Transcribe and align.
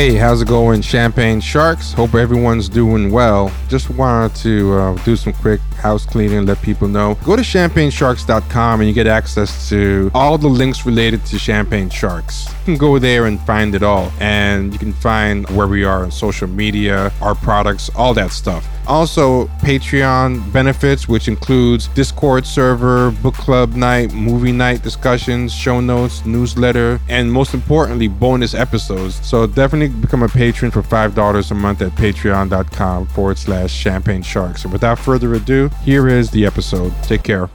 Hey, 0.00 0.14
how's 0.14 0.40
it 0.40 0.48
going, 0.48 0.80
Champagne 0.80 1.42
Sharks? 1.42 1.92
Hope 1.92 2.14
everyone's 2.14 2.70
doing 2.70 3.10
well. 3.12 3.52
Just 3.68 3.90
wanted 3.90 4.34
to 4.36 4.72
uh, 4.72 5.04
do 5.04 5.14
some 5.14 5.34
quick 5.34 5.60
house 5.80 6.06
cleaning, 6.06 6.46
let 6.46 6.60
people 6.62 6.88
know. 6.88 7.16
Go 7.24 7.36
to 7.36 7.42
champagnesharks.com 7.42 8.80
and 8.80 8.88
you 8.88 8.94
get 8.94 9.06
access 9.06 9.68
to 9.68 10.10
all 10.14 10.38
the 10.38 10.48
links 10.48 10.86
related 10.86 11.24
to 11.26 11.38
Champagne 11.38 11.90
Sharks. 11.90 12.46
You 12.48 12.64
can 12.64 12.76
go 12.76 12.98
there 12.98 13.26
and 13.26 13.40
find 13.40 13.74
it 13.74 13.82
all, 13.82 14.12
and 14.20 14.72
you 14.72 14.78
can 14.78 14.92
find 14.92 15.48
where 15.50 15.66
we 15.66 15.84
are 15.84 16.02
on 16.02 16.10
social 16.10 16.46
media, 16.48 17.12
our 17.20 17.34
products, 17.34 17.90
all 17.96 18.14
that 18.14 18.30
stuff. 18.30 18.66
Also, 18.86 19.46
Patreon 19.62 20.52
benefits, 20.52 21.08
which 21.08 21.28
includes 21.28 21.86
Discord 21.88 22.44
server, 22.44 23.12
book 23.22 23.34
club 23.34 23.74
night, 23.74 24.12
movie 24.12 24.52
night 24.52 24.82
discussions, 24.82 25.54
show 25.54 25.80
notes, 25.80 26.26
newsletter, 26.26 27.00
and 27.08 27.32
most 27.32 27.54
importantly, 27.54 28.08
bonus 28.08 28.52
episodes. 28.52 29.24
So 29.24 29.46
definitely 29.46 29.96
become 30.00 30.22
a 30.22 30.28
patron 30.28 30.70
for 30.70 30.82
$5 30.82 31.50
a 31.50 31.54
month 31.54 31.82
at 31.82 31.92
patreon.com 31.92 33.06
forward 33.06 33.38
slash 33.38 33.72
champagne 33.72 34.22
sharks. 34.22 34.64
And 34.64 34.72
without 34.72 34.98
further 34.98 35.34
ado, 35.34 35.69
here 35.82 36.08
is 36.08 36.30
the 36.30 36.46
episode. 36.46 36.92
Take 37.02 37.22
care. 37.22 37.48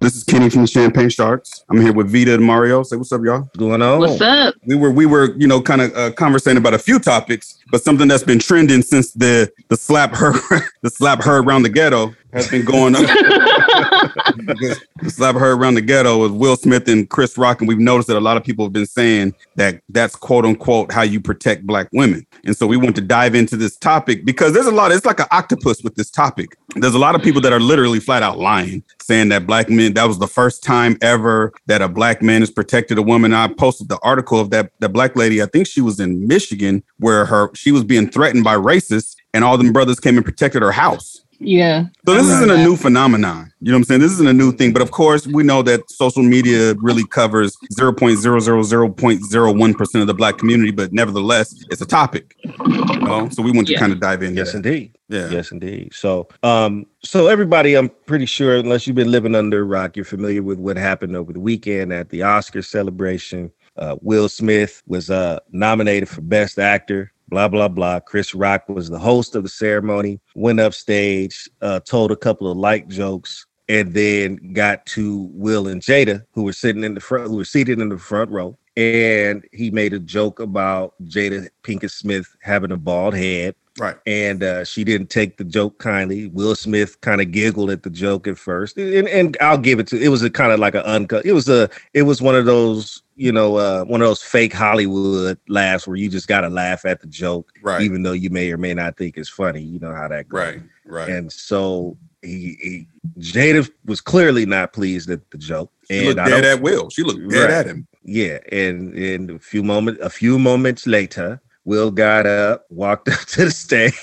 This 0.00 0.14
is 0.14 0.24
Kenny 0.24 0.50
from 0.50 0.60
the 0.60 0.66
Champagne 0.66 1.08
Sharks. 1.08 1.64
I'm 1.70 1.80
here 1.80 1.92
with 1.92 2.10
Vida 2.12 2.34
and 2.34 2.44
Mario. 2.44 2.82
Say 2.82 2.96
what's 2.96 3.10
up, 3.12 3.22
y'all. 3.24 3.40
What's 3.40 3.56
going 3.56 3.80
on? 3.80 3.98
What's 3.98 4.20
up? 4.20 4.54
We 4.66 4.76
were 4.76 4.90
we 4.90 5.06
were 5.06 5.34
you 5.36 5.46
know 5.46 5.62
kind 5.62 5.80
of 5.80 5.96
uh, 5.96 6.12
conversating 6.12 6.58
about 6.58 6.74
a 6.74 6.78
few 6.78 6.98
topics, 6.98 7.58
but 7.70 7.82
something 7.82 8.06
that's 8.06 8.22
been 8.22 8.38
trending 8.38 8.82
since 8.82 9.12
the 9.12 9.50
the 9.68 9.76
slap 9.76 10.14
her 10.14 10.32
the 10.82 10.90
slap 10.90 11.22
her 11.22 11.38
around 11.38 11.62
the 11.62 11.70
ghetto 11.70 12.14
has 12.36 12.48
been 12.48 12.64
going 12.64 12.94
on. 12.94 13.02
the 13.02 14.80
slap 15.08 15.34
heard 15.34 15.58
around 15.58 15.74
the 15.74 15.80
ghetto 15.80 16.22
with 16.22 16.32
Will 16.32 16.56
Smith 16.56 16.88
and 16.88 17.08
Chris 17.08 17.38
Rock, 17.38 17.60
and 17.60 17.68
we've 17.68 17.78
noticed 17.78 18.08
that 18.08 18.16
a 18.16 18.20
lot 18.20 18.36
of 18.36 18.44
people 18.44 18.64
have 18.64 18.72
been 18.72 18.86
saying 18.86 19.34
that 19.56 19.80
that's 19.88 20.14
quote 20.14 20.44
unquote 20.44 20.92
how 20.92 21.02
you 21.02 21.20
protect 21.20 21.66
black 21.66 21.88
women. 21.92 22.26
And 22.44 22.56
so 22.56 22.66
we 22.66 22.76
want 22.76 22.94
to 22.96 23.00
dive 23.00 23.34
into 23.34 23.56
this 23.56 23.76
topic 23.76 24.24
because 24.24 24.52
there's 24.52 24.66
a 24.66 24.72
lot. 24.72 24.92
It's 24.92 25.06
like 25.06 25.20
an 25.20 25.26
octopus 25.30 25.82
with 25.82 25.94
this 25.94 26.10
topic. 26.10 26.56
There's 26.76 26.94
a 26.94 26.98
lot 26.98 27.14
of 27.14 27.22
people 27.22 27.40
that 27.40 27.52
are 27.52 27.60
literally 27.60 28.00
flat 28.00 28.22
out 28.22 28.38
lying, 28.38 28.84
saying 29.00 29.30
that 29.30 29.46
black 29.46 29.70
men 29.70 29.94
that 29.94 30.04
was 30.04 30.18
the 30.18 30.26
first 30.26 30.62
time 30.62 30.98
ever 31.00 31.52
that 31.66 31.80
a 31.80 31.88
black 31.88 32.22
man 32.22 32.42
has 32.42 32.50
protected 32.50 32.98
a 32.98 33.02
woman. 33.02 33.32
I 33.32 33.48
posted 33.48 33.88
the 33.88 33.98
article 34.02 34.38
of 34.38 34.50
that 34.50 34.72
that 34.80 34.90
black 34.90 35.16
lady. 35.16 35.42
I 35.42 35.46
think 35.46 35.66
she 35.66 35.80
was 35.80 36.00
in 36.00 36.26
Michigan 36.26 36.82
where 36.98 37.24
her 37.24 37.50
she 37.54 37.72
was 37.72 37.84
being 37.84 38.10
threatened 38.10 38.44
by 38.44 38.56
racists, 38.56 39.16
and 39.32 39.42
all 39.42 39.56
them 39.56 39.72
brothers 39.72 40.00
came 40.00 40.16
and 40.16 40.24
protected 40.24 40.62
her 40.62 40.72
house. 40.72 41.22
Yeah. 41.38 41.86
So 42.06 42.14
this 42.14 42.28
isn't 42.28 42.50
a 42.50 42.58
new 42.58 42.76
phenomenon. 42.76 43.52
You 43.60 43.72
know 43.72 43.76
what 43.76 43.80
I'm 43.80 43.84
saying? 43.84 44.00
This 44.00 44.12
isn't 44.12 44.28
a 44.28 44.32
new 44.32 44.52
thing. 44.52 44.72
But 44.72 44.82
of 44.82 44.90
course, 44.90 45.26
we 45.26 45.42
know 45.42 45.62
that 45.62 45.90
social 45.90 46.22
media 46.22 46.74
really 46.74 47.06
covers 47.06 47.56
0.000.01% 47.74 50.00
of 50.00 50.06
the 50.06 50.14
black 50.14 50.38
community, 50.38 50.70
but 50.70 50.92
nevertheless, 50.92 51.64
it's 51.70 51.80
a 51.80 51.86
topic. 51.86 52.36
You 52.44 53.00
know? 53.00 53.28
So 53.30 53.42
we 53.42 53.50
want 53.50 53.66
to 53.68 53.76
kind 53.76 53.92
of 53.92 54.00
dive 54.00 54.22
in. 54.22 54.36
Yes, 54.36 54.52
there. 54.52 54.56
indeed. 54.56 54.96
Yeah. 55.08 55.30
Yes, 55.30 55.52
indeed. 55.52 55.94
So, 55.94 56.28
um, 56.42 56.86
so 57.02 57.28
everybody, 57.28 57.74
I'm 57.74 57.88
pretty 57.88 58.26
sure, 58.26 58.56
unless 58.56 58.86
you've 58.86 58.96
been 58.96 59.10
living 59.10 59.34
under 59.34 59.60
a 59.60 59.64
rock, 59.64 59.96
you're 59.96 60.04
familiar 60.04 60.42
with 60.42 60.58
what 60.58 60.76
happened 60.76 61.16
over 61.16 61.32
the 61.32 61.40
weekend 61.40 61.92
at 61.92 62.10
the 62.10 62.22
Oscar 62.22 62.62
celebration. 62.62 63.50
Uh, 63.76 63.96
Will 64.00 64.28
Smith 64.28 64.82
was 64.86 65.10
uh, 65.10 65.38
nominated 65.52 66.08
for 66.08 66.22
Best 66.22 66.58
Actor. 66.58 67.12
Blah 67.28 67.48
blah 67.48 67.68
blah. 67.68 68.00
Chris 68.00 68.34
Rock 68.34 68.68
was 68.68 68.88
the 68.88 68.98
host 68.98 69.34
of 69.34 69.42
the 69.42 69.48
ceremony. 69.48 70.20
Went 70.34 70.60
up 70.60 70.74
stage, 70.74 71.48
uh, 71.60 71.80
told 71.80 72.12
a 72.12 72.16
couple 72.16 72.50
of 72.50 72.56
light 72.56 72.88
jokes, 72.88 73.46
and 73.68 73.92
then 73.94 74.52
got 74.52 74.86
to 74.86 75.28
Will 75.32 75.66
and 75.68 75.82
Jada, 75.82 76.22
who 76.32 76.44
were 76.44 76.52
sitting 76.52 76.84
in 76.84 76.94
the 76.94 77.00
front, 77.00 77.28
who 77.28 77.36
were 77.36 77.44
seated 77.44 77.80
in 77.80 77.88
the 77.88 77.98
front 77.98 78.30
row. 78.30 78.56
And 78.76 79.44
he 79.52 79.70
made 79.70 79.94
a 79.94 79.98
joke 79.98 80.38
about 80.38 80.94
Jada 81.04 81.48
Pinkett 81.62 81.90
Smith 81.90 82.28
having 82.42 82.72
a 82.72 82.76
bald 82.76 83.14
head 83.14 83.54
Right. 83.78 83.96
and 84.06 84.42
uh, 84.42 84.64
she 84.64 84.84
didn't 84.84 85.08
take 85.10 85.36
the 85.36 85.44
joke 85.44 85.78
kindly. 85.78 86.28
Will 86.28 86.54
Smith 86.54 87.00
kind 87.02 87.20
of 87.20 87.30
giggled 87.30 87.70
at 87.70 87.82
the 87.82 87.90
joke 87.90 88.26
at 88.26 88.38
first, 88.38 88.76
and, 88.78 89.06
and 89.08 89.36
I'll 89.40 89.58
give 89.58 89.78
it 89.78 89.86
to. 89.88 90.00
It 90.00 90.08
was 90.08 90.22
a 90.22 90.30
kind 90.30 90.52
of 90.52 90.58
like 90.60 90.74
an 90.74 90.82
uncut. 90.82 91.26
It 91.26 91.32
was 91.32 91.48
a. 91.48 91.68
It 91.94 92.02
was 92.02 92.22
one 92.22 92.34
of 92.34 92.46
those, 92.46 93.02
you 93.16 93.32
know, 93.32 93.56
uh, 93.56 93.84
one 93.84 94.00
of 94.02 94.08
those 94.08 94.22
fake 94.22 94.52
Hollywood 94.52 95.38
laughs 95.48 95.86
where 95.86 95.96
you 95.96 96.08
just 96.08 96.28
got 96.28 96.40
to 96.42 96.48
laugh 96.48 96.84
at 96.84 97.00
the 97.00 97.06
joke, 97.06 97.52
Right. 97.62 97.82
even 97.82 98.02
though 98.02 98.12
you 98.12 98.30
may 98.30 98.50
or 98.52 98.56
may 98.56 98.72
not 98.74 98.96
think 98.96 99.16
it's 99.18 99.28
funny. 99.28 99.60
You 99.62 99.78
know 99.78 99.94
how 99.94 100.08
that 100.08 100.28
goes. 100.28 100.40
Right. 100.40 100.62
Right. 100.86 101.08
And 101.08 101.32
so 101.32 101.96
he, 102.22 102.56
he 102.62 102.88
Jada 103.20 103.68
was 103.84 104.00
clearly 104.00 104.46
not 104.46 104.72
pleased 104.72 105.10
at 105.10 105.28
the 105.30 105.38
joke, 105.38 105.70
she 105.90 105.98
and 105.98 106.06
looked 106.08 106.20
I 106.20 106.28
dead 106.30 106.44
at 106.44 106.60
Will. 106.62 106.88
She 106.90 107.02
looked 107.02 107.28
dead 107.28 107.42
Right. 107.42 107.50
at 107.50 107.66
him. 107.66 107.86
yeah, 108.04 108.38
and 108.52 108.94
and 108.94 109.30
a 109.32 109.38
few 109.38 109.62
moments 109.62 110.00
a 110.02 110.08
few 110.10 110.38
moments 110.38 110.86
later, 110.86 111.40
Will 111.66 111.90
got 111.90 112.26
up, 112.26 112.64
walked 112.70 113.08
up 113.10 113.18
to 113.20 113.44
the 113.44 113.50
stage, 113.50 113.94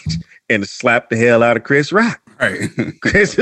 and 0.49 0.67
slapped 0.67 1.09
the 1.09 1.17
hell 1.17 1.41
out 1.41 1.57
of 1.57 1.63
Chris 1.63 1.91
Rock. 1.91 2.19
Right. 2.39 2.67
Chris, 3.01 3.35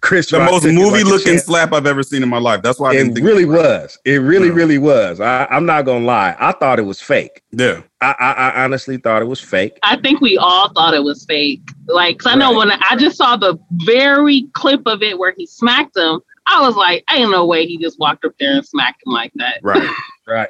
Chris 0.00 0.30
the 0.30 0.38
Rock 0.38 0.50
most 0.52 0.64
movie 0.64 1.02
like 1.02 1.04
looking 1.06 1.38
slap 1.38 1.72
I've 1.72 1.86
ever 1.86 2.02
seen 2.04 2.22
in 2.22 2.28
my 2.28 2.38
life. 2.38 2.62
That's 2.62 2.78
why 2.78 2.90
I 2.90 2.92
didn't 2.92 3.10
It 3.10 3.14
think 3.16 3.26
really 3.26 3.46
was. 3.46 3.98
It 4.04 4.18
really, 4.18 4.48
Yeah. 4.48 4.54
really 4.54 4.78
was. 4.78 5.18
I, 5.18 5.46
I'm 5.50 5.66
not 5.66 5.86
gonna 5.86 6.04
lie. 6.04 6.36
I 6.38 6.52
thought 6.52 6.78
it 6.78 6.82
was 6.84 7.00
fake. 7.00 7.42
Yeah. 7.52 7.82
I, 8.00 8.14
I, 8.20 8.32
I 8.32 8.64
honestly 8.64 8.96
thought 8.98 9.22
it 9.22 9.26
was 9.28 9.40
fake. 9.40 9.78
I 9.82 9.96
think 9.96 10.20
we 10.20 10.36
all 10.38 10.72
thought 10.72 10.94
it 10.94 11.02
was 11.02 11.24
fake. 11.24 11.62
Like, 11.88 12.18
'cause 12.18 12.32
I 12.32 12.36
know 12.36 12.50
Right. 12.50 12.68
when 12.68 12.72
I 12.72 12.96
just 12.96 13.16
saw 13.16 13.36
the 13.36 13.58
very 13.72 14.46
clip 14.52 14.82
of 14.86 15.02
it 15.02 15.18
where 15.18 15.34
he 15.36 15.46
smacked 15.46 15.96
him, 15.96 16.20
I 16.46 16.60
was 16.64 16.76
like, 16.76 17.02
ain't 17.12 17.30
no 17.32 17.46
way 17.46 17.66
he 17.66 17.78
just 17.78 17.98
walked 17.98 18.24
up 18.26 18.34
there 18.38 18.52
and 18.52 18.64
smacked 18.64 19.02
him 19.04 19.12
like 19.14 19.32
that. 19.36 19.58
Right. 19.62 19.88
Right. 20.26 20.48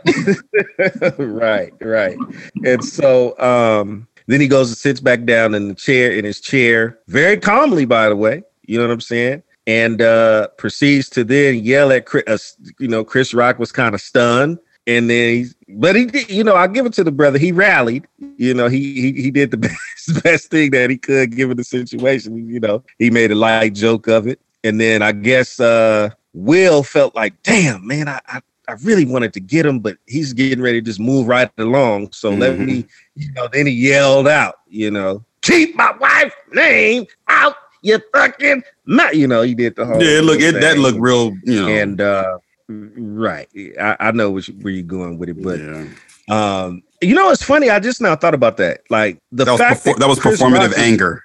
right, 1.19 1.73
right. 1.81 2.17
And 2.65 2.85
so 2.85 3.39
um 3.41 4.07
then 4.27 4.41
he 4.41 4.49
goes 4.49 4.69
and 4.69 4.77
sits 4.77 5.01
back 5.01 5.25
down 5.25 5.55
in 5.55 5.69
the 5.69 5.75
chair 5.75 6.13
in 6.13 6.25
his 6.25 6.41
chair, 6.41 6.99
very 7.09 7.37
calmly, 7.37 7.85
by 7.85 8.09
the 8.09 8.17
way. 8.17 8.43
You 8.67 8.79
know 8.79 8.87
what 8.87 8.93
I'm 8.93 9.01
saying? 9.01 9.43
And 9.67 10.01
uh 10.01 10.49
proceeds 10.59 11.09
to 11.11 11.25
then 11.25 11.57
yell 11.57 11.91
at 11.93 12.07
Chris, 12.07 12.25
uh, 12.27 12.39
you 12.79 12.89
know, 12.89 13.05
Chris 13.05 13.35
Rock 13.35 13.59
was 13.59 13.73
kind 13.73 13.95
of 13.95 14.01
stunned. 14.01 14.59
And 14.87 15.09
then 15.09 15.35
he's, 15.35 15.55
but 15.69 15.97
he 15.97 16.05
did, 16.05 16.29
you 16.29 16.45
know, 16.45 16.55
I 16.57 16.67
give 16.67 16.85
it 16.85 16.93
to 16.95 17.05
the 17.05 17.11
brother. 17.11 17.39
He 17.39 17.53
rallied, 17.53 18.07
you 18.37 18.53
know, 18.53 18.69
he 18.69 19.01
he 19.01 19.13
he 19.23 19.31
did 19.31 19.51
the 19.51 19.57
best 19.57 20.23
best 20.23 20.51
thing 20.51 20.71
that 20.73 20.91
he 20.91 20.99
could 20.99 21.35
given 21.35 21.57
the 21.57 21.65
situation. 21.65 22.49
You 22.49 22.61
know, 22.61 22.85
he 22.99 23.11
made 23.11 23.33
a 23.33 23.35
light 23.35 23.75
joke 23.75 24.07
of 24.07 24.27
it. 24.29 24.41
And 24.63 24.81
then 24.81 25.03
I 25.03 25.13
guess 25.13 25.59
uh 25.59 26.11
Will 26.35 26.83
felt 26.83 27.15
like, 27.15 27.43
damn, 27.43 27.87
man, 27.87 28.09
I, 28.09 28.21
I 28.27 28.41
I 28.69 28.73
really 28.83 29.05
wanted 29.05 29.33
to 29.35 29.41
get 29.41 29.67
him, 29.67 29.79
but 29.81 29.97
he's 30.07 30.33
getting 30.33 30.63
ready 30.63 30.81
to 30.81 30.85
just 30.85 31.01
move 31.01 31.27
right 31.29 31.51
along. 31.59 32.13
So 32.13 32.31
let 32.31 32.57
Mhm. 32.59 32.67
me, 32.67 32.87
you 33.15 33.31
know, 33.33 33.49
then 33.53 33.67
he 33.67 33.73
yelled 33.73 34.27
out, 34.29 34.57
you 34.69 34.91
know, 34.91 35.25
keep 35.43 35.77
my 35.77 35.93
wife's 36.01 36.35
name 36.53 37.07
out 37.29 37.57
you 37.83 37.99
fucking 38.15 38.63
mouth. 38.87 39.13
You 39.15 39.27
know, 39.27 39.43
he 39.43 39.55
did 39.55 39.77
the 39.77 39.85
whole 39.85 40.03
Yeah, 40.03 40.21
look, 40.23 40.41
it 40.41 40.59
that 40.61 40.79
looked 40.79 40.99
real, 40.99 41.37
you 41.45 41.61
know. 41.61 41.69
and 41.69 42.01
uh 42.01 42.39
right. 42.69 43.47
I, 43.79 43.97
I 44.01 44.11
know 44.13 44.31
which, 44.31 44.49
where 44.63 44.73
you're 44.73 44.83
going 44.83 45.19
with 45.19 45.29
it, 45.29 45.43
but 45.43 45.61
yeah. 45.61 45.85
um 46.31 46.83
you 47.03 47.15
know 47.15 47.31
it's 47.31 47.43
funny, 47.43 47.69
I 47.69 47.79
just 47.81 48.01
now 48.01 48.17
thought 48.17 48.33
about 48.33 48.57
that. 48.57 48.81
Like 48.89 49.19
the 49.33 49.45
that 49.45 49.53
was 49.53 49.61
fact 49.61 49.85
perfor- 49.85 49.99
that 49.99 50.09
was 50.09 50.19
Chris 50.19 50.41
performative 50.41 50.71
Rock 50.71 50.79
anger. 50.79 51.23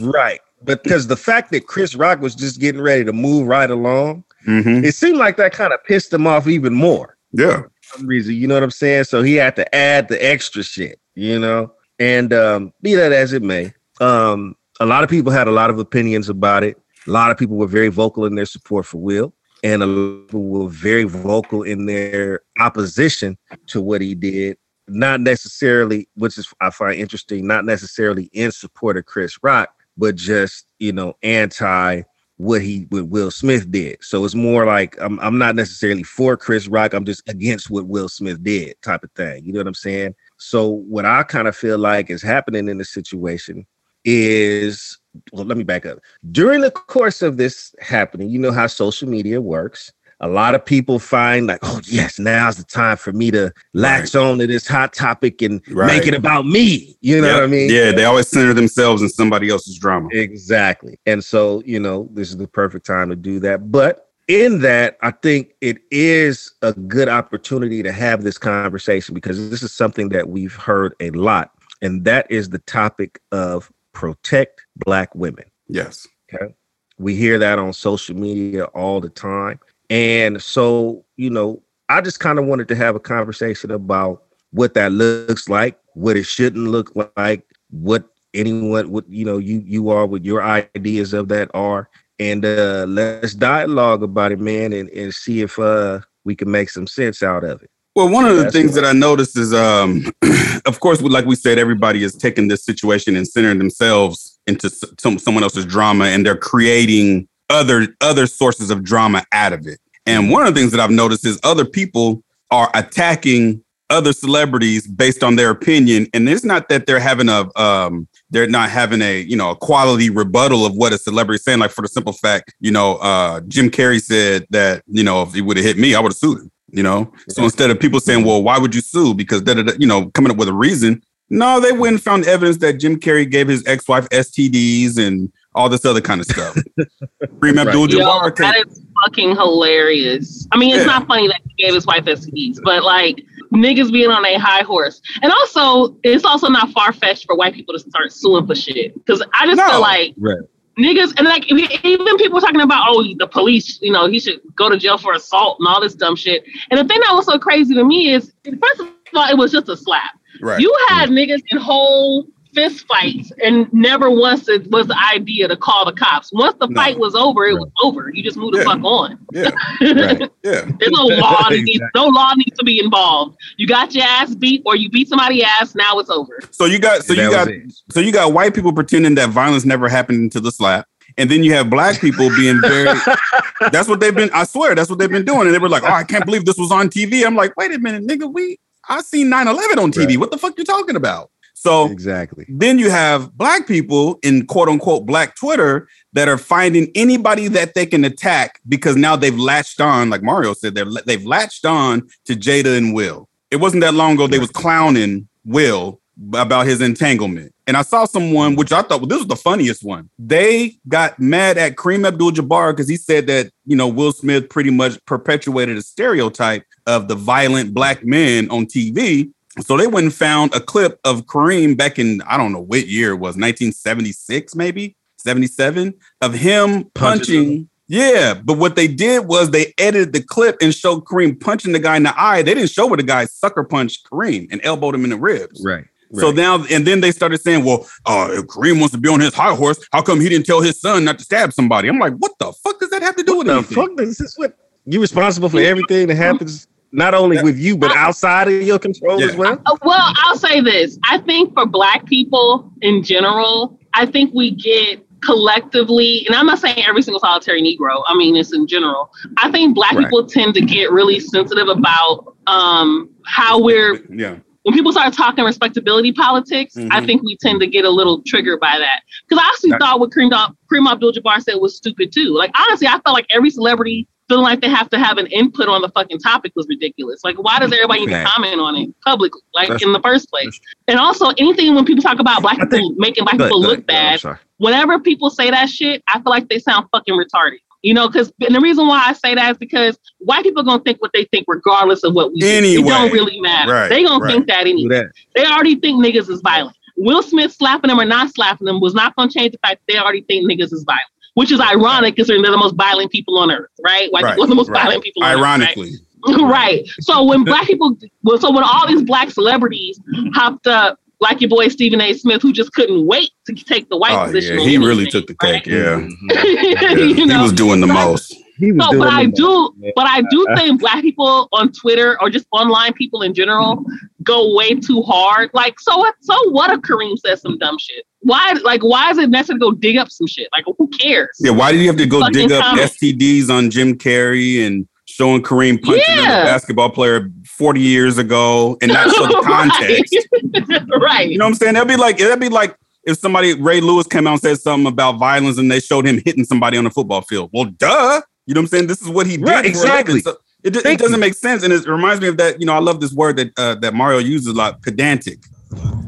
Right. 0.00 0.40
Because 0.64 1.06
the 1.06 1.16
fact 1.16 1.52
that 1.52 1.66
Chris 1.66 1.94
Rock 1.94 2.20
was 2.20 2.34
just 2.34 2.60
getting 2.60 2.80
ready 2.80 3.04
to 3.04 3.12
move 3.12 3.46
right 3.46 3.70
along, 3.70 4.24
Mhm. 4.46 4.84
it 4.84 4.94
seemed 4.94 5.18
like 5.18 5.36
that 5.36 5.52
kind 5.52 5.72
of 5.72 5.82
pissed 5.84 6.12
him 6.12 6.26
off 6.26 6.46
even 6.48 6.74
more. 6.74 7.16
Yeah. 7.32 7.62
for 7.82 7.98
some 7.98 8.06
reason, 8.06 8.34
you 8.34 8.46
know 8.48 8.54
what 8.54 8.62
I'm 8.62 8.70
saying? 8.70 9.04
So 9.04 9.22
he 9.22 9.34
had 9.36 9.54
to 9.56 9.74
add 9.74 10.08
the 10.08 10.18
extra 10.24 10.62
shit, 10.62 10.98
you 11.14 11.38
know? 11.38 11.72
And 11.98 12.32
um, 12.32 12.72
be 12.82 12.94
that 12.94 13.12
as 13.12 13.32
it 13.32 13.42
may, 13.42 13.72
um, 14.00 14.56
a 14.80 14.86
lot 14.86 15.04
of 15.04 15.10
people 15.10 15.30
had 15.32 15.46
a 15.48 15.52
lot 15.52 15.70
of 15.70 15.78
opinions 15.78 16.28
about 16.28 16.62
it. 16.64 16.76
A 17.06 17.10
lot 17.10 17.30
of 17.30 17.36
people 17.38 17.56
were 17.56 17.66
very 17.66 17.88
vocal 17.88 18.24
in 18.24 18.34
their 18.34 18.46
support 18.46 18.86
for 18.86 18.98
Will, 18.98 19.34
and 19.62 19.82
a 19.82 19.86
lot 19.86 20.20
of 20.22 20.26
people 20.28 20.46
were 20.48 20.68
very 20.68 21.04
vocal 21.04 21.62
in 21.62 21.86
their 21.86 22.40
opposition 22.58 23.36
to 23.66 23.80
what 23.82 24.00
he 24.00 24.14
did. 24.14 24.56
Not 24.88 25.20
necessarily, 25.20 26.08
which 26.14 26.36
is 26.38 26.48
I 26.60 26.70
find 26.70 26.98
interesting, 26.98 27.46
not 27.46 27.64
necessarily 27.64 28.30
in 28.32 28.50
support 28.50 28.96
of 28.96 29.06
Chris 29.06 29.38
Rock, 29.42 29.68
but 29.96 30.14
just 30.16 30.66
you 30.78 30.92
know 30.92 31.14
anti 31.22 32.02
what 32.40 32.62
he 32.62 32.86
what 32.88 33.08
Will 33.08 33.30
Smith 33.30 33.70
did. 33.70 33.98
So 34.00 34.24
it's 34.24 34.34
more 34.34 34.64
like 34.64 34.98
I'm 34.98 35.20
I'm 35.20 35.36
not 35.36 35.54
necessarily 35.54 36.02
for 36.02 36.38
Chris 36.38 36.68
Rock. 36.68 36.94
I'm 36.94 37.04
just 37.04 37.28
against 37.28 37.70
what 37.70 37.86
Will 37.86 38.08
Smith 38.08 38.42
did, 38.42 38.80
type 38.80 39.04
of 39.04 39.10
thing. 39.12 39.44
You 39.44 39.52
know 39.52 39.60
what 39.60 39.66
I'm 39.66 39.74
saying? 39.74 40.14
So 40.38 40.68
what 40.68 41.04
I 41.04 41.22
kind 41.22 41.48
of 41.48 41.56
feel 41.56 41.76
like 41.76 42.08
is 42.08 42.22
happening 42.22 42.68
in 42.68 42.78
the 42.78 42.84
situation 42.84 43.66
is 44.06 44.98
well, 45.32 45.44
let 45.44 45.58
me 45.58 45.64
back 45.64 45.84
up. 45.84 45.98
During 46.30 46.62
the 46.62 46.70
course 46.70 47.20
of 47.20 47.36
this 47.36 47.74
happening, 47.80 48.30
you 48.30 48.38
know 48.38 48.52
how 48.52 48.68
social 48.68 49.08
media 49.08 49.40
works. 49.40 49.92
A 50.22 50.28
lot 50.28 50.54
of 50.54 50.62
people 50.64 50.98
find 50.98 51.46
like, 51.46 51.60
oh 51.62 51.80
yes, 51.84 52.18
now's 52.18 52.56
the 52.58 52.64
time 52.64 52.96
for 52.98 53.12
me 53.12 53.30
to 53.30 53.52
latch 53.72 54.14
on 54.14 54.38
to 54.38 54.46
this 54.46 54.66
hot 54.66 54.92
topic 54.92 55.40
and 55.40 55.62
Right. 55.70 55.86
make 55.86 56.06
it 56.06 56.14
about 56.14 56.46
me. 56.46 56.96
You 57.00 57.20
know 57.22 57.28
Yep. 57.28 57.34
what 57.36 57.42
I 57.44 57.46
mean? 57.46 57.70
Yeah, 57.70 57.92
they 57.92 58.04
always 58.04 58.28
center 58.28 58.52
themselves 58.52 59.00
in 59.00 59.08
somebody 59.08 59.48
else's 59.48 59.78
drama. 59.78 60.08
Exactly. 60.12 60.98
And 61.06 61.24
so, 61.24 61.62
you 61.64 61.80
know, 61.80 62.08
this 62.12 62.28
is 62.28 62.36
the 62.36 62.46
perfect 62.48 62.84
time 62.84 63.08
to 63.08 63.16
do 63.16 63.40
that. 63.40 63.72
But 63.72 64.08
in 64.28 64.60
that, 64.60 64.98
I 65.02 65.10
think 65.10 65.52
it 65.62 65.78
is 65.90 66.52
a 66.62 66.72
good 66.74 67.08
opportunity 67.08 67.82
to 67.82 67.90
have 67.90 68.22
this 68.22 68.36
conversation 68.38 69.14
because 69.14 69.50
this 69.50 69.62
is 69.62 69.72
something 69.72 70.10
that 70.10 70.28
we've 70.28 70.54
heard 70.54 70.94
a 71.00 71.10
lot, 71.10 71.50
and 71.82 72.04
that 72.04 72.30
is 72.30 72.50
the 72.50 72.58
topic 72.60 73.20
of 73.32 73.72
protect 73.92 74.60
black 74.84 75.14
women. 75.14 75.46
Yes. 75.68 76.06
Okay. 76.32 76.54
We 76.98 77.16
hear 77.16 77.38
that 77.38 77.58
on 77.58 77.72
social 77.72 78.14
media 78.14 78.64
all 78.66 79.00
the 79.00 79.08
time. 79.08 79.58
And 79.90 80.40
so, 80.40 81.04
you 81.16 81.28
know, 81.28 81.62
I 81.88 82.00
just 82.00 82.20
kind 82.20 82.38
of 82.38 82.46
wanted 82.46 82.68
to 82.68 82.76
have 82.76 82.94
a 82.94 83.00
conversation 83.00 83.72
about 83.72 84.22
what 84.52 84.74
that 84.74 84.92
looks 84.92 85.48
like, 85.48 85.78
what 85.94 86.16
it 86.16 86.24
shouldn't 86.24 86.68
look 86.68 86.92
like, 87.16 87.44
what 87.70 88.04
anyone 88.32 88.88
what 88.92 89.04
you 89.08 89.24
know 89.24 89.38
you 89.38 89.60
you 89.66 89.90
are 89.90 90.06
what 90.06 90.24
your 90.24 90.42
ideas 90.42 91.12
of 91.12 91.28
that 91.28 91.50
are. 91.52 91.88
And 92.20 92.44
uh 92.44 92.86
let's 92.88 93.34
dialogue 93.34 94.04
about 94.04 94.30
it 94.30 94.38
man 94.38 94.72
and, 94.72 94.88
and 94.90 95.12
see 95.12 95.40
if 95.40 95.58
uh 95.58 96.00
we 96.24 96.36
can 96.36 96.50
make 96.50 96.70
some 96.70 96.86
sense 96.86 97.22
out 97.22 97.42
of 97.42 97.62
it. 97.62 97.70
Well 97.96 98.08
one 98.08 98.24
of 98.24 98.36
the 98.36 98.44
That's 98.44 98.54
things 98.54 98.74
that 98.74 98.84
i 98.84 98.92
noticed 98.92 99.36
is 99.36 99.52
um 99.52 100.04
of 100.66 100.78
course 100.78 101.02
like 101.02 101.24
we 101.24 101.34
said 101.34 101.58
everybody 101.58 102.04
is 102.04 102.14
taking 102.14 102.46
this 102.46 102.64
situation 102.64 103.16
and 103.16 103.26
centering 103.26 103.58
themselves 103.58 104.38
into 104.46 104.70
some 105.00 105.18
someone 105.18 105.42
else's 105.42 105.66
drama 105.66 106.04
and 106.04 106.24
they're 106.24 106.36
creating 106.36 107.28
other 107.50 107.88
other 108.00 108.26
sources 108.26 108.70
of 108.70 108.82
drama 108.82 109.24
out 109.32 109.52
of 109.52 109.66
it. 109.66 109.78
And 110.06 110.30
one 110.30 110.46
of 110.46 110.54
the 110.54 110.60
things 110.60 110.72
that 110.72 110.80
i've 110.80 110.90
noticed 110.90 111.26
is 111.26 111.38
other 111.42 111.66
people 111.66 112.22
are 112.50 112.70
attacking 112.74 113.62
other 113.90 114.12
celebrities 114.12 114.86
based 114.86 115.24
on 115.24 115.34
their 115.34 115.50
opinion. 115.50 116.06
And 116.14 116.28
it's 116.28 116.44
not 116.44 116.68
that 116.68 116.86
they're 116.86 117.00
having 117.00 117.28
a 117.28 117.50
um 117.60 118.08
they're 118.30 118.46
not 118.46 118.70
having 118.70 119.02
a 119.02 119.20
you 119.20 119.36
know 119.36 119.50
a 119.50 119.56
quality 119.56 120.08
rebuttal 120.08 120.64
of 120.64 120.74
what 120.74 120.92
a 120.92 120.98
celebrity 120.98 121.36
is 121.36 121.44
saying. 121.44 121.58
Like 121.58 121.72
for 121.72 121.82
the 121.82 121.88
simple 121.88 122.12
fact 122.12 122.54
you 122.60 122.70
know 122.70 122.96
uh 122.96 123.40
jim 123.48 123.68
carrey 123.68 124.00
said 124.00 124.46
that 124.50 124.82
you 124.86 125.02
know 125.02 125.22
if 125.22 125.34
he 125.34 125.42
would 125.42 125.56
have 125.56 125.66
hit 125.66 125.76
me 125.76 125.94
i 125.94 126.00
would 126.00 126.12
have 126.12 126.16
sued 126.16 126.38
him 126.38 126.50
you 126.72 126.84
know? 126.84 127.12
So 127.28 127.42
instead 127.42 127.70
of 127.70 127.80
people 127.80 127.98
saying 127.98 128.24
well 128.24 128.42
why 128.42 128.56
would 128.58 128.74
you 128.74 128.80
sue? 128.80 129.12
Because 129.12 129.42
you 129.78 129.86
know 129.86 130.08
coming 130.10 130.30
up 130.30 130.38
with 130.38 130.48
a 130.48 130.54
reason. 130.54 131.02
No 131.28 131.60
they 131.60 131.72
went 131.72 131.94
and 131.94 132.02
found 132.02 132.26
evidence 132.26 132.58
that 132.58 132.74
jim 132.74 132.98
carrey 132.98 133.28
gave 133.28 133.48
his 133.48 133.66
ex-wife 133.66 134.08
stds 134.10 134.98
and 134.98 135.32
all 135.54 135.68
this 135.68 135.84
other 135.84 136.00
kind 136.00 136.20
of 136.20 136.26
stuff. 136.26 136.56
Kareem 137.22 137.58
Abdul-Jabbar. 137.58 138.36
That 138.36 138.66
is 138.66 138.84
fucking 139.04 139.30
hilarious. 139.30 140.46
I 140.52 140.58
mean, 140.58 140.70
it's 140.70 140.80
yeah. 140.80 140.98
not 140.98 141.06
funny 141.06 141.26
that 141.28 141.40
he 141.44 141.64
gave 141.64 141.74
his 141.74 141.86
wife 141.86 142.04
STDs, 142.04 142.58
but 142.62 142.84
like 142.84 143.24
niggas 143.52 143.92
being 143.92 144.10
on 144.10 144.24
a 144.24 144.38
high 144.38 144.62
horse. 144.62 145.00
And 145.22 145.32
also, 145.32 145.96
it's 146.02 146.24
also 146.24 146.48
not 146.48 146.70
far 146.70 146.92
fetched 146.92 147.26
for 147.26 147.34
white 147.34 147.54
people 147.54 147.74
to 147.74 147.80
start 147.80 148.12
suing 148.12 148.46
for 148.46 148.54
shit. 148.54 148.94
Because 148.94 149.22
I 149.34 149.46
just 149.46 149.56
no. 149.56 149.68
feel 149.68 149.80
like 149.80 150.14
right. 150.18 150.38
niggas, 150.78 151.14
and 151.16 151.26
like 151.26 151.50
even 151.50 152.16
people 152.16 152.40
talking 152.40 152.60
about, 152.60 152.84
oh, 152.88 153.04
the 153.18 153.26
police, 153.26 153.78
you 153.82 153.92
know, 153.92 154.06
he 154.06 154.20
should 154.20 154.40
go 154.54 154.68
to 154.68 154.76
jail 154.76 154.98
for 154.98 155.14
assault 155.14 155.58
and 155.58 155.66
all 155.66 155.80
this 155.80 155.94
dumb 155.94 156.14
shit. 156.14 156.44
And 156.70 156.78
the 156.78 156.84
thing 156.84 157.00
that 157.00 157.14
was 157.14 157.26
so 157.26 157.38
crazy 157.38 157.74
to 157.74 157.84
me 157.84 158.12
is, 158.12 158.32
first 158.44 158.80
of 158.80 158.88
all, 159.14 159.28
it 159.28 159.36
was 159.36 159.50
just 159.50 159.68
a 159.68 159.76
slap. 159.76 160.12
Right. 160.40 160.60
You 160.60 160.74
had 160.88 161.10
mm. 161.10 161.18
niggas 161.18 161.42
in 161.50 161.58
whole 161.58 162.26
fist 162.54 162.86
fights 162.86 163.32
and 163.42 163.72
never 163.72 164.10
once 164.10 164.48
it 164.48 164.70
was 164.70 164.86
the 164.86 164.96
idea 165.12 165.48
to 165.48 165.56
call 165.56 165.84
the 165.84 165.92
cops. 165.92 166.30
Once 166.32 166.56
the 166.60 166.66
no. 166.66 166.80
fight 166.80 166.98
was 166.98 167.14
over, 167.14 167.46
it 167.46 167.54
right. 167.54 167.60
was 167.60 167.70
over. 167.82 168.10
You 168.12 168.22
just 168.22 168.36
moved 168.36 168.56
yeah. 168.56 168.62
the 168.62 168.70
fuck 168.70 168.84
on. 168.84 169.18
Yeah. 169.32 169.50
right. 169.80 170.30
Yeah. 170.42 170.62
There's 170.78 170.90
no 170.92 171.04
law 171.04 171.32
exactly. 171.32 171.62
needs, 171.62 171.84
no 171.94 172.06
law 172.06 172.32
needs 172.34 172.56
to 172.58 172.64
be 172.64 172.80
involved. 172.82 173.36
You 173.58 173.66
got 173.66 173.94
your 173.94 174.04
ass 174.04 174.34
beat 174.34 174.62
or 174.64 174.74
you 174.74 174.88
beat 174.88 175.08
somebody 175.08 175.42
ass, 175.42 175.74
now 175.74 175.98
it's 175.98 176.08
over. 176.08 176.40
So 176.50 176.64
you 176.64 176.78
got 176.78 177.04
so 177.04 177.12
you 177.12 177.30
got 177.30 177.48
so 177.90 178.00
you 178.00 178.10
got 178.10 178.32
white 178.32 178.54
people 178.54 178.72
pretending 178.72 179.14
that 179.16 179.30
violence 179.30 179.64
never 179.64 179.88
happened 179.88 180.20
until 180.20 180.42
the 180.42 180.50
slap. 180.50 180.86
And 181.18 181.30
then 181.30 181.44
you 181.44 181.52
have 181.54 181.68
black 181.68 182.00
people 182.00 182.30
being 182.30 182.60
very 182.60 182.98
that's 183.72 183.88
what 183.88 184.00
they've 184.00 184.14
been, 184.14 184.30
I 184.32 184.44
swear, 184.44 184.74
that's 184.74 184.88
what 184.88 184.98
they've 184.98 185.10
been 185.10 185.24
doing. 185.24 185.42
And 185.42 185.54
they 185.54 185.58
were 185.58 185.68
like, 185.68 185.82
Oh, 185.82 185.92
I 185.92 186.04
can't 186.04 186.24
believe 186.24 186.44
this 186.44 186.56
was 186.56 186.72
on 186.72 186.88
TV. 186.88 187.26
I'm 187.26 187.36
like, 187.36 187.56
wait 187.56 187.72
a 187.72 187.78
minute, 187.78 188.06
nigga, 188.06 188.32
we 188.32 188.58
I 188.88 189.02
seen 189.02 189.28
9-11 189.28 189.78
on 189.78 189.92
TV. 189.92 190.06
Right. 190.08 190.18
What 190.18 190.30
the 190.30 190.38
fuck 190.38 190.58
you 190.58 190.64
talking 190.64 190.96
about? 190.96 191.30
So 191.60 191.90
exactly. 191.90 192.46
Then 192.48 192.78
you 192.78 192.88
have 192.88 193.34
black 193.34 193.66
people 193.66 194.18
in 194.22 194.46
quote 194.46 194.70
unquote 194.70 195.04
black 195.04 195.36
Twitter 195.36 195.88
that 196.14 196.26
are 196.26 196.38
finding 196.38 196.90
anybody 196.94 197.48
that 197.48 197.74
they 197.74 197.84
can 197.84 198.02
attack 198.02 198.60
because 198.66 198.96
now 198.96 199.14
they've 199.14 199.38
latched 199.38 199.78
on, 199.78 200.08
like 200.08 200.22
Mario 200.22 200.54
said, 200.54 200.74
they're 200.74 200.86
they've 201.04 201.26
latched 201.26 201.66
on 201.66 202.08
to 202.24 202.32
Jada 202.32 202.78
and 202.78 202.94
Will. 202.94 203.28
It 203.50 203.56
wasn't 203.56 203.82
that 203.82 203.92
long 203.92 204.14
ago 204.14 204.26
they 204.26 204.38
was 204.38 204.48
clowning 204.48 205.28
Will 205.44 206.00
about 206.32 206.66
his 206.66 206.80
entanglement. 206.80 207.54
And 207.66 207.76
I 207.76 207.82
saw 207.82 208.06
someone, 208.06 208.56
which 208.56 208.72
I 208.72 208.80
thought 208.80 209.00
well, 209.00 209.08
this 209.08 209.18
was 209.18 209.26
the 209.26 209.36
funniest 209.36 209.84
one. 209.84 210.08
They 210.18 210.78
got 210.88 211.20
mad 211.20 211.58
at 211.58 211.76
Kareem 211.76 212.08
Abdul-Jabbar 212.08 212.72
because 212.72 212.88
he 212.88 212.96
said 212.96 213.26
that 213.26 213.50
you 213.66 213.76
know 213.76 213.86
Will 213.86 214.12
Smith 214.12 214.48
pretty 214.48 214.70
much 214.70 214.98
perpetuated 215.04 215.76
a 215.76 215.82
stereotype 215.82 216.64
of 216.86 217.08
the 217.08 217.16
violent 217.16 217.74
black 217.74 218.02
men 218.02 218.48
on 218.48 218.64
TV 218.64 219.30
so 219.62 219.76
they 219.76 219.86
went 219.86 220.04
and 220.04 220.14
found 220.14 220.54
a 220.54 220.60
clip 220.60 221.00
of 221.04 221.26
Kareem 221.26 221.76
back 221.76 221.98
in 221.98 222.22
I 222.22 222.36
don't 222.36 222.52
know 222.52 222.60
what 222.60 222.86
year 222.86 223.10
it 223.10 223.16
was, 223.16 223.36
1976 223.36 224.54
maybe, 224.54 224.96
77 225.18 225.94
of 226.20 226.34
him 226.34 226.84
punching. 226.94 227.68
Yeah, 227.88 228.34
but 228.34 228.56
what 228.56 228.76
they 228.76 228.86
did 228.86 229.26
was 229.26 229.50
they 229.50 229.74
edited 229.76 230.12
the 230.12 230.22
clip 230.22 230.58
and 230.60 230.72
showed 230.72 231.04
Kareem 231.06 231.40
punching 231.40 231.72
the 231.72 231.80
guy 231.80 231.96
in 231.96 232.04
the 232.04 232.20
eye. 232.20 232.42
They 232.42 232.54
didn't 232.54 232.70
show 232.70 232.86
where 232.86 232.96
the 232.96 233.02
guy 233.02 233.24
sucker 233.24 233.64
punched 233.64 234.06
Kareem 234.08 234.46
and 234.52 234.60
elbowed 234.62 234.94
him 234.94 235.02
in 235.04 235.10
the 235.10 235.16
ribs. 235.16 235.60
Right. 235.64 235.84
Right. 236.12 236.20
So 236.20 236.32
now, 236.32 236.64
and 236.70 236.84
then 236.86 237.00
they 237.00 237.12
started 237.12 237.40
saying, 237.40 237.64
"Well, 237.64 237.88
uh, 238.04 238.30
if 238.32 238.46
Kareem 238.46 238.80
wants 238.80 238.92
to 238.94 239.00
be 239.00 239.08
on 239.08 239.20
his 239.20 239.32
high 239.32 239.54
horse, 239.54 239.78
how 239.92 240.02
come 240.02 240.20
he 240.20 240.28
didn't 240.28 240.44
tell 240.46 240.60
his 240.60 240.80
son 240.80 241.04
not 241.04 241.18
to 241.18 241.24
stab 241.24 241.52
somebody?" 241.52 241.88
I'm 241.88 242.00
like, 242.00 242.14
"What 242.14 242.32
the 242.40 242.52
fuck 242.64 242.80
does 242.80 242.90
that 242.90 243.02
have 243.02 243.14
to 243.16 243.22
do 243.22 243.36
what 243.36 243.46
with 243.46 243.46
the 243.46 243.52
anything? 243.58 243.76
fuck? 243.76 243.96
This 243.96 244.20
is 244.20 244.34
what 244.36 244.56
you 244.86 245.00
responsible 245.00 245.48
for 245.48 245.60
everything 245.60 246.08
that 246.08 246.16
happens 246.16 246.66
not 246.92 247.14
only 247.14 247.42
with 247.42 247.58
you 247.58 247.76
but 247.76 247.94
outside 247.96 248.48
of 248.48 248.62
your 248.62 248.78
control 248.78 249.20
yeah. 249.20 249.26
as 249.26 249.36
well? 249.36 249.60
Uh, 249.66 249.76
well, 249.82 250.12
I'll 250.18 250.36
say 250.36 250.60
this. 250.60 250.98
I 251.04 251.18
think 251.18 251.54
for 251.54 251.66
black 251.66 252.06
people 252.06 252.72
in 252.82 253.02
general, 253.02 253.78
I 253.94 254.06
think 254.06 254.32
we 254.34 254.52
get 254.52 255.06
collectively, 255.22 256.24
and 256.26 256.34
I'm 256.34 256.46
not 256.46 256.58
saying 256.58 256.84
every 256.86 257.02
single 257.02 257.20
solitary 257.20 257.62
Negro, 257.62 258.02
I 258.06 258.14
mean 258.16 258.36
it's 258.36 258.52
in 258.52 258.66
general. 258.66 259.10
I 259.38 259.50
think 259.50 259.74
black 259.74 259.92
right. 259.92 260.04
people 260.04 260.26
tend 260.26 260.54
to 260.54 260.60
get 260.60 260.90
really 260.90 261.20
sensitive 261.20 261.68
about 261.68 262.36
um 262.46 263.10
how 263.24 263.62
we're 263.62 264.00
yeah 264.08 264.36
when 264.62 264.74
people 264.74 264.92
start 264.92 265.12
talking 265.14 265.44
respectability 265.44 266.12
politics, 266.12 266.74
mm-hmm. 266.74 266.88
I 266.92 267.04
think 267.04 267.22
we 267.22 267.36
tend 267.38 267.60
to 267.60 267.66
get 267.66 267.84
a 267.84 267.90
little 267.90 268.22
triggered 268.26 268.60
by 268.60 268.78
that. 268.78 269.02
Because 269.26 269.42
I 269.42 269.48
actually 269.48 269.70
That's- 269.70 269.88
thought 269.88 270.00
what 270.00 270.10
Kareem, 270.10 270.30
Kareem 270.70 270.90
Abdul-Jabbar 270.90 271.40
said 271.42 271.54
was 271.54 271.76
stupid 271.76 272.12
too. 272.12 272.34
Like 272.36 272.50
honestly, 272.58 272.86
I 272.86 273.00
felt 273.00 273.14
like 273.14 273.26
every 273.30 273.50
celebrity 273.50 274.06
feeling 274.30 274.44
like 274.44 274.60
they 274.60 274.68
have 274.68 274.88
to 274.90 274.98
have 274.98 275.18
an 275.18 275.26
input 275.26 275.68
on 275.68 275.82
the 275.82 275.88
fucking 275.88 276.20
topic 276.20 276.52
was 276.54 276.66
ridiculous. 276.68 277.24
Like, 277.24 277.36
why 277.36 277.58
does 277.58 277.72
everybody 277.72 278.06
need 278.06 278.12
to 278.12 278.24
comment 278.24 278.60
on 278.60 278.76
it 278.76 278.94
publicly, 279.04 279.42
like 279.52 279.68
that's, 279.68 279.82
in 279.82 279.92
the 279.92 280.00
first 280.00 280.30
place? 280.30 280.60
And 280.86 280.98
also, 280.98 281.30
anything 281.30 281.74
when 281.74 281.84
people 281.84 282.02
talk 282.02 282.20
about 282.20 282.40
black 282.40 282.58
people 282.58 282.94
making 282.96 283.24
black 283.24 283.38
people 283.38 283.60
look 283.60 283.84
bad, 283.86 284.22
whenever 284.58 285.00
people 285.00 285.30
say 285.30 285.50
that 285.50 285.68
shit, 285.68 286.02
I 286.08 286.20
feel 286.20 286.30
like 286.30 286.48
they 286.48 286.60
sound 286.60 286.86
fucking 286.92 287.14
retarded. 287.14 287.58
You 287.82 287.94
know, 287.94 288.08
because 288.08 288.30
and 288.46 288.54
the 288.54 288.60
reason 288.60 288.86
why 288.86 289.02
I 289.06 289.14
say 289.14 289.34
that 289.34 289.52
is 289.52 289.56
because 289.58 289.98
white 290.18 290.44
people 290.44 290.62
gonna 290.62 290.82
think 290.82 291.00
what 291.00 291.12
they 291.14 291.24
think 291.24 291.46
regardless 291.48 292.04
of 292.04 292.14
what 292.14 292.30
we 292.32 292.42
anyway, 292.42 292.74
do. 292.76 292.86
It 292.86 292.88
don't 292.88 293.12
really 293.12 293.40
matter. 293.40 293.72
Right, 293.72 293.88
they 293.88 294.04
gonna 294.04 294.22
right. 294.22 294.32
think 294.32 294.46
that 294.48 294.66
anyway. 294.66 294.96
That. 294.96 295.12
They 295.34 295.46
already 295.46 295.76
think 295.76 296.04
niggas 296.04 296.28
is 296.28 296.42
violent. 296.42 296.76
Will 296.98 297.22
Smith 297.22 297.52
slapping 297.52 297.88
them 297.88 297.98
or 297.98 298.04
not 298.04 298.34
slapping 298.34 298.66
them 298.66 298.80
was 298.80 298.92
not 298.92 299.16
gonna 299.16 299.30
change 299.30 299.52
the 299.52 299.58
fact 299.66 299.80
that 299.80 299.92
they 299.92 299.98
already 299.98 300.20
think 300.20 300.46
niggas 300.46 300.74
is 300.74 300.84
violent 300.86 301.08
which 301.34 301.52
is 301.52 301.60
ironic 301.60 302.16
considering 302.16 302.42
they're 302.42 302.50
the 302.50 302.58
most 302.58 302.74
violent 302.74 303.10
people 303.10 303.38
on 303.38 303.50
earth, 303.50 303.70
right? 303.84 304.10
White 304.12 304.24
right, 304.24 304.30
people 304.32 304.44
are 304.44 304.48
the 304.48 304.54
most 304.54 304.70
right. 304.70 304.84
violent 304.84 305.04
people 305.04 305.22
Ironically. 305.22 305.92
Earth, 306.28 306.36
right? 306.36 306.42
right. 306.50 306.88
So 307.00 307.24
when 307.24 307.44
black 307.44 307.66
people, 307.66 307.96
well, 308.22 308.38
so 308.38 308.52
when 308.52 308.64
all 308.64 308.86
these 308.86 309.02
black 309.02 309.30
celebrities 309.30 310.00
hopped 310.34 310.66
up, 310.66 310.98
like 311.20 311.40
your 311.40 311.50
boy 311.50 311.68
Stephen 311.68 312.00
A. 312.00 312.12
Smith, 312.14 312.42
who 312.42 312.52
just 312.52 312.72
couldn't 312.72 313.06
wait 313.06 313.30
to 313.46 313.54
take 313.54 313.88
the 313.90 313.96
white 313.96 314.12
oh, 314.12 314.24
position. 314.24 314.58
Yeah, 314.58 314.64
he 314.66 314.78
really 314.78 315.06
took 315.06 315.26
the 315.26 315.34
cake. 315.34 315.66
Yeah. 315.66 316.06
yeah. 316.22 316.90
you 316.96 317.26
know? 317.26 317.36
He 317.36 317.42
was 317.42 317.52
doing 317.52 317.80
the 317.80 317.86
most. 317.86 318.34
He 318.60 318.72
was 318.72 318.86
no, 318.92 318.98
but 318.98 319.08
I 319.08 319.24
do, 319.24 319.74
but 319.96 320.06
I 320.06 320.20
do 320.30 320.46
think 320.54 320.80
black 320.80 321.00
people 321.00 321.48
on 321.52 321.72
Twitter 321.72 322.20
or 322.20 322.28
just 322.28 322.46
online 322.52 322.92
people 322.92 323.22
in 323.22 323.32
general 323.32 323.82
go 324.22 324.54
way 324.54 324.74
too 324.74 325.00
hard. 325.02 325.50
Like, 325.54 325.80
so 325.80 325.96
what? 325.96 326.14
So 326.20 326.50
what 326.50 326.70
if 326.70 326.80
Kareem 326.80 327.18
says 327.18 327.40
some 327.40 327.56
dumb 327.56 327.78
shit? 327.78 328.04
Why? 328.20 328.52
Like, 328.62 328.82
why 328.82 329.10
is 329.10 329.16
it 329.16 329.30
necessary 329.30 329.60
to 329.60 329.64
go 329.64 329.72
dig 329.72 329.96
up 329.96 330.10
some 330.10 330.26
shit? 330.26 330.48
Like, 330.52 330.64
who 330.76 330.88
cares? 330.88 331.30
Yeah, 331.40 331.52
why 331.52 331.72
do 331.72 331.78
you 331.78 331.86
have 331.86 331.96
to 331.96 332.06
go 332.06 332.28
dig 332.28 332.52
up 332.52 332.62
comments. 332.62 332.98
STDs 332.98 333.48
on 333.48 333.70
Jim 333.70 333.96
Carrey 333.96 334.66
and 334.66 334.86
showing 335.06 335.42
Kareem 335.42 335.80
punching 335.82 336.02
yeah. 336.06 336.42
a 336.42 336.44
basketball 336.44 336.90
player 336.90 337.30
40 337.46 337.80
years 337.80 338.18
ago 338.18 338.76
and 338.82 338.92
not 338.92 339.10
show 339.14 339.26
the 339.26 339.42
context? 339.46 340.92
right. 341.00 341.30
You 341.30 341.38
know 341.38 341.46
what 341.46 341.52
I'm 341.52 341.54
saying? 341.54 341.74
That'd 341.74 341.88
be 341.88 341.96
like 341.96 342.18
that'd 342.18 342.38
be 342.38 342.50
like 342.50 342.76
if 343.04 343.16
somebody 343.18 343.54
Ray 343.54 343.80
Lewis 343.80 344.06
came 344.06 344.26
out 344.26 344.32
and 344.32 344.40
said 344.40 344.58
something 344.58 344.86
about 344.86 345.18
violence 345.18 345.56
and 345.56 345.70
they 345.70 345.80
showed 345.80 346.06
him 346.06 346.20
hitting 346.24 346.44
somebody 346.44 346.76
on 346.76 346.84
the 346.84 346.90
football 346.90 347.22
field. 347.22 347.50
Well, 347.54 347.64
duh. 347.64 348.20
You 348.50 348.54
know 348.54 348.62
what 348.62 348.64
I'm 348.64 348.68
saying? 348.70 348.86
This 348.88 349.00
is 349.00 349.08
what 349.08 349.28
he 349.28 349.36
did. 349.36 349.46
Right, 349.46 349.64
exactly. 349.64 350.18
So 350.22 350.36
it, 350.64 350.74
it 350.74 350.98
doesn't 350.98 351.12
you. 351.12 351.18
make 351.20 351.34
sense, 351.34 351.62
and 351.62 351.72
it 351.72 351.86
reminds 351.86 352.20
me 352.20 352.26
of 352.26 352.36
that. 352.38 352.58
You 352.58 352.66
know, 352.66 352.74
I 352.74 352.80
love 352.80 353.00
this 353.00 353.12
word 353.12 353.36
that 353.36 353.52
uh, 353.56 353.76
that 353.76 353.94
Mario 353.94 354.18
uses 354.18 354.48
a 354.48 354.52
lot: 354.52 354.82
pedantic. 354.82 355.38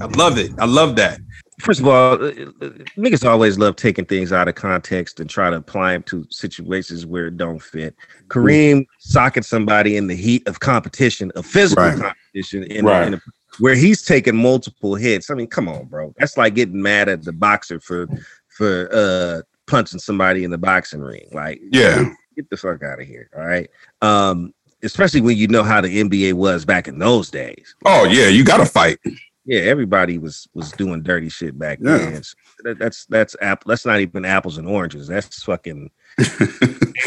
I 0.00 0.06
love 0.06 0.38
it. 0.38 0.50
I 0.58 0.64
love 0.64 0.96
that. 0.96 1.20
First 1.60 1.78
of 1.78 1.86
all, 1.86 2.14
uh, 2.14 2.16
uh, 2.16 2.70
niggas 2.98 3.24
always 3.24 3.60
love 3.60 3.76
taking 3.76 4.06
things 4.06 4.32
out 4.32 4.48
of 4.48 4.56
context 4.56 5.20
and 5.20 5.30
try 5.30 5.50
to 5.50 5.56
apply 5.56 5.92
them 5.92 6.02
to 6.02 6.26
situations 6.30 7.06
where 7.06 7.28
it 7.28 7.36
don't 7.36 7.62
fit. 7.62 7.94
Kareem 8.26 8.86
socking 8.98 9.44
somebody 9.44 9.96
in 9.96 10.08
the 10.08 10.16
heat 10.16 10.42
of 10.48 10.58
competition, 10.58 11.30
of 11.36 11.46
physical 11.46 11.84
Right. 11.84 11.96
competition, 11.96 12.64
in, 12.64 12.84
Right. 12.86 13.06
in 13.06 13.14
a, 13.14 13.20
where 13.60 13.76
he's 13.76 14.02
taking 14.02 14.34
multiple 14.36 14.96
hits. 14.96 15.30
I 15.30 15.34
mean, 15.34 15.46
come 15.46 15.68
on, 15.68 15.84
bro. 15.84 16.12
That's 16.18 16.36
like 16.36 16.56
getting 16.56 16.82
mad 16.82 17.08
at 17.08 17.22
the 17.22 17.32
boxer 17.32 17.78
for 17.78 18.08
for 18.48 18.88
uh 18.92 19.42
punching 19.68 20.00
somebody 20.00 20.42
in 20.42 20.50
the 20.50 20.58
boxing 20.58 21.00
ring. 21.02 21.28
Like, 21.32 21.60
Yeah. 21.70 22.12
Get 22.36 22.48
the 22.50 22.56
fuck 22.56 22.82
out 22.82 23.00
of 23.00 23.06
here. 23.06 23.28
All 23.36 23.44
right. 23.44 23.68
Um, 24.00 24.52
especially 24.82 25.20
when 25.20 25.36
you 25.36 25.46
know 25.48 25.62
how 25.62 25.80
the 25.80 26.02
NBA 26.02 26.32
was 26.34 26.64
back 26.64 26.88
in 26.88 26.98
those 26.98 27.30
days. 27.30 27.74
Oh 27.84 28.04
yeah, 28.04 28.28
you 28.28 28.44
gotta 28.44 28.66
fight. 28.66 28.98
Yeah, 29.44 29.60
everybody 29.60 30.18
was 30.18 30.48
was 30.54 30.70
doing 30.72 31.02
dirty 31.02 31.28
shit 31.28 31.58
back 31.58 31.78
Yeah. 31.80 31.98
then. 31.98 32.22
So 32.22 32.34
that, 32.64 32.78
that's 32.78 33.06
that's 33.06 33.36
apple. 33.40 33.68
That's 33.70 33.84
not 33.86 34.00
even 34.00 34.24
apples 34.24 34.58
and 34.58 34.68
oranges. 34.68 35.08
That's 35.08 35.42
fucking 35.42 35.90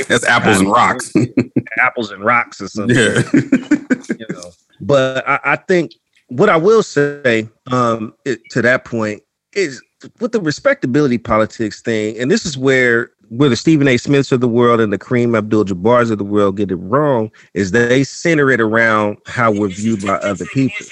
That's 0.08 0.26
apples 0.26 0.60
and 0.60 0.70
rocks. 0.70 1.14
apples 1.80 2.12
and 2.12 2.24
rocks 2.24 2.62
or 2.62 2.68
something. 2.68 2.96
yeah. 2.98 3.22
You 4.20 4.26
know. 4.30 4.52
But 4.82 5.28
I, 5.28 5.40
I 5.44 5.56
think 5.56 5.94
what 6.28 6.50
I 6.50 6.58
will 6.58 6.84
say 6.84 7.48
um, 7.72 8.14
it, 8.26 8.40
to 8.52 8.62
that 8.62 8.86
point 8.86 9.24
is 9.54 9.82
with 10.20 10.32
the 10.32 10.42
respectability 10.42 11.18
politics 11.18 11.82
thing, 11.82 12.20
and 12.20 12.30
this 12.30 12.46
is 12.46 12.58
where 12.58 13.12
where 13.30 13.50
the 13.50 13.56
Stephen 13.56 13.88
A. 13.88 13.98
Smiths 13.98 14.32
of 14.32 14.42
the 14.42 14.48
world 14.48 14.80
and 14.80 14.92
the 14.92 14.98
Kareem 14.98 15.38
Abdul-Jabbar's 15.38 16.10
of 16.10 16.18
the 16.18 16.24
world 16.24 16.58
get 16.58 16.72
it 16.72 16.76
wrong 16.76 17.32
is 17.54 17.72
they 17.72 18.04
center 18.04 18.52
it 18.52 18.62
around 18.62 19.18
how 19.26 19.52
we're 19.52 19.68
viewed 19.70 20.06
by 20.06 20.16
other 20.16 20.46
people. 20.46 20.86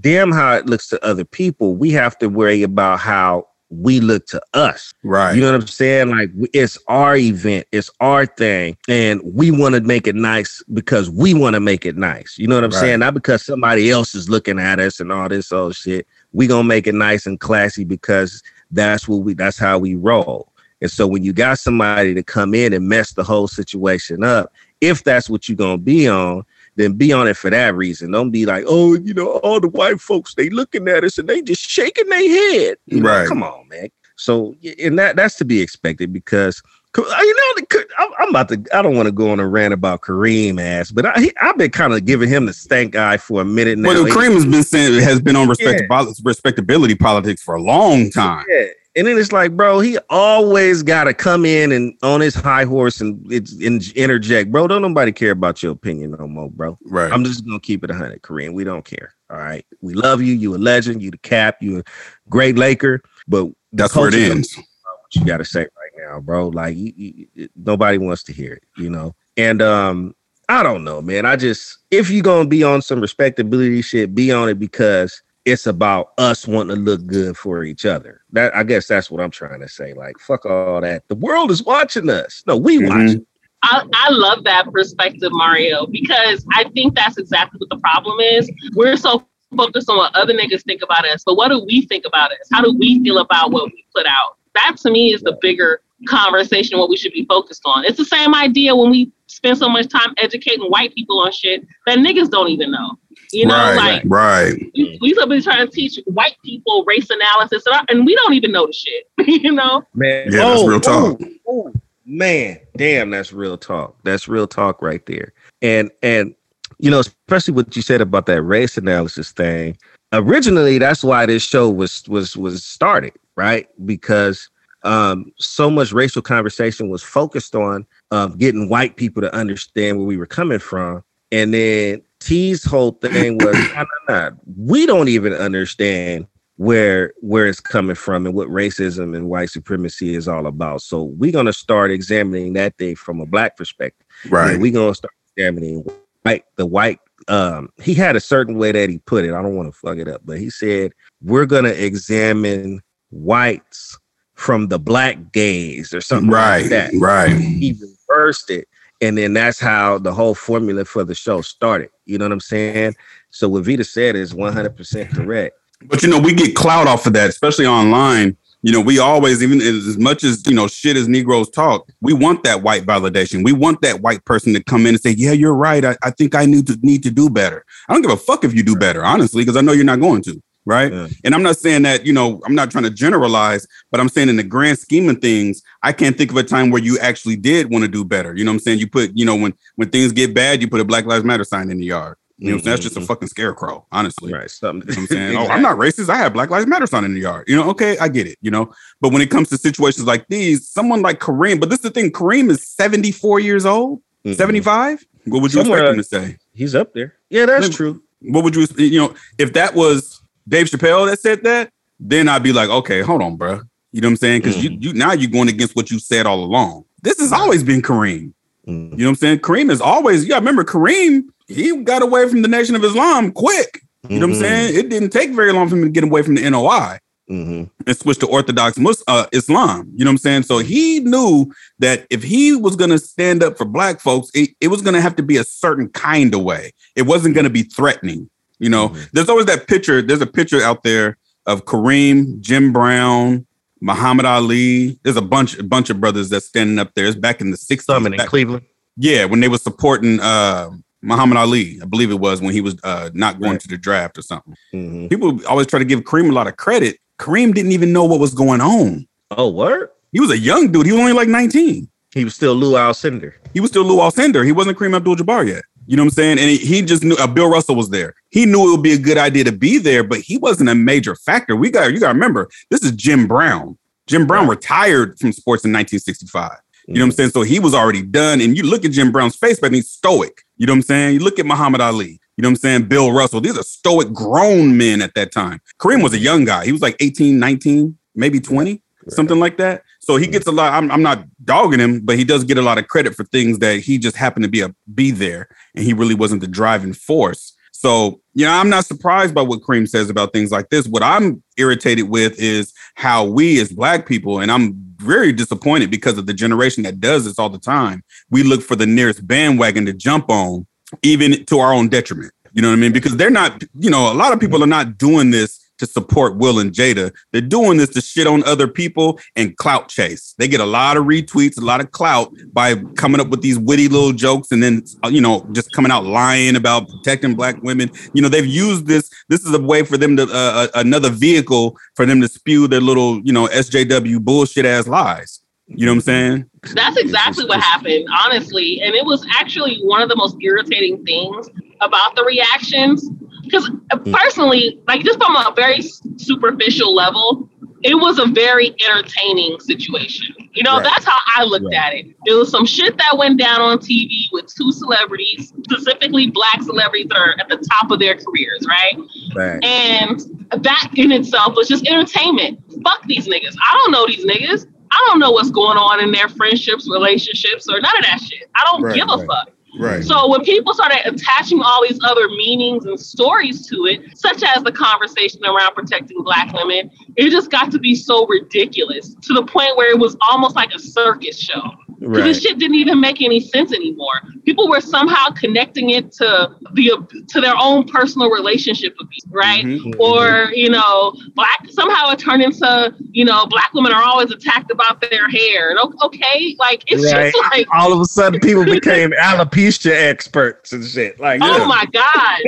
Damn 0.00 0.32
how 0.32 0.54
it 0.54 0.66
looks 0.66 0.88
to 0.88 1.04
other 1.04 1.24
people. 1.24 1.76
We 1.76 1.90
have 1.92 2.18
to 2.18 2.28
worry 2.28 2.62
about 2.62 3.00
how 3.00 3.48
we 3.70 4.00
look 4.00 4.26
to 4.26 4.40
us. 4.52 4.92
Right. 5.02 5.34
You 5.34 5.40
know 5.40 5.52
what 5.52 5.62
I'm 5.62 5.66
saying? 5.66 6.10
Like 6.10 6.30
it's 6.52 6.78
our 6.88 7.16
event, 7.16 7.66
it's 7.72 7.90
our 8.00 8.26
thing, 8.26 8.76
and 8.88 9.20
we 9.24 9.50
want 9.50 9.74
to 9.74 9.80
make 9.80 10.06
it 10.06 10.14
nice 10.14 10.62
because 10.72 11.10
we 11.10 11.34
want 11.34 11.54
to 11.54 11.60
make 11.60 11.84
it 11.86 11.96
nice. 11.96 12.36
You 12.38 12.46
know 12.46 12.56
what 12.56 12.64
I'm 12.64 12.70
Right. 12.70 12.80
saying? 12.80 13.00
Not 13.00 13.14
because 13.14 13.44
somebody 13.44 13.90
else 13.90 14.14
is 14.14 14.28
looking 14.28 14.58
at 14.58 14.78
us 14.78 15.00
and 15.00 15.10
all 15.10 15.28
this 15.28 15.50
old 15.50 15.74
shit. 15.74 16.06
We 16.32 16.46
gonna 16.46 16.64
make 16.68 16.86
it 16.86 16.94
nice 16.94 17.26
and 17.26 17.40
classy 17.40 17.84
because 17.84 18.42
that's 18.70 19.08
what 19.08 19.22
we. 19.22 19.34
That's 19.34 19.58
how 19.58 19.78
we 19.78 19.94
roll. 19.94 20.52
And 20.80 20.90
so 20.90 21.06
when 21.06 21.22
you 21.24 21.32
got 21.32 21.58
somebody 21.58 22.14
to 22.14 22.22
come 22.22 22.54
in 22.54 22.72
and 22.72 22.88
mess 22.88 23.12
the 23.12 23.24
whole 23.24 23.48
situation 23.48 24.22
up, 24.24 24.52
if 24.80 25.04
that's 25.04 25.30
what 25.30 25.48
you're 25.48 25.56
gonna 25.56 25.78
be 25.78 26.08
on, 26.08 26.44
then 26.76 26.92
be 26.94 27.12
on 27.12 27.28
it 27.28 27.36
for 27.36 27.50
that 27.50 27.74
reason. 27.74 28.10
Don't 28.10 28.30
be 28.30 28.44
like, 28.46 28.64
oh, 28.66 28.94
you 28.96 29.14
know, 29.14 29.38
all 29.38 29.60
the 29.60 29.68
white 29.68 30.00
folks 30.00 30.34
they 30.34 30.50
looking 30.50 30.88
at 30.88 31.04
us 31.04 31.18
and 31.18 31.28
they 31.28 31.40
just 31.42 31.62
shaking 31.68 32.08
their 32.08 32.28
head. 32.28 32.76
You 32.86 33.00
know, 33.00 33.08
Right. 33.08 33.28
come 33.28 33.42
on, 33.42 33.68
man. 33.68 33.88
So 34.16 34.54
and 34.82 34.98
that 34.98 35.16
that's 35.16 35.36
to 35.36 35.44
be 35.44 35.60
expected 35.60 36.12
because 36.12 36.62
uh, 36.96 37.02
you 37.02 37.34
know 37.58 37.64
I'm, 37.98 38.10
I'm 38.20 38.28
about 38.28 38.48
to. 38.50 38.62
I 38.72 38.82
don't 38.82 38.94
want 38.94 39.06
to 39.06 39.12
go 39.12 39.30
on 39.30 39.40
a 39.40 39.48
rant 39.48 39.74
about 39.74 40.02
Kareem 40.02 40.60
ass, 40.60 40.92
but 40.92 41.06
I, 41.06 41.20
he, 41.20 41.32
I've 41.40 41.58
been 41.58 41.72
kind 41.72 41.92
of 41.92 42.04
giving 42.04 42.28
him 42.28 42.46
the 42.46 42.52
stank 42.52 42.94
eye 42.94 43.16
for 43.16 43.40
a 43.40 43.44
minute 43.44 43.78
now. 43.78 43.88
Well, 43.88 44.04
Kareem 44.04 44.34
has 44.34 44.44
been 44.46 44.62
saying 44.62 45.00
has 45.02 45.20
been 45.20 45.34
on 45.34 45.48
respect 45.48 45.82
Yeah. 45.90 46.04
respectability 46.22 46.94
politics 46.94 47.42
for 47.42 47.54
a 47.54 47.62
long 47.62 48.10
time. 48.10 48.44
Yeah. 48.48 48.66
And 48.96 49.06
then 49.06 49.18
it's 49.18 49.32
like, 49.32 49.56
bro, 49.56 49.80
he 49.80 49.98
always 50.08 50.84
got 50.84 51.04
to 51.04 51.14
come 51.14 51.44
in 51.44 51.72
and 51.72 51.96
on 52.02 52.20
his 52.20 52.34
high 52.34 52.64
horse 52.64 53.00
and 53.00 53.30
interject, 53.32 54.52
bro. 54.52 54.68
Don't 54.68 54.82
nobody 54.82 55.10
care 55.10 55.32
about 55.32 55.62
your 55.62 55.72
opinion 55.72 56.12
no 56.12 56.28
more, 56.28 56.48
bro. 56.50 56.78
Right. 56.84 57.12
I'm 57.12 57.24
just 57.24 57.44
gonna 57.44 57.58
keep 57.58 57.82
it 57.82 57.90
100, 57.90 58.22
Kareem. 58.22 58.54
We 58.54 58.62
don't 58.62 58.84
care. 58.84 59.14
All 59.30 59.38
right, 59.38 59.66
we 59.80 59.94
love 59.94 60.22
you. 60.22 60.34
You 60.34 60.54
a 60.54 60.58
legend. 60.58 61.02
You 61.02 61.10
the 61.10 61.18
cap. 61.18 61.56
You 61.60 61.80
a 61.80 61.84
great 62.28 62.56
Laker. 62.56 63.02
But 63.26 63.48
That's 63.72 63.96
where 63.96 64.08
it 64.08 64.14
ends. 64.14 64.54
what 64.56 65.14
you 65.14 65.24
got 65.24 65.38
to 65.38 65.44
say 65.44 65.60
right 65.62 65.92
now, 65.96 66.20
bro. 66.20 66.48
Like 66.48 66.76
you, 66.76 66.92
you, 67.34 67.48
nobody 67.56 67.98
wants 67.98 68.22
to 68.24 68.32
hear 68.32 68.52
it, 68.52 68.62
you 68.76 68.90
know. 68.90 69.14
And 69.36 69.60
um, 69.60 70.14
I 70.48 70.62
don't 70.62 70.84
know, 70.84 71.02
man. 71.02 71.26
I 71.26 71.34
just 71.34 71.78
if 71.90 72.10
you're 72.10 72.22
gonna 72.22 72.48
be 72.48 72.62
on 72.62 72.80
some 72.80 73.00
respectability 73.00 73.82
shit, 73.82 74.14
be 74.14 74.30
on 74.30 74.48
it 74.48 74.60
because 74.60 75.20
it's 75.44 75.66
about 75.66 76.12
us 76.18 76.46
wanting 76.46 76.76
to 76.76 76.82
look 76.82 77.06
good 77.06 77.36
for 77.36 77.64
each 77.64 77.84
other. 77.86 78.22
That 78.32 78.54
I 78.56 78.62
guess 78.62 78.86
that's 78.86 79.10
what 79.10 79.22
I'm 79.22 79.30
trying 79.30 79.60
to 79.60 79.68
say. 79.68 79.92
Like, 79.94 80.18
fuck 80.18 80.46
all 80.46 80.80
that. 80.80 81.06
The 81.08 81.14
world 81.16 81.50
is 81.50 81.62
watching 81.62 82.08
us. 82.08 82.42
No, 82.46 82.56
we 82.56 82.78
Mhm. 82.78 82.88
watching. 82.88 83.26
I, 83.62 83.82
I 83.94 84.10
love 84.10 84.44
that 84.44 84.70
perspective, 84.72 85.30
Mario, 85.32 85.86
because 85.86 86.44
I 86.52 86.64
think 86.74 86.94
that's 86.94 87.16
exactly 87.16 87.58
what 87.58 87.70
the 87.70 87.78
problem 87.78 88.20
is. 88.20 88.50
We're 88.74 88.96
so 88.96 89.26
focused 89.56 89.88
on 89.88 89.96
what 89.96 90.14
other 90.14 90.34
niggas 90.34 90.64
think 90.64 90.82
about 90.82 91.06
us, 91.08 91.22
but 91.24 91.36
what 91.36 91.48
do 91.48 91.64
we 91.64 91.82
think 91.86 92.04
about 92.04 92.30
us? 92.32 92.48
How 92.52 92.62
do 92.62 92.76
we 92.78 93.02
feel 93.02 93.18
about 93.18 93.52
what 93.52 93.66
we 93.66 93.84
put 93.94 94.06
out? 94.06 94.36
That 94.54 94.76
to 94.82 94.90
me 94.90 95.14
is 95.14 95.22
the 95.22 95.38
bigger 95.40 95.80
conversation, 96.08 96.78
what 96.78 96.90
we 96.90 96.96
should 96.98 97.12
be 97.12 97.24
focused 97.24 97.62
on. 97.64 97.84
It's 97.86 97.96
the 97.96 98.04
same 98.04 98.34
idea 98.34 98.76
when 98.76 98.90
we 98.90 99.10
spend 99.28 99.56
so 99.56 99.68
much 99.68 99.88
time 99.88 100.12
educating 100.18 100.66
white 100.66 100.94
people 100.94 101.20
on 101.20 101.32
shit 101.32 101.66
that 101.86 101.98
niggas 101.98 102.30
don't 102.30 102.50
even 102.50 102.70
know. 102.70 102.98
You 103.34 103.46
know, 103.46 103.54
right, 103.54 103.76
like 103.76 104.02
right. 104.06 104.54
we, 104.74 104.98
we 105.00 105.14
have 105.18 105.28
been 105.28 105.42
trying 105.42 105.66
to 105.66 105.72
teach 105.72 105.98
white 106.06 106.36
people 106.44 106.84
race 106.86 107.08
analysis, 107.10 107.64
and, 107.66 107.74
I- 107.74 107.84
and 107.88 108.06
we 108.06 108.14
don't 108.14 108.34
even 108.34 108.52
know 108.52 108.66
the 108.66 108.72
shit. 108.72 109.08
you 109.42 109.52
know, 109.52 109.82
Man, 109.94 110.28
Yeah, 110.30 110.44
that's 110.44 110.62
real 110.68 110.80
talk. 110.80 111.20
ooh, 111.20 111.34
ooh, 111.50 111.72
man, 112.06 112.58
damn, 112.76 113.10
that's 113.10 113.32
real 113.32 113.58
talk. 113.58 113.96
That's 114.04 114.28
real 114.28 114.46
talk 114.46 114.80
right 114.82 115.04
there. 115.06 115.32
And 115.62 115.90
and 116.02 116.34
you 116.78 116.90
know, 116.90 117.00
especially 117.00 117.54
what 117.54 117.74
you 117.76 117.82
said 117.82 118.00
about 118.00 118.26
that 118.26 118.42
race 118.42 118.76
analysis 118.76 119.32
thing. 119.32 119.76
Originally, 120.12 120.78
that's 120.78 121.02
why 121.02 121.26
this 121.26 121.42
show 121.42 121.68
was 121.70 122.06
was 122.08 122.36
was 122.36 122.64
started, 122.64 123.12
right? 123.36 123.68
Because 123.84 124.48
um, 124.84 125.32
so 125.38 125.70
much 125.70 125.92
racial 125.92 126.22
conversation 126.22 126.88
was 126.90 127.02
focused 127.02 127.54
on 127.56 127.86
um, 128.10 128.36
getting 128.36 128.68
white 128.68 128.96
people 128.96 129.22
to 129.22 129.34
understand 129.34 129.98
where 129.98 130.06
we 130.06 130.16
were 130.16 130.26
coming 130.26 130.58
from, 130.58 131.02
and 131.32 131.52
then 131.54 132.02
T's 132.24 132.64
whole 132.64 132.92
thing 132.92 133.36
was, 133.38 133.54
no, 133.54 133.84
no, 134.08 134.30
no, 134.30 134.30
we 134.56 134.86
don't 134.86 135.08
even 135.08 135.32
understand 135.34 136.26
where 136.56 137.12
where 137.20 137.46
it's 137.46 137.58
coming 137.60 137.96
from 137.96 138.24
and 138.26 138.34
what 138.34 138.48
racism 138.48 139.16
and 139.16 139.28
white 139.28 139.50
supremacy 139.50 140.14
is 140.14 140.28
all 140.28 140.46
about. 140.46 140.80
So 140.82 141.02
we're 141.02 141.32
gonna 141.32 141.52
start 141.52 141.90
examining 141.90 142.52
that 142.54 142.76
thing 142.78 142.94
from 142.96 143.20
a 143.20 143.26
black 143.26 143.56
perspective. 143.56 144.06
Right. 144.30 144.58
we're 144.58 144.72
gonna 144.72 144.94
start 144.94 145.12
examining 145.36 145.84
white 146.22 146.44
the 146.56 146.64
white. 146.66 147.00
Um, 147.28 147.70
he 147.82 147.92
had 147.94 148.14
a 148.16 148.20
certain 148.20 148.56
way 148.56 148.70
that 148.72 148.88
he 148.88 148.98
put 148.98 149.24
it. 149.24 149.32
I 149.34 149.42
don't 149.42 149.56
want 149.56 149.72
to 149.72 149.78
fuck 149.78 149.98
it 149.98 150.06
up, 150.08 150.22
but 150.24 150.38
he 150.38 150.48
said 150.48 150.92
we're 151.22 151.46
gonna 151.46 151.70
examine 151.70 152.80
whites 153.10 153.98
from 154.34 154.68
the 154.68 154.78
black 154.78 155.32
gaze 155.32 155.92
or 155.92 156.00
something 156.00 156.30
Right. 156.30 156.60
like 156.62 156.70
that 156.70 156.92
Right. 156.98 157.36
he 157.36 157.76
reversed 158.08 158.50
it. 158.50 158.68
And 159.04 159.18
then 159.18 159.34
that's 159.34 159.60
how 159.60 159.98
the 159.98 160.14
whole 160.14 160.34
formula 160.34 160.86
for 160.86 161.04
the 161.04 161.14
show 161.14 161.42
started. 161.42 161.90
You 162.06 162.16
know 162.16 162.24
what 162.24 162.32
I'm 162.32 162.40
saying? 162.40 162.96
So 163.28 163.50
what 163.50 163.64
Vida 163.64 163.84
said 163.84 164.16
is 164.16 164.32
100% 164.32 165.14
correct. 165.14 165.56
But 165.82 166.02
you 166.02 166.08
know, 166.08 166.18
we 166.18 166.32
get 166.32 166.56
clout 166.56 166.86
off 166.86 167.06
of 167.06 167.12
that, 167.12 167.28
especially 167.28 167.66
online. 167.66 168.34
You 168.62 168.72
know, 168.72 168.80
we 168.80 168.98
always, 168.98 169.42
even 169.42 169.60
as 169.60 169.98
much 169.98 170.24
as 170.24 170.42
you 170.46 170.54
know, 170.54 170.68
shit 170.68 170.96
as 170.96 171.06
Negroes 171.06 171.50
talk, 171.50 171.86
we 172.00 172.14
want 172.14 172.44
that 172.44 172.62
white 172.62 172.86
validation. 172.86 173.44
We 173.44 173.52
want 173.52 173.82
that 173.82 174.00
white 174.00 174.24
person 174.24 174.54
to 174.54 174.64
come 174.64 174.86
in 174.86 174.94
and 174.94 175.00
say, 175.00 175.10
"Yeah, 175.10 175.32
you're 175.32 175.54
right. 175.54 175.84
I, 175.84 175.96
I 176.02 176.10
think 176.10 176.34
I 176.34 176.46
need 176.46 176.66
to 176.68 176.78
need 176.80 177.02
to 177.02 177.10
do 177.10 177.28
better." 177.28 177.66
I 177.90 177.92
don't 177.92 178.00
give 178.00 178.10
a 178.10 178.16
fuck 178.16 178.42
if 178.42 178.54
you 178.54 178.62
do 178.62 178.74
better, 178.74 179.04
honestly, 179.04 179.42
because 179.42 179.58
I 179.58 179.60
know 179.60 179.72
you're 179.72 179.84
not 179.84 180.00
going 180.00 180.22
to. 180.22 180.42
Right. 180.66 180.90
Yeah. 180.92 181.08
And 181.24 181.34
I'm 181.34 181.42
not 181.42 181.58
saying 181.58 181.82
that, 181.82 182.06
you 182.06 182.12
know, 182.12 182.40
I'm 182.46 182.54
not 182.54 182.70
trying 182.70 182.84
to 182.84 182.90
generalize, 182.90 183.66
but 183.90 184.00
I'm 184.00 184.08
saying 184.08 184.28
in 184.30 184.36
the 184.36 184.42
grand 184.42 184.78
scheme 184.78 185.08
of 185.10 185.18
things, 185.20 185.62
I 185.82 185.92
can't 185.92 186.16
think 186.16 186.30
of 186.30 186.36
a 186.38 186.42
time 186.42 186.70
where 186.70 186.82
you 186.82 186.98
actually 187.00 187.36
did 187.36 187.70
want 187.70 187.82
to 187.84 187.88
do 187.88 188.02
better. 188.04 188.34
You 188.34 188.44
know 188.44 188.50
what 188.50 188.54
I'm 188.56 188.60
saying? 188.60 188.78
You 188.78 188.88
put, 188.88 189.10
you 189.14 189.24
know, 189.26 189.36
when 189.36 189.52
when 189.76 189.90
things 189.90 190.12
get 190.12 190.34
bad, 190.34 190.62
you 190.62 190.68
put 190.68 190.80
a 190.80 190.84
Black 190.84 191.04
Lives 191.04 191.24
Matter 191.24 191.44
sign 191.44 191.70
in 191.70 191.78
the 191.78 191.84
yard. 191.86 192.16
You 192.38 192.50
know 192.50 192.56
I'm? 192.56 192.62
That's 192.62 192.80
just 192.82 192.96
a 192.96 193.00
Mhm. 193.00 193.06
fucking 193.06 193.28
scarecrow, 193.28 193.86
honestly. 193.92 194.32
Right. 194.32 194.50
Something. 194.50 194.88
You 194.88 194.94
know 194.96 195.00
I'm 195.02 195.06
saying, 195.06 195.36
oh, 195.38 195.46
I'm 195.48 195.62
not 195.62 195.76
racist. 195.76 196.08
I 196.08 196.16
have 196.16 196.32
Black 196.32 196.50
Lives 196.50 196.66
Matter 196.66 196.86
sign 196.86 197.04
in 197.04 197.14
the 197.14 197.20
yard. 197.20 197.44
You 197.46 197.56
know, 197.56 197.68
okay, 197.70 197.96
I 197.98 198.08
get 198.08 198.26
it. 198.26 198.38
You 198.40 198.50
know, 198.50 198.72
but 199.00 199.12
when 199.12 199.20
it 199.22 199.30
comes 199.30 199.50
to 199.50 199.58
situations 199.58 200.06
like 200.06 200.26
these, 200.28 200.66
someone 200.68 201.02
like 201.02 201.20
Kareem, 201.20 201.60
but 201.60 201.68
this 201.68 201.78
is 201.80 201.82
the 201.84 201.90
thing: 201.90 202.10
Kareem 202.10 202.50
is 202.50 202.66
74 202.66 203.38
years 203.38 203.64
old, 203.66 204.00
Mhm. 204.26 204.34
75. 204.34 205.04
What 205.26 205.42
would 205.42 205.52
you 205.54 205.60
Somewhere- 205.60 205.92
expect 205.92 205.96
him 205.96 206.22
to 206.22 206.28
say? 206.32 206.36
He's 206.54 206.74
up 206.74 206.92
there. 206.94 207.14
Yeah, 207.30 207.46
that's 207.46 207.68
true. 207.68 208.02
What 208.20 208.42
would 208.44 208.56
you, 208.56 208.66
you 208.78 208.98
know, 208.98 209.14
if 209.38 209.52
that 209.52 209.74
was 209.74 210.20
Dave 210.48 210.66
Chappelle 210.66 211.08
that 211.08 211.20
said 211.20 211.42
that, 211.44 211.70
then 212.00 212.28
I'd 212.28 212.42
be 212.42 212.52
like, 212.52 212.68
okay, 212.70 213.00
hold 213.02 213.22
on, 213.22 213.36
bro. 213.36 213.60
You 213.92 214.00
know 214.00 214.08
what 214.08 214.12
I'm 214.12 214.16
saying? 214.16 214.42
Because 214.42 214.62
you, 214.62 214.70
you 214.80 214.92
now 214.92 215.12
you're 215.12 215.30
going 215.30 215.48
against 215.48 215.76
what 215.76 215.90
you 215.90 215.98
said 215.98 216.26
all 216.26 216.42
along. 216.42 216.84
This 217.02 217.18
has 217.20 217.32
always 217.32 217.62
been 217.62 217.80
Kareem. 217.82 218.32
Mhm. 218.66 218.90
You 218.92 218.96
know 218.98 219.04
what 219.04 219.08
I'm 219.10 219.14
saying? 219.16 219.38
Kareem 219.40 219.70
is 219.70 219.80
always. 219.80 220.24
Yeah, 220.26 220.36
remember 220.36 220.64
Kareem? 220.64 221.24
He 221.46 221.76
got 221.82 222.02
away 222.02 222.28
from 222.28 222.42
the 222.42 222.48
Nation 222.48 222.74
of 222.74 222.82
Islam 222.84 223.30
quick. 223.30 223.82
You 224.08 224.18
know 224.18 224.26
what 224.26 224.34
I'm 224.36 224.40
Mhm. 224.40 224.40
saying? 224.40 224.74
It 224.76 224.88
didn't 224.88 225.10
take 225.10 225.30
very 225.30 225.52
long 225.52 225.68
for 225.68 225.76
him 225.76 225.82
to 225.84 225.88
get 225.90 226.02
away 226.04 226.22
from 226.22 226.34
the 226.34 226.42
NOI 226.42 226.98
Mhm. 227.30 227.70
and 227.86 227.96
switch 227.96 228.18
to 228.18 228.26
Orthodox 228.26 228.78
Mus- 228.78 229.02
uh, 229.06 229.26
Islam. 229.32 229.88
You 229.94 230.04
know 230.04 230.10
what 230.10 230.14
I'm 230.14 230.18
saying? 230.18 230.42
So 230.42 230.58
he 230.58 231.00
knew 231.00 231.46
that 231.78 232.06
if 232.10 232.22
he 232.22 232.54
was 232.56 232.74
going 232.76 232.90
to 232.90 232.98
stand 232.98 233.42
up 233.42 233.56
for 233.56 233.64
black 233.64 234.00
folks, 234.00 234.30
it, 234.34 234.50
it 234.60 234.68
was 234.68 234.82
going 234.82 234.94
to 234.94 235.00
have 235.00 235.16
to 235.16 235.22
be 235.22 235.36
a 235.36 235.44
certain 235.44 235.88
kind 235.88 236.34
of 236.34 236.42
way. 236.42 236.72
It 236.96 237.02
wasn't 237.02 237.34
going 237.34 237.44
to 237.44 237.50
be 237.50 237.62
threatening. 237.62 238.28
You 238.58 238.68
know, 238.70 238.90
Mhm. 238.90 239.10
there's 239.12 239.28
always 239.28 239.46
that 239.46 239.66
picture. 239.66 240.00
There's 240.02 240.20
a 240.20 240.26
picture 240.26 240.62
out 240.62 240.82
there 240.84 241.16
of 241.46 241.64
Kareem, 241.64 242.40
Jim 242.40 242.72
Brown, 242.72 243.46
Muhammad 243.80 244.24
Ali. 244.26 244.98
There's 245.02 245.16
a 245.16 245.22
bunch, 245.22 245.58
a 245.58 245.62
bunch 245.62 245.90
of 245.90 246.00
brothers 246.00 246.30
that's 246.30 246.46
standing 246.46 246.78
up 246.78 246.92
there. 246.94 247.06
It's 247.06 247.16
back 247.16 247.40
in 247.40 247.50
the 247.50 247.56
60s. 247.56 247.84
Summit 247.86 248.14
in 248.20 248.26
Cleveland. 248.26 248.64
yeah, 248.96 249.24
when 249.24 249.40
they 249.40 249.48
were 249.48 249.58
supporting 249.58 250.20
uh 250.20 250.70
Muhammad 251.02 251.36
Ali, 251.36 251.78
I 251.82 251.84
believe 251.84 252.10
it 252.10 252.18
was 252.20 252.40
when 252.40 252.52
he 252.54 252.60
was 252.62 252.76
uh 252.84 253.10
not 253.12 253.38
going 253.40 253.52
Right. 253.52 253.60
to 253.60 253.68
the 253.68 253.76
draft 253.76 254.16
or 254.18 254.22
something. 254.22 254.54
Mhm. 254.74 255.10
People 255.10 255.38
always 255.46 255.66
try 255.66 255.78
to 255.78 255.84
give 255.84 256.00
Kareem 256.00 256.30
a 256.30 256.32
lot 256.32 256.46
of 256.46 256.56
credit. 256.56 256.98
Kareem 257.18 257.52
didn't 257.54 257.72
even 257.72 257.92
know 257.92 258.04
what 258.04 258.20
was 258.20 258.32
going 258.34 258.60
on. 258.62 259.06
Oh, 259.36 259.48
what? 259.48 259.96
He 260.12 260.20
was 260.20 260.30
a 260.30 260.38
young 260.38 260.70
dude. 260.72 260.86
He 260.86 260.92
was 260.92 261.00
only 261.00 261.12
like 261.12 261.28
19. 261.28 261.88
He 262.14 262.24
was 262.24 262.34
still 262.34 262.54
Lou 262.54 262.72
Alcindor. 262.74 263.32
He 263.52 263.60
was 263.60 263.70
still 263.70 263.84
Lou 263.84 263.96
Alcindor. 263.98 264.44
He 264.46 264.52
wasn't 264.52 264.78
Kareem 264.78 264.94
Abdul-Jabbar 264.96 265.46
yet. 265.48 265.62
You 265.86 265.96
know 265.96 266.02
what 266.02 266.08
I'm 266.08 266.14
saying? 266.14 266.38
And 266.38 266.50
he, 266.50 266.56
he 266.58 266.82
just 266.82 267.04
knew 267.04 267.16
uh, 267.16 267.26
Bill 267.26 267.50
Russell 267.50 267.76
was 267.76 267.90
there. 267.90 268.14
He 268.30 268.46
knew 268.46 268.68
it 268.68 268.70
would 268.72 268.82
be 268.82 268.92
a 268.92 268.98
good 268.98 269.18
idea 269.18 269.44
to 269.44 269.52
be 269.52 269.78
there, 269.78 270.02
but 270.02 270.20
he 270.20 270.38
wasn't 270.38 270.70
a 270.70 270.74
major 270.74 271.14
factor. 271.14 271.56
We 271.56 271.70
got 271.70 271.92
you 271.92 272.00
got 272.00 272.08
to 272.08 272.14
remember 272.14 272.48
this 272.70 272.82
is 272.82 272.92
Jim 272.92 273.26
Brown. 273.26 273.78
Jim 274.06 274.26
Brown 274.26 274.48
retired 274.48 275.18
from 275.18 275.32
sports 275.32 275.64
in 275.64 275.72
1965. 275.72 276.58
You 276.86 276.94
know 276.94 277.00
what 277.00 277.06
I'm 277.06 277.12
saying? 277.12 277.30
So 277.30 277.42
he 277.42 277.58
was 277.58 277.74
already 277.74 278.02
done. 278.02 278.40
And 278.40 278.56
you 278.56 278.62
look 278.62 278.84
at 278.84 278.92
Jim 278.92 279.10
Brown's 279.10 279.36
face, 279.36 279.58
but 279.58 279.72
he's 279.72 279.90
stoic. 279.90 280.42
You 280.56 280.66
know 280.66 280.72
what 280.72 280.78
I'm 280.78 280.82
saying? 280.82 281.14
You 281.14 281.20
look 281.20 281.38
at 281.38 281.46
Muhammad 281.46 281.80
Ali. 281.80 282.20
You 282.36 282.42
know 282.42 282.48
what 282.48 282.52
I'm 282.52 282.56
saying? 282.56 282.88
Bill 282.88 283.12
Russell. 283.12 283.40
These 283.40 283.58
are 283.58 283.62
stoic 283.62 284.12
grown 284.12 284.76
men 284.76 285.00
at 285.00 285.14
that 285.14 285.32
time. 285.32 285.60
Kareem 285.80 286.02
was 286.02 286.12
a 286.12 286.18
young 286.18 286.44
guy. 286.44 286.64
He 286.64 286.72
was 286.72 286.82
like 286.82 286.96
18, 287.00 287.38
19, 287.38 287.96
maybe 288.14 288.40
20, 288.40 288.82
something 289.08 289.38
like 289.38 289.56
that. 289.58 289.82
So 290.00 290.16
he 290.16 290.26
gets 290.26 290.46
a 290.46 290.52
lot. 290.52 290.72
I'm, 290.72 290.90
I'm 290.90 291.02
not 291.02 291.24
dogging 291.44 291.80
him, 291.80 292.00
but 292.00 292.16
he 292.16 292.24
does 292.24 292.44
get 292.44 292.58
a 292.58 292.62
lot 292.62 292.78
of 292.78 292.88
credit 292.88 293.14
for 293.14 293.24
things 293.24 293.58
that 293.58 293.80
he 293.80 293.98
just 293.98 294.16
happened 294.16 294.44
to 294.44 294.50
be 294.50 294.60
a 294.60 294.74
be 294.94 295.10
there, 295.10 295.48
and 295.74 295.84
he 295.84 295.92
really 295.92 296.14
wasn't 296.14 296.40
the 296.40 296.48
driving 296.48 296.92
force. 296.92 297.54
So 297.72 298.20
you 298.34 298.44
know, 298.44 298.52
I'm 298.52 298.70
not 298.70 298.86
surprised 298.86 299.34
by 299.34 299.42
what 299.42 299.60
Kareem 299.60 299.88
says 299.88 300.10
about 300.10 300.32
things 300.32 300.50
like 300.50 300.70
this. 300.70 300.86
What 300.86 301.02
I'm 301.02 301.42
irritated 301.56 302.08
with 302.08 302.38
is 302.38 302.72
how 302.94 303.24
we 303.24 303.60
as 303.60 303.72
Black 303.72 304.06
people, 304.06 304.40
and 304.40 304.50
I'm 304.50 304.74
very 304.96 305.32
disappointed 305.32 305.90
because 305.90 306.18
of 306.18 306.26
the 306.26 306.34
generation 306.34 306.82
that 306.84 307.00
does 307.00 307.24
this 307.24 307.38
all 307.38 307.50
the 307.50 307.58
time. 307.58 308.02
We 308.30 308.42
look 308.42 308.62
for 308.62 308.76
the 308.76 308.86
nearest 308.86 309.26
bandwagon 309.26 309.86
to 309.86 309.92
jump 309.92 310.30
on, 310.30 310.66
even 311.02 311.44
to 311.46 311.58
our 311.58 311.72
own 311.72 311.88
detriment. 311.88 312.32
You 312.52 312.62
know 312.62 312.68
what 312.68 312.76
I 312.76 312.80
mean? 312.80 312.92
Because 312.92 313.16
they're 313.16 313.30
not, 313.30 313.62
you 313.74 313.90
know, 313.90 314.12
a 314.12 314.14
lot 314.14 314.32
of 314.32 314.40
people 314.40 314.62
are 314.62 314.68
not 314.68 314.96
doing 314.96 315.30
this 315.30 315.63
to 315.78 315.86
support 315.86 316.36
Will 316.36 316.58
and 316.58 316.72
Jada. 316.72 317.12
They're 317.32 317.40
doing 317.40 317.78
this 317.78 317.90
to 317.90 318.00
shit 318.00 318.26
on 318.26 318.44
other 318.44 318.68
people 318.68 319.18
and 319.36 319.56
clout 319.56 319.88
chase. 319.88 320.34
They 320.38 320.48
get 320.48 320.60
a 320.60 320.66
lot 320.66 320.96
of 320.96 321.04
retweets, 321.04 321.58
a 321.58 321.64
lot 321.64 321.80
of 321.80 321.90
clout 321.90 322.32
by 322.52 322.76
coming 322.96 323.20
up 323.20 323.28
with 323.28 323.42
these 323.42 323.58
witty 323.58 323.88
little 323.88 324.12
jokes 324.12 324.52
and 324.52 324.62
then, 324.62 324.82
uh, 325.04 325.08
you 325.08 325.20
know, 325.20 325.46
just 325.52 325.72
coming 325.72 325.90
out 325.90 326.04
lying 326.04 326.56
about 326.56 326.88
protecting 326.88 327.34
black 327.34 327.62
women. 327.62 327.90
You 328.12 328.22
know, 328.22 328.28
they've 328.28 328.46
used 328.46 328.86
this. 328.86 329.10
This 329.28 329.44
is 329.44 329.54
a 329.54 329.60
way 329.60 329.82
for 329.84 329.96
them 329.96 330.16
to, 330.16 330.24
uh, 330.24 330.26
uh, 330.34 330.68
another 330.74 331.10
vehicle 331.10 331.76
for 331.94 332.06
them 332.06 332.20
to 332.20 332.28
spew 332.28 332.68
their 332.68 332.80
little, 332.80 333.20
you 333.24 333.32
know, 333.32 333.46
SJW 333.48 334.20
bullshit 334.20 334.66
ass 334.66 334.86
lies. 334.86 335.40
You 335.66 335.86
know 335.86 335.92
what 335.92 335.96
I'm 335.96 336.00
saying? 336.02 336.50
That's 336.74 336.96
exactly 336.98 337.46
what 337.46 337.60
happened, 337.60 338.06
honestly. 338.12 338.82
And 338.82 338.94
it 338.94 339.04
was 339.04 339.26
actually 339.32 339.80
one 339.82 340.02
of 340.02 340.10
the 340.10 340.16
most 340.16 340.36
irritating 340.42 341.04
things 341.04 341.48
about 341.80 342.14
the 342.16 342.24
reactions. 342.24 343.08
Because 343.44 343.70
uh, 343.90 343.96
mm. 343.98 344.12
personally, 344.12 344.80
like 344.86 345.02
just 345.04 345.18
from 345.22 345.34
a 345.36 345.52
very 345.56 345.82
superficial 346.16 346.94
level, 346.94 347.48
it 347.82 347.94
was 347.94 348.18
a 348.18 348.26
very 348.26 348.74
entertaining 348.82 349.58
situation. 349.60 350.34
You 350.52 350.62
know, 350.62 350.76
Right. 350.76 350.84
that's 350.84 351.04
how 351.04 351.18
I 351.36 351.44
looked 351.44 351.74
at 351.74 351.92
it. 351.92 352.06
It 352.26 352.32
was 352.32 352.50
some 352.50 352.64
shit 352.64 352.96
that 352.96 353.16
went 353.18 353.38
down 353.38 353.60
on 353.60 353.78
TV 353.78 354.28
with 354.32 354.46
two 354.54 354.72
celebrities, 354.72 355.52
specifically 355.64 356.30
black 356.30 356.62
celebrities 356.62 357.08
that 357.10 357.18
are 357.18 357.34
at 357.38 357.48
the 357.48 357.58
top 357.70 357.90
of 357.90 357.98
their 357.98 358.14
careers, 358.16 358.66
right? 358.66 358.96
Right. 359.34 359.62
And 359.64 360.20
that 360.62 360.90
in 360.96 361.12
itself 361.12 361.54
was 361.56 361.68
just 361.68 361.86
entertainment. 361.86 362.60
Fuck 362.82 363.02
these 363.06 363.26
niggas. 363.28 363.54
I 363.62 363.78
don't 363.78 363.90
know 363.92 364.06
these 364.06 364.24
niggas. 364.24 364.66
I 364.90 365.04
don't 365.08 365.18
know 365.18 365.32
what's 365.32 365.50
going 365.50 365.76
on 365.76 366.00
in 366.02 366.12
their 366.12 366.28
friendships, 366.28 366.88
relationships, 366.88 367.68
or 367.68 367.80
none 367.80 367.96
of 367.98 368.04
that 368.04 368.20
shit. 368.20 368.48
I 368.54 368.62
don't 368.70 368.82
Right, 368.82 368.94
give 368.94 369.08
a 369.10 369.16
right. 369.16 369.26
fuck. 369.26 369.50
Right. 369.78 370.04
So 370.04 370.28
when 370.28 370.42
people 370.42 370.72
started 370.72 371.00
attaching 371.04 371.60
all 371.62 371.82
these 371.86 371.98
other 372.04 372.28
meanings 372.28 372.86
and 372.86 372.98
stories 372.98 373.66
to 373.68 373.86
it, 373.86 374.16
such 374.16 374.42
as 374.42 374.62
the 374.62 374.72
conversation 374.72 375.44
around 375.44 375.74
protecting 375.74 376.22
black 376.22 376.52
women, 376.52 376.90
it 377.16 377.30
just 377.30 377.50
got 377.50 377.70
to 377.72 377.78
be 377.78 377.94
so 377.94 378.26
ridiculous 378.26 379.14
to 379.14 379.34
the 379.34 379.44
point 379.44 379.76
where 379.76 379.90
it 379.90 379.98
was 379.98 380.16
almost 380.30 380.54
like 380.54 380.72
a 380.74 380.78
circus 380.78 381.38
show. 381.38 381.62
Because 382.04 382.18
Right. 382.22 382.24
this 382.34 382.42
shit 382.42 382.58
didn't 382.58 382.76
even 382.76 383.00
make 383.00 383.22
any 383.22 383.40
sense 383.40 383.72
anymore. 383.72 384.12
People 384.44 384.68
were 384.68 384.80
somehow 384.80 385.28
connecting 385.30 385.90
it 385.90 386.12
to 386.12 386.50
the 386.74 387.24
to 387.28 387.40
their 387.40 387.54
own 387.60 387.84
personal 387.84 388.30
relationship 388.30 388.94
with 388.98 389.08
people, 389.10 389.30
right? 389.32 389.64
Mhm. 389.64 389.98
Or 389.98 390.50
you 390.54 390.68
know, 390.70 391.14
black 391.34 391.66
somehow 391.70 392.10
it 392.10 392.18
turned 392.18 392.42
into 392.42 392.94
you 393.12 393.24
know, 393.24 393.46
black 393.46 393.72
women 393.74 393.92
are 393.92 394.02
always 394.02 394.30
attacked 394.30 394.70
about 394.70 395.00
their 395.00 395.28
hair. 395.28 395.70
And 395.70 395.78
okay, 396.02 396.56
like 396.58 396.82
it's 396.88 397.12
Right. 397.12 397.32
just 397.32 397.50
like, 397.52 397.66
All 397.74 397.92
of 397.92 398.00
a 398.00 398.04
sudden, 398.04 398.40
people 398.40 398.64
became 398.78 399.10
alopecia 399.12 399.92
experts 399.92 400.72
and 400.72 400.84
shit. 400.84 401.18
Like, 401.20 401.40
Yeah. 401.40 401.58
oh 401.60 401.64
my 401.66 401.84
god! 401.92 402.40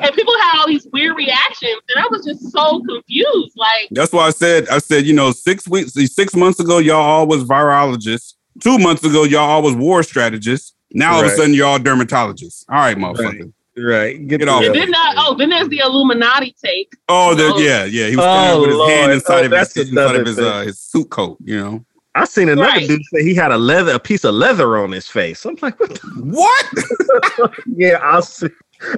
and 0.00 0.14
people 0.14 0.34
had 0.40 0.58
all 0.60 0.66
these 0.66 0.86
weird 0.92 1.16
reactions, 1.16 1.80
and 1.94 2.04
I 2.04 2.08
was 2.10 2.24
just 2.24 2.50
so 2.52 2.80
confused. 2.88 3.52
Like, 3.56 3.88
That's 3.90 4.12
why 4.12 4.26
I 4.26 4.30
said, 4.30 4.68
I 4.68 4.78
said, 4.78 5.04
you 5.06 5.14
know, 5.14 5.32
six 5.32 5.66
weeks, 5.68 5.92
six 6.14 6.34
months 6.34 6.60
ago, 6.60 6.78
y'all 6.78 6.96
all 7.00 7.26
was 7.26 7.44
virologists. 7.44 8.34
Two 8.60 8.78
months 8.78 9.04
ago, 9.04 9.24
y'all 9.24 9.40
all 9.48 9.62
was 9.62 9.74
war 9.74 10.02
strategists. 10.02 10.74
Now 10.92 11.14
all 11.14 11.20
of 11.20 11.26
a 11.26 11.30
sudden, 11.30 11.54
y'all 11.54 11.68
all 11.68 11.78
dermatologists. 11.78 12.64
All 12.68 12.76
right, 12.78 12.96
motherfucker. 12.96 13.52
right. 13.76 14.26
Get, 14.26 14.38
Get 14.40 14.48
off. 14.48 14.62
and 14.64 14.74
the- 14.74 14.78
then 14.78 14.90
that, 14.90 15.14
oh, 15.18 15.34
then 15.36 15.50
there's 15.50 15.68
the 15.68 15.78
Illuminati 15.80 16.54
take. 16.64 16.92
Oh, 17.08 17.34
there, 17.34 17.50
Oh. 17.52 17.58
yeah, 17.58 17.84
yeah. 17.84 18.08
He 18.08 18.16
was 18.16 18.24
Oh, 18.26 18.60
with 18.62 18.70
his 18.70 18.88
hand 18.98 19.12
inside 19.12 19.42
Oh, 19.42 19.46
of 19.46 19.52
his, 19.74 19.76
inside 19.90 20.16
of 20.16 20.26
his, 20.26 20.38
uh, 20.38 20.60
his 20.62 20.78
suit 20.80 21.10
coat. 21.10 21.38
You 21.44 21.60
know 21.60 21.84
I 22.14 22.24
seen 22.24 22.48
another 22.48 22.68
Right. 22.68 22.88
dude 22.88 23.00
say 23.12 23.22
he 23.22 23.34
had 23.34 23.52
a 23.52 23.58
leather, 23.58 23.92
a 23.92 23.98
piece 24.00 24.24
of 24.24 24.34
leather 24.34 24.78
on 24.78 24.90
his 24.90 25.06
face. 25.06 25.44
I'm 25.44 25.56
like, 25.62 25.78
what? 25.78 26.00
What? 26.16 27.52
yeah, 27.66 28.00
I 28.02 28.20
see. 28.20 28.48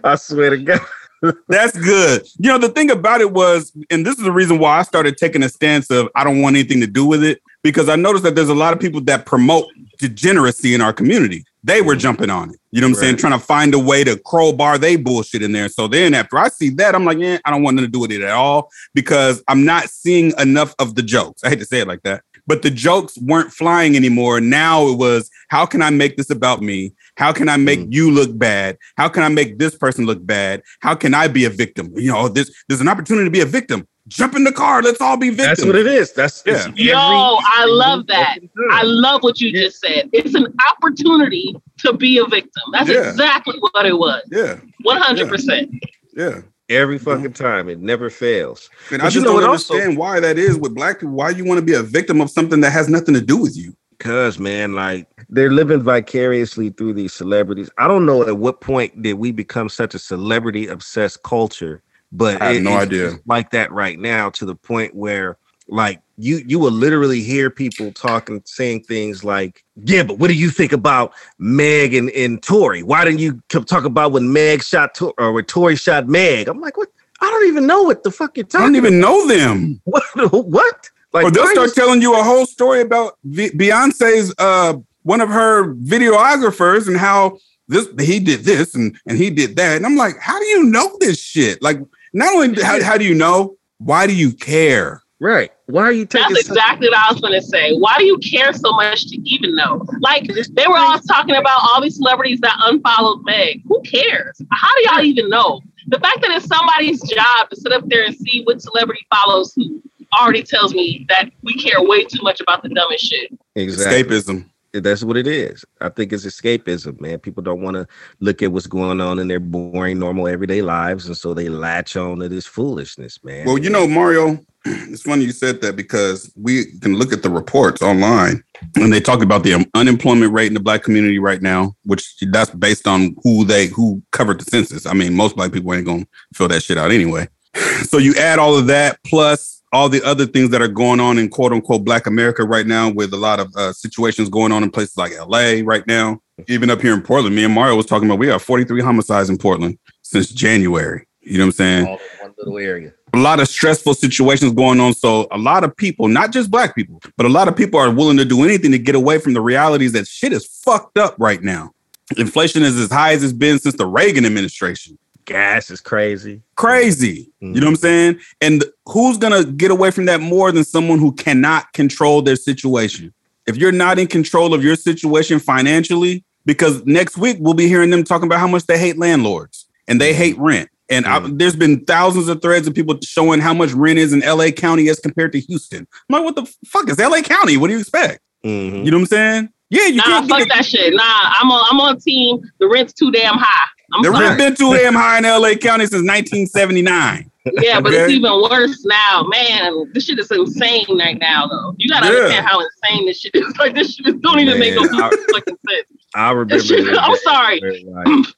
I 0.05 0.15
swear 0.15 0.51
to 0.51 0.59
God. 0.59 0.81
That's 1.49 1.77
good. 1.77 2.27
You 2.39 2.49
know, 2.51 2.57
the 2.59 2.71
thing 2.71 2.91
about 2.91 3.21
it 3.21 3.31
was, 3.33 3.73
and 3.91 4.07
this 4.07 4.17
is 4.17 4.25
the 4.25 4.33
reason 4.33 4.59
why 4.59 4.79
I 4.79 4.83
started 4.83 5.19
taking 5.19 5.43
a 5.43 5.51
stance 5.51 5.91
of 5.91 6.09
I 6.15 6.25
don't 6.25 6.41
want 6.41 6.57
anything 6.57 6.81
to 6.81 6.87
do 6.87 7.05
with 7.05 7.23
it 7.23 7.43
because 7.63 7.89
I 7.89 7.97
noticed 7.97 8.25
that 8.25 8.35
there's 8.35 8.49
a 8.49 8.55
lot 8.55 8.73
of 8.73 8.81
people 8.81 9.01
that 9.03 9.27
promote 9.27 9.67
degeneracy 9.99 10.75
in 10.75 10.81
our 10.81 10.93
community. 10.93 11.45
They 11.63 11.83
were 11.83 11.95
jumping 11.95 12.31
on 12.31 12.51
it. 12.51 12.57
You 12.71 12.81
know 12.81 12.87
what 12.87 12.97
I'm 12.97 13.01
saying? 13.01 13.17
Trying 13.17 13.39
to 13.39 13.45
find 13.45 13.75
a 13.75 13.79
way 13.79 14.03
to 14.03 14.19
crowbar 14.25 14.79
they 14.79 14.97
bullshit 14.97 15.43
in 15.43 15.53
there. 15.53 15.69
So 15.69 15.89
then 15.89 16.15
after 16.15 16.39
I 16.39 16.49
see 16.49 16.71
that, 16.71 16.95
I'm 16.95 17.05
like, 17.05 17.19
yeah, 17.19 17.39
I 17.45 17.51
don't 17.51 17.63
want 17.63 17.77
nothing 17.77 17.89
to 17.89 17.93
do 17.93 18.01
with 18.01 18.13
it 18.13 18.23
at 18.23 18.31
all 18.31 18.71
because 18.95 19.43
I'm 19.47 19.67
not 19.67 19.91
seeing 19.91 20.33
enough 20.39 20.75
of 20.79 20.95
the 20.95 21.03
jokes. 21.03 21.45
I 21.45 21.51
hate 21.51 21.59
to 21.59 21.67
say 21.67 21.81
it 21.81 21.89
like 21.89 22.03
that. 22.05 22.23
But 22.47 22.63
the 22.63 22.71
jokes 22.71 23.19
weren't 23.19 23.53
flying 23.53 23.95
anymore. 23.95 24.41
Now 24.41 24.87
it 24.89 24.97
was, 24.97 25.31
how 25.49 25.67
can 25.67 25.83
I 25.83 25.91
make 25.91 26.17
this 26.17 26.31
about 26.31 26.63
me? 26.63 26.95
How 27.17 27.33
can 27.33 27.51
I 27.51 27.59
make 27.59 27.81
Mm. 27.81 27.93
you 27.93 28.11
look 28.11 28.37
bad? 28.39 28.79
How 28.97 29.09
can 29.11 29.23
I 29.23 29.29
make 29.29 29.59
this 29.59 29.77
person 29.77 30.07
look 30.07 30.25
bad? 30.25 30.63
How 30.81 30.95
can 30.95 31.13
I 31.13 31.29
be 31.29 31.45
a 31.45 31.51
victim? 31.51 31.93
You 31.95 32.11
know, 32.11 32.29
this 32.29 32.51
there's 32.69 32.81
an 32.81 32.89
opportunity 32.89 33.27
to 33.27 33.31
be 33.31 33.41
a 33.41 33.47
victim. 33.47 33.87
Jump 34.09 34.35
in 34.35 34.45
the 34.45 34.53
car. 34.53 34.83
Let's 34.83 35.01
all 35.01 35.17
be 35.17 35.29
victims. 35.31 35.59
That's 35.59 35.65
what 35.65 35.77
it 35.77 35.87
is. 35.87 36.13
That's 36.13 36.43
Yeah. 36.45 36.67
Yo, 36.75 36.95
I 36.97 37.65
love 37.67 38.07
that. 38.09 38.39
I 38.73 38.83
love 38.83 39.23
what 39.23 39.41
you 39.41 39.51
Yeah. 39.51 39.63
just 39.63 39.81
said. 39.81 40.11
It's 40.13 40.35
an 40.35 40.53
opportunity 40.71 41.55
to 41.79 41.93
be 41.93 42.19
a 42.19 42.27
victim. 42.27 42.63
That's 42.73 42.89
Yeah. 42.89 43.11
exactly 43.11 43.59
what 43.59 43.87
it 43.87 43.97
was. 43.97 44.23
Yeah, 44.31 44.57
100%. 44.85 45.71
yeah. 46.17 46.41
every 46.69 46.99
fucking 46.99 47.25
mm-hmm. 47.25 47.45
time. 47.45 47.69
It 47.69 47.81
never 47.81 48.09
fails. 48.11 48.71
And 48.91 49.01
But 49.01 49.03
I 49.03 49.09
you 49.09 49.11
just 49.15 49.25
know 49.27 49.33
don't 49.33 49.43
what 49.43 49.51
also- 49.51 49.75
understand 49.75 49.99
why 49.99 50.21
that 50.21 50.39
is 50.39 50.57
with 50.57 50.73
black 50.75 51.01
people. 51.01 51.17
Why 51.17 51.31
you 51.31 51.45
want 51.45 51.59
to 51.59 51.65
be 51.65 51.75
a 51.75 51.83
victim 51.83 52.21
of 52.21 52.31
something 52.31 52.61
that 52.61 52.71
has 52.71 52.89
nothing 52.89 53.15
to 53.15 53.21
do 53.21 53.37
with 53.37 53.57
you? 53.57 53.75
Cause 53.99 54.39
man, 54.39 54.73
like 54.73 55.07
they're 55.29 55.51
living 55.51 55.83
vicariously 55.83 56.71
through 56.71 56.95
these 56.95 57.13
celebrities. 57.13 57.69
I 57.77 57.87
don't 57.87 58.07
know 58.07 58.27
at 58.27 58.39
what 58.39 58.61
point 58.63 59.03
did 59.03 59.15
we 59.15 59.31
become 59.31 59.69
such 59.69 59.95
a 59.95 59.99
celebrity 59.99 60.69
obsessed 60.69 61.23
culture, 61.23 61.83
but 62.13 62.41
I 62.43 62.47
have 62.47 62.57
it- 62.57 62.63
no 62.63 62.77
idea. 62.77 63.19
like 63.27 63.51
that 63.51 63.71
right 63.73 63.99
now 63.99 64.31
to 64.31 64.45
the 64.45 64.55
point 64.55 64.95
where 64.95 65.37
like 65.69 66.01
you 66.17 66.43
you 66.47 66.59
will 66.59 66.73
literally 66.73 67.21
hear 67.23 67.49
people 67.51 67.93
talking 67.93 68.43
saying 68.45 68.83
things 68.83 69.23
like 69.23 69.63
yeah 69.85 70.03
but 70.03 70.19
what 70.19 70.27
do 70.27 70.35
you 70.35 70.51
think 70.51 70.73
about 70.73 71.13
meg 71.39 71.95
and, 71.95 72.11
and 72.11 72.43
tory 72.43 72.83
why 72.83 73.05
didn't 73.05 73.21
you 73.21 73.41
talk 73.49 73.85
about 73.85 74.11
when 74.11 74.33
meg 74.33 74.65
shot 74.65 74.95
Tor- 74.95 75.15
or 75.17 75.33
when 75.33 75.45
tory 75.45 75.77
shot 75.77 76.09
meg 76.09 76.49
i'm 76.49 76.61
like 76.61 76.77
what 76.77 76.89
i 77.21 77.31
don't 77.31 77.47
even 77.47 77.67
know 77.69 77.85
what 77.85 78.03
the 78.03 78.11
fuck 78.11 78.37
you're 78.37 78.45
talking 78.45 78.65
I 78.65 78.67
don't 78.67 78.77
even 78.77 78.99
know 78.99 79.27
them. 79.35 79.81
what 79.85 80.03
what 80.45 80.91
like 81.13 81.27
or 81.27 81.31
they'll 81.31 81.47
start 81.47 81.69
you- 81.69 81.75
telling 81.75 82.03
you 82.03 82.19
a 82.19 82.23
whole 82.25 82.47
story 82.47 82.81
about 82.81 83.17
v- 83.25 83.51
Beyonce's 83.51 84.35
uh 84.39 84.75
one 85.05 85.21
of 85.21 85.29
her 85.29 85.73
videographers 85.75 86.89
and 86.89 86.97
how 86.97 87.39
this 87.69 87.87
he 88.01 88.19
did 88.19 88.41
this 88.41 88.75
and 88.75 88.99
and 89.07 89.17
he 89.17 89.31
did 89.31 89.55
that. 89.57 89.77
And 89.77 89.87
I'm 89.87 89.97
like, 89.97 90.19
how 90.19 90.39
do 90.41 90.45
you 90.47 90.65
know 90.65 90.97
this 90.99 91.19
shit? 91.21 91.63
Like, 91.63 91.79
not 92.13 92.35
only 92.35 92.63
how, 92.63 92.83
how 92.83 92.99
do 92.99 93.05
you 93.05 93.15
know, 93.15 93.57
why 93.79 94.07
do 94.07 94.15
you 94.15 94.33
care? 94.33 95.03
right 95.23 95.51
why 95.67 95.83
are 95.83 95.93
you 95.93 96.07
taking 96.07 96.33
That's 96.33 96.49
exactly 96.49 96.89
what 96.89 96.97
I 96.97 97.13
was 97.13 97.21
going 97.21 97.39
to 97.39 97.47
say. 97.47 97.75
Why 97.77 97.95
do 97.99 98.07
you 98.07 98.17
care 98.19 98.55
so 98.55 98.73
much 98.73 99.07
to 99.09 99.17
even 99.17 99.55
know? 99.55 99.85
Like, 100.01 100.27
they 100.27 100.67
were 100.67 100.79
all 100.79 100.99
talking 101.01 101.37
about 101.37 101.61
all 101.63 101.83
these 101.83 101.97
celebrities 101.97 102.41
that 102.41 102.57
unfollowed 102.59 103.23
Meg. 103.25 103.61
Who 103.67 103.83
cares? 103.83 104.41
How 104.51 104.75
do 104.77 104.83
y'all 104.89 105.05
even 105.05 105.29
know? 105.29 105.61
the 105.91 105.99
fact 105.99 106.21
that 106.23 106.31
it's 106.31 106.47
somebody's 106.47 107.01
job 107.11 107.51
to 107.51 107.57
sit 107.57 107.73
up 107.73 107.87
there 107.89 108.05
and 108.05 108.15
see 108.15 108.43
what 108.45 108.63
celebrity 108.63 109.05
follows 109.13 109.53
who 109.55 109.83
already 110.19 110.43
tells 110.43 110.75
me 110.75 111.05
that 111.09 111.31
we 111.43 111.55
care 111.55 111.83
way 111.83 112.05
too 112.05 112.23
much 112.23 112.41
about 112.41 112.63
the 112.63 112.69
dumbest 112.69 113.05
shit. 113.05 113.33
Exactly. 113.57 114.05
Escapism. 114.05 114.45
That's 114.73 115.03
what 115.03 115.17
it 115.17 115.27
is. 115.27 115.65
I 115.81 115.89
think 115.89 116.13
it's 116.13 116.25
escapism, 116.25 117.01
man. 117.01 117.19
People 117.19 117.43
don't 117.43 117.63
want 117.63 117.75
to 117.75 117.87
look 118.21 118.43
at 118.43 118.53
what's 118.53 118.69
going 118.69 119.01
on 119.01 119.19
in 119.19 119.27
their 119.27 119.41
boring, 119.41 119.99
normal, 119.99 120.29
everyday 120.29 120.63
lives, 120.63 121.07
and 121.07 121.17
so 121.17 121.35
they 121.35 121.49
latch 121.49 121.97
on 121.97 122.21
to 122.21 122.29
this 122.29 122.47
foolishness, 122.47 123.23
man. 123.25 123.47
Well, 123.47 123.59
you 123.59 123.71
know, 123.71 123.89
Mario, 123.89 124.39
it's 124.65 125.03
funny 125.03 125.25
you 125.25 125.33
said 125.33 125.61
that 125.63 125.75
because 125.75 126.33
we 126.37 126.67
can 126.81 126.97
look 126.97 127.13
at 127.13 127.23
the 127.23 127.31
reports 127.31 127.83
online 127.83 128.45
and 128.77 128.93
they 128.93 129.01
talk 129.01 129.23
about 129.23 129.43
the 129.43 129.67
unemployment 129.75 130.33
rate 130.33 130.49
in 130.49 130.55
the 130.55 130.61
black 130.61 130.83
community 130.83 131.19
right 131.19 131.43
now, 131.43 131.75
which 131.85 132.17
that's 132.31 132.51
based 132.51 132.87
on 132.87 133.17
who 133.25 133.45
they 133.45 133.67
who 133.67 134.03
covered 134.13 134.39
the 134.39 134.45
census. 134.45 134.87
I 134.87 134.93
mean, 134.93 135.15
most 135.15 135.35
black 135.35 135.53
people 135.53 135.73
ain't 135.75 135.87
gonna 135.87 136.07
fill 136.35 136.49
that 136.49 136.63
shit 136.63 136.79
out 136.79 136.91
anyway. 136.91 137.29
So 137.81 137.99
you 137.99 138.15
add 138.15 138.39
all 138.39 138.57
of 138.57 138.67
that 138.69 138.99
plus 139.05 139.60
all 139.73 139.89
the 139.89 140.03
other 140.05 140.27
things 140.27 140.51
that 140.51 140.61
are 140.61 140.69
going 140.69 141.01
on 141.01 141.19
in 141.19 141.29
quote 141.29 141.53
unquote 141.53 141.85
black 141.85 142.07
America 142.07 142.45
right 142.45 142.67
now 142.67 142.91
with 142.91 143.13
a 143.13 143.17
lot 143.17 143.41
of 143.41 143.55
uh, 143.57 143.73
situations 143.73 144.29
going 144.29 144.53
on 144.53 144.63
in 144.63 144.71
places 144.71 144.97
like 144.97 145.13
LA 145.17 145.61
right 145.65 145.87
now. 145.87 146.21
Even 146.49 146.71
up 146.71 146.81
here 146.81 146.95
in 146.95 147.03
Portland, 147.03 147.37
me 147.37 147.45
and 147.45 147.55
Mario 147.55 147.77
was 147.77 147.87
talking 147.87 148.09
about 148.09 148.19
we 148.19 148.27
have 148.29 148.43
43 148.43 148.81
homicides 148.81 149.31
in 149.31 149.39
Portland 149.39 149.79
since 150.03 150.31
January. 150.31 151.07
You 151.21 151.39
know 151.39 151.45
what 151.45 151.49
I'm 151.49 151.53
saying? 151.53 151.87
All 151.87 151.95
in 151.95 152.27
one 152.29 152.35
little 152.39 152.59
area. 152.59 152.93
a 153.13 153.19
lot 153.19 153.41
of 153.41 153.49
stressful 153.49 153.95
situations 153.95 154.53
going 154.53 154.81
on. 154.81 154.95
So 154.95 155.29
a 155.31 155.39
lot 155.39 155.65
of 155.65 155.77
people, 155.77 156.09
not 156.09 156.33
just 156.33 156.51
black 156.51 156.75
people, 156.75 157.01
but 157.17 157.27
a 157.27 157.29
lot 157.29 157.47
of 157.47 157.57
people 157.57 157.79
are 157.79 157.91
willing 157.91 158.17
to 158.17 158.25
do 158.25 158.43
anything 158.43 158.73
to 158.73 158.79
get 158.79 158.95
away 158.95 159.19
from 159.19 159.35
the 159.35 159.41
realities 159.41 159.93
that 159.93 160.07
shit 160.07 160.33
is 160.33 160.47
fucked 160.47 160.97
up 160.97 161.15
right 161.19 161.43
now. 161.43 161.73
Inflation 162.17 162.63
is 162.63 162.77
as 162.79 162.91
high 162.91 163.13
as 163.13 163.23
it's 163.23 163.33
been 163.33 163.59
since 163.59 163.77
the 163.77 163.87
Reagan 163.87 164.25
administration. 164.25 164.99
Gas 165.31 165.71
is 165.71 165.81
crazy. 165.81 166.43
Crazy. 166.57 167.33
You 167.39 167.49
know 167.49 167.53
what 167.53 167.69
I'm 167.69 167.75
mm-hmm. 167.75 167.81
saying? 167.83 168.19
And 168.41 168.65
who's 168.87 169.17
gonna 169.17 169.45
get 169.45 169.71
away 169.71 169.93
from 169.93 170.07
that 170.07 170.21
more 170.21 170.51
than 170.51 170.65
someone 170.65 170.99
who 170.99 171.13
cannot 171.13 171.73
control 171.73 172.21
their 172.21 172.35
situation? 172.35 173.15
If 173.47 173.57
you're 173.57 173.71
not 173.71 174.01
in 174.01 174.09
control 174.09 174.53
of 174.55 174.65
your 174.65 174.75
situation 174.75 175.39
financially, 175.39 176.25
because 176.47 176.85
next 176.85 177.17
week 177.17 177.37
we'll 177.39 177.55
be 177.55 177.69
hearing 177.69 177.91
them 177.91 178.03
talking 178.03 178.27
about 178.27 178.41
how 178.41 178.49
much 178.49 178.67
they 178.67 178.77
hate 178.77 178.99
landlords 178.99 179.67
and 179.87 180.01
they 180.01 180.13
hate 180.13 180.35
mm-hmm. 180.35 180.45
rent. 180.47 180.71
And 180.89 181.07
I, 181.07 181.21
mm-hmm. 181.21 181.37
there's 181.37 181.55
been 181.55 181.85
thousands 181.85 182.27
of 182.27 182.43
threads 182.43 182.67
of 182.67 182.75
people 182.75 182.99
showing 183.01 183.39
how 183.39 183.55
much 183.55 183.71
rent 183.71 184.01
is 184.01 184.13
in 184.13 184.21
LA 184.21 184.51
County 184.51 184.89
as 184.89 184.99
compared 184.99 185.31
to 185.33 185.41
Houston. 185.41 185.87
I'm 186.09 186.13
like, 186.13 186.25
what 186.25 186.35
the 186.35 186.53
fuck 186.67 186.89
is 186.89 186.99
LA 186.99 187.23
County? 187.23 187.57
What 187.57 187.69
do 187.69 187.75
you 187.75 187.81
expect? 187.81 188.21
Mhm. 188.45 188.85
You 188.85 188.91
know 188.91 188.97
what 188.97 189.03
I'm 189.03 189.07
saying? 189.07 189.49
Yeah, 189.71 189.87
you 189.87 189.97
Nah, 189.99 190.03
can't 190.03 190.29
fuck 190.29 190.39
get 190.41 190.49
that 190.49 190.65
shit. 190.65 190.93
Nah, 190.93 191.05
I'm 191.05 191.53
on. 191.53 191.67
I'm 191.71 191.81
on 191.81 192.01
team. 192.01 192.41
The 192.59 192.69
rent's 192.69 192.93
too 192.93 193.13
damn 193.13 193.37
high. 193.39 193.69
I'm 193.93 194.03
the 194.03 194.13
sorry. 194.13 194.37
been 194.37 194.55
too 194.55 194.75
damn 194.75 194.95
high 194.95 195.19
in 195.19 195.25
LA 195.25 195.55
County 195.55 195.85
since 195.87 196.07
1979. 196.07 197.31
Yeah, 197.63 197.81
but 197.81 197.93
it's 197.95 198.13
even 198.13 198.33
worse 198.51 198.85
now, 198.85 199.25
man. 199.29 199.91
This 199.95 200.05
shit 200.05 200.19
is 200.19 200.31
insane 200.31 200.85
right 200.99 201.19
now, 201.19 201.47
though. 201.47 201.75
You 201.79 201.89
gotta 201.89 202.07
Yeah. 202.07 202.13
understand 202.13 202.47
how 202.47 202.61
insane 202.61 203.07
this 203.07 203.21
shit 203.21 203.35
is. 203.35 203.55
Like 203.59 203.75
this 203.75 203.95
shit 203.95 204.07
is, 204.09 204.15
don't 204.21 204.39
even 204.41 204.59
make 204.59 204.75
no 204.75 204.83
I- 204.83 205.11
fucking 205.33 205.57
sense. 205.69 205.87
I 206.15 206.31
remember. 206.33 206.55
This 206.57 206.67
shit, 206.67 206.85
the 206.85 207.01
I'm 207.01 207.17
sorry. 207.17 207.61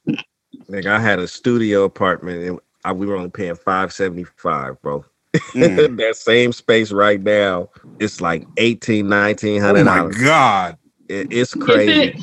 Like, 0.07 0.19
like 0.69 0.87
I 0.87 1.01
had 1.01 1.19
a 1.19 1.27
studio 1.29 1.85
apartment 1.85 2.45
and 2.45 2.61
I, 2.85 2.93
we 2.93 3.07
were 3.07 3.17
only 3.17 3.31
paying 3.31 3.57
five 3.57 3.93
seventy 3.93 4.25
five, 4.25 4.81
bro. 4.83 5.05
Mm. 5.55 5.97
that 5.99 6.17
same 6.17 6.53
space 6.53 6.93
right 6.93 7.21
now, 7.21 7.71
it's 7.99 8.21
like 8.21 8.47
eighteen, 8.57 9.09
nineteen 9.09 9.63
Oh 9.63 9.67
hundred 9.67 9.85
my 9.85 9.97
dollars. 9.99 10.19
My 10.19 10.25
God. 10.25 10.79
It, 11.09 11.33
it's 11.33 11.55
crazy. 11.55 12.15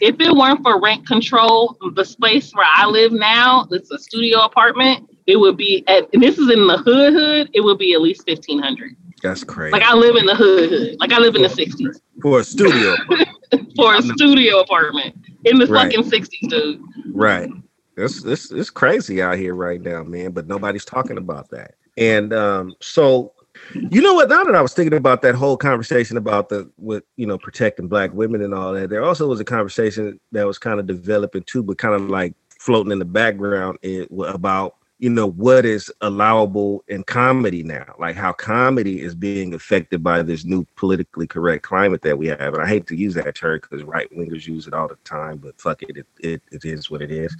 If 0.00 0.16
it 0.20 0.32
weren't 0.34 0.62
for 0.62 0.80
rent 0.80 1.06
control, 1.06 1.76
the 1.94 2.04
space 2.04 2.52
where 2.52 2.66
I 2.72 2.86
live 2.86 3.12
now, 3.12 3.66
it's 3.70 3.90
a 3.90 3.98
studio 3.98 4.40
apartment. 4.40 5.08
It 5.26 5.36
would 5.36 5.56
be, 5.56 5.84
at, 5.86 6.08
and 6.12 6.22
this 6.22 6.38
is 6.38 6.50
in 6.50 6.66
the 6.66 6.78
hood. 6.78 7.12
Hood. 7.14 7.50
It 7.54 7.60
would 7.60 7.78
be 7.78 7.94
at 7.94 8.00
least 8.02 8.24
fifteen 8.26 8.60
hundred. 8.60 8.96
That's 9.22 9.42
crazy 9.44 9.72
Like 9.72 9.82
I 9.82 9.94
live 9.94 10.16
in 10.16 10.26
the 10.26 10.34
hood. 10.34 10.68
Hood. 10.70 10.96
Like 11.00 11.12
I 11.12 11.18
live 11.18 11.34
in 11.34 11.42
the 11.42 11.48
sixties 11.48 12.00
for 12.20 12.40
a 12.40 12.44
studio. 12.44 12.94
for 13.76 13.94
a 13.94 14.02
studio 14.02 14.60
apartment 14.60 15.16
in 15.44 15.58
the 15.58 15.66
Right. 15.66 15.90
fucking 15.92 16.10
sixties, 16.10 16.48
dude. 16.50 16.82
Right. 17.12 17.48
It's, 17.96 18.24
it's 18.24 18.50
it's 18.50 18.70
crazy 18.70 19.22
out 19.22 19.38
here 19.38 19.54
right 19.54 19.80
now, 19.80 20.02
man. 20.02 20.32
But 20.32 20.46
nobody's 20.48 20.84
talking 20.84 21.16
about 21.18 21.48
that. 21.50 21.74
And 21.96 22.32
um, 22.34 22.74
so 22.80 23.32
you 23.74 24.00
know 24.02 24.14
what? 24.14 24.28
Now 24.28 24.44
that 24.44 24.54
I 24.54 24.62
was 24.62 24.74
thinking 24.74 24.96
about 24.96 25.22
that 25.22 25.34
whole 25.34 25.56
conversation 25.56 26.16
about 26.16 26.48
the 26.48 26.70
with 26.78 27.04
you 27.16 27.26
know 27.26 27.38
protecting 27.38 27.88
black 27.88 28.12
women 28.12 28.42
and 28.42 28.54
all 28.54 28.72
that, 28.72 28.90
there 28.90 29.04
also 29.04 29.28
was 29.28 29.40
a 29.40 29.44
conversation 29.44 30.20
that 30.32 30.46
was 30.46 30.58
kind 30.58 30.80
of 30.80 30.86
developing 30.86 31.42
too, 31.44 31.62
but 31.62 31.78
kind 31.78 31.94
of 31.94 32.08
like 32.08 32.34
floating 32.58 32.92
in 32.92 32.98
the 32.98 33.04
background 33.04 33.78
it, 33.82 34.08
about 34.26 34.76
you 34.98 35.10
know 35.10 35.30
what 35.30 35.66
is 35.66 35.92
allowable 36.00 36.84
in 36.88 37.02
comedy 37.04 37.62
now, 37.62 37.94
like 37.98 38.16
how 38.16 38.32
comedy 38.32 39.02
is 39.02 39.14
being 39.14 39.52
affected 39.54 40.02
by 40.02 40.22
this 40.22 40.44
new 40.44 40.64
politically 40.76 41.26
correct 41.26 41.62
climate 41.62 42.02
that 42.02 42.16
we 42.16 42.28
have. 42.28 42.54
And 42.54 42.62
I 42.62 42.66
hate 42.66 42.86
to 42.86 42.96
use 42.96 43.14
that 43.14 43.34
term 43.34 43.60
because 43.60 43.82
right 43.82 44.08
wingers 44.16 44.46
use 44.46 44.66
it 44.66 44.74
all 44.74 44.88
the 44.88 44.96
time, 45.04 45.38
but 45.38 45.60
fuck 45.60 45.82
it, 45.82 45.96
it, 45.96 46.06
it, 46.20 46.42
it 46.52 46.64
is 46.64 46.90
what 46.90 47.02
it 47.02 47.10
is. 47.10 47.36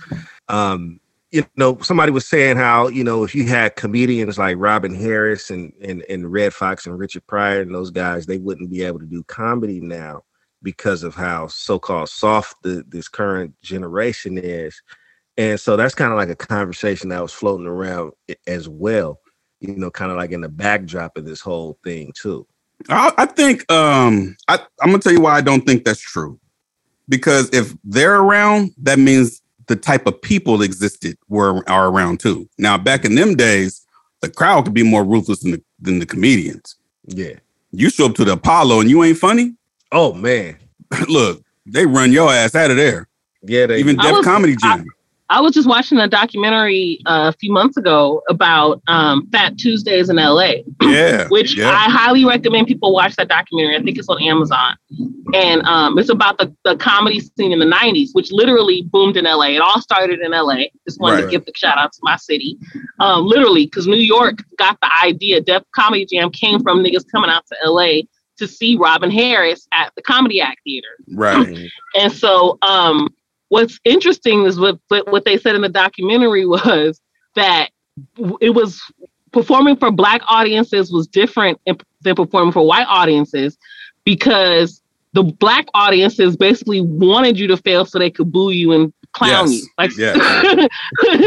Um, 0.49 1.01
you 1.31 1.45
know, 1.57 1.79
somebody 1.81 2.13
was 2.13 2.27
saying 2.27 2.57
how 2.57 2.89
you 2.89 3.03
know 3.03 3.25
if 3.25 3.35
you 3.35 3.47
had 3.47 3.77
comedians 3.77 4.39
like 4.39 4.57
Robin 4.59 4.95
Harris 4.95 5.51
and 5.51 5.73
and 5.83 6.05
and 6.09 6.31
Redd 6.31 6.55
Foxx 6.55 6.87
and 6.87 6.99
Richard 6.99 7.27
Pryor 7.27 7.63
and 7.63 7.75
those 7.75 7.91
guys, 7.91 8.27
they 8.27 8.39
wouldn't 8.39 8.71
be 8.71 8.83
able 8.83 9.01
to 9.01 9.07
do 9.07 9.25
comedy 9.25 9.81
now 9.81 10.23
because 10.63 11.03
of 11.03 11.15
how 11.15 11.47
so-called 11.47 12.09
soft 12.09 12.57
the, 12.63 12.83
this 12.89 13.07
current 13.07 13.55
generation 13.63 14.39
is. 14.39 14.81
And 15.37 15.61
so 15.61 15.77
that's 15.77 15.95
kind 15.95 16.11
of 16.11 16.17
like 16.17 16.31
a 16.31 16.37
conversation 16.37 17.11
that 17.11 17.21
was 17.21 17.33
floating 17.33 17.67
around 17.67 18.13
as 18.47 18.69
well, 18.69 19.21
you 19.61 19.77
know, 19.77 19.91
kind 19.91 20.11
of 20.11 20.17
like 20.17 20.31
in 20.31 20.41
the 20.41 20.49
backdrop 20.49 21.19
of 21.19 21.27
this 21.27 21.41
whole 21.41 21.79
thing 21.85 22.13
too. 22.17 22.47
I, 22.89 23.13
I 23.19 23.27
think 23.27 23.71
um 23.71 24.37
I, 24.49 24.59
I'm 24.81 24.91
gonna 24.91 24.99
tell 24.99 25.13
you 25.13 25.21
why 25.21 25.37
I 25.37 25.41
don't 25.41 25.67
think 25.67 25.85
that's 25.85 26.01
true. 26.01 26.41
Because 27.09 27.51
if 27.53 27.75
they're 27.85 28.17
around, 28.17 28.71
that 28.79 28.99
means 28.99 29.43
the 29.67 29.77
type 29.77 30.07
of 30.07 30.21
people 30.21 30.59
that 30.59 30.65
existed 30.65 31.17
were 31.29 31.63
are 31.69 31.89
around 31.89 32.21
too. 32.21 32.49
Now, 32.59 32.77
back 32.79 33.05
in 33.05 33.15
them 33.15 33.35
days, 33.35 33.85
the 34.21 34.31
crowd 34.31 34.65
could 34.65 34.75
be 34.75 34.83
more 34.83 35.05
ruthless 35.05 35.41
than 35.41 35.53
the 35.53 35.63
than 35.81 35.99
the 35.99 36.07
comedians. 36.07 36.77
Yeah. 37.07 37.35
You 37.73 37.91
show 37.91 38.07
up 38.07 38.15
to 38.15 38.25
the 38.25 38.33
Apollo 38.33 38.81
and 38.81 38.89
you 38.91 39.03
ain't 39.05 39.19
funny. 39.19 39.55
Oh 39.93 40.13
man. 40.13 40.57
Look, 41.09 41.43
they 41.67 41.87
run 41.87 42.13
your 42.13 42.31
ass 42.33 42.55
out 42.55 42.71
of 42.71 42.77
there. 42.77 43.09
Yeah. 43.43 43.67
They, 43.67 43.79
Even 43.79 43.99
I 44.01 44.05
Def 44.05 44.17
was- 44.19 44.25
Comedy 44.27 44.57
I- 44.63 44.77
Jam. 44.77 44.87
I 45.31 45.41
was 45.41 45.55
just 45.55 45.67
watching 45.67 45.99
a 45.99 46.07
documentary 46.07 46.99
uh, 47.07 47.33
a 47.35 47.39
few 47.39 47.51
months 47.53 47.77
ago 47.77 48.23
about 48.29 48.83
um, 48.89 49.27
Phat 49.33 49.57
Tuesdays 49.57 50.11
in 50.11 50.17
LA, 50.17 50.53
yeah. 50.83 51.27
which 51.31 51.57
yeah. 51.57 51.71
I 51.71 51.91
highly 51.91 52.25
recommend 52.25 52.67
people 52.67 52.93
watch 52.93 53.17
that 53.17 53.29
documentary. 53.29 53.77
I 53.77 53.83
think 53.83 53.97
it's 53.99 54.09
on 54.09 54.23
Amazon. 54.23 54.77
And 55.33 55.63
um, 55.63 55.99
it's 55.99 56.11
about 56.11 56.39
the, 56.39 56.55
the 56.65 56.77
comedy 56.77 57.21
scene 57.21 57.53
in 57.53 57.59
the 57.59 57.65
90s, 57.67 58.11
which 58.13 58.31
literally 58.33 58.83
boomed 58.83 59.17
in 59.17 59.25
LA. 59.25 59.49
It 59.49 59.61
all 59.61 59.81
started 59.81 60.21
in 60.21 60.31
LA. 60.33 60.65
Just 60.87 61.01
wanted 61.01 61.17
Right. 61.17 61.25
to 61.25 61.31
give 61.31 61.45
the 61.47 61.53
shout 61.57 61.79
out 61.79 61.93
to 61.93 61.99
my 62.03 62.17
city. 62.17 62.59
Um, 63.01 63.25
literally, 63.27 63.65
because 63.65 63.87
New 63.87 63.97
York 63.97 64.39
got 64.59 64.79
the 64.83 64.91
idea. 65.03 65.41
Def 65.41 65.63
Comedy 65.75 66.05
Jam 66.07 66.31
came 66.31 66.61
from 66.61 66.85
niggas 66.85 67.05
coming 67.11 67.31
out 67.31 67.45
to 67.47 67.57
LA 67.71 68.03
to 68.37 68.47
see 68.47 68.77
Robin 68.77 69.11
Harris 69.11 69.67
at 69.73 69.93
the 69.97 70.03
Comedy 70.03 70.41
Act 70.41 70.61
Theater. 70.65 70.89
right. 71.15 71.57
And 71.99 72.13
so, 72.13 72.59
um, 72.63 73.09
what's 73.49 73.79
interesting 73.85 74.45
is 74.45 74.59
what 74.59 74.79
what 74.89 75.25
they 75.25 75.37
said 75.37 75.55
in 75.55 75.63
the 75.63 75.69
documentary 75.69 76.47
was 76.47 77.01
that 77.35 77.71
it 78.41 78.51
was 78.51 78.81
performing 79.33 79.77
for 79.77 79.91
black 79.91 80.23
audiences 80.27 80.93
was 80.93 81.07
different 81.07 81.61
than 82.03 82.15
performing 82.15 82.53
for 82.53 82.67
white 82.67 82.87
audiences 82.89 83.59
because 84.05 84.81
the 85.13 85.23
black 85.23 85.67
audiences 85.75 86.37
basically 86.37 86.81
wanted 86.81 87.39
you 87.39 87.47
to 87.47 87.57
fail 87.57 87.85
so 87.85 87.99
they 87.99 88.11
could 88.11 88.33
boo 88.33 88.51
you 88.51 88.73
and 88.73 88.93
clown 89.13 89.51
Yes. 89.51 89.63
you 89.63 89.69
like 89.79 89.97
Yeah. 89.97 90.67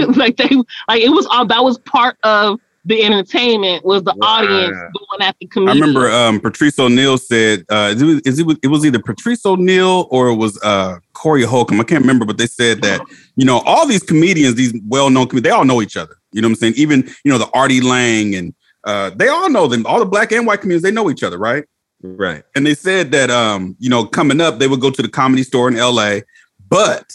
like 0.15 0.38
they 0.38 0.49
like 0.88 1.01
it 1.01 1.10
was 1.10 1.25
all 1.27 1.45
that 1.45 1.63
was 1.63 1.77
part 1.80 2.17
of 2.23 2.60
the 2.88 3.04
entertainment 3.04 3.84
was 3.84 4.02
the 4.04 4.13
Wow. 4.15 4.28
audience 4.28 4.78
going 4.78 5.21
at 5.21 5.36
the 5.41 5.47
I 5.67 5.73
remember 5.73 6.10
um, 6.10 6.39
Patrice 6.39 6.80
O'Neal 6.80 7.17
said 7.17 7.65
uh, 7.69 7.93
it, 7.97 8.02
was, 8.02 8.39
it, 8.39 8.60
it 8.63 8.67
was 8.67 8.86
either 8.86 9.00
Patrice 9.00 9.45
O'Neal 9.45 10.08
or 10.10 10.30
it 10.30 10.36
was 10.36 10.58
uh, 10.63 11.00
Corey 11.12 11.43
Holcomb. 11.43 11.82
I 11.82 11.84
can't 11.84 12.02
remember, 12.02 12.23
but 12.23 12.38
they 12.38 12.47
said 12.47 12.82
that 12.84 13.02
you 13.36 13.45
know 13.45 13.60
all 13.65 13.86
these 13.86 14.04
comedians, 14.04 14.56
these 14.56 14.73
well-known 14.88 15.28
comedians, 15.28 15.43
they 15.43 15.50
all 15.50 15.65
know 15.65 15.82
each 15.82 15.97
other. 15.97 16.15
You 16.32 16.41
know 16.41 16.47
what 16.47 16.54
I'm 16.54 16.56
saying? 16.56 16.73
Even 16.78 17.04
you 17.26 17.32
know 17.32 17.38
the 17.38 17.50
Artie 17.54 17.82
Lange 17.82 18.36
and 18.36 18.54
uh, 18.86 19.10
they 19.15 19.28
all 19.28 19.50
know 19.50 19.67
them. 19.67 19.86
All 19.86 20.00
the 20.00 20.06
black 20.06 20.32
and 20.32 20.47
white 20.47 20.62
comedians, 20.62 20.84
they 20.84 20.91
know 20.91 21.10
each 21.10 21.23
other, 21.23 21.38
right? 21.38 21.65
right. 22.02 22.43
And 22.56 22.65
they 22.65 22.73
said 22.73 23.12
that 23.12 23.30
um, 23.30 23.76
you 23.80 23.89
know 23.89 24.06
coming 24.06 24.39
up, 24.39 24.60
they 24.60 24.67
would 24.67 24.80
go 24.80 24.91
to 24.91 25.02
the 25.02 25.10
comedy 25.10 25.43
store 25.43 25.67
in 25.67 25.76
L.A. 25.76 26.23
But 26.69 27.12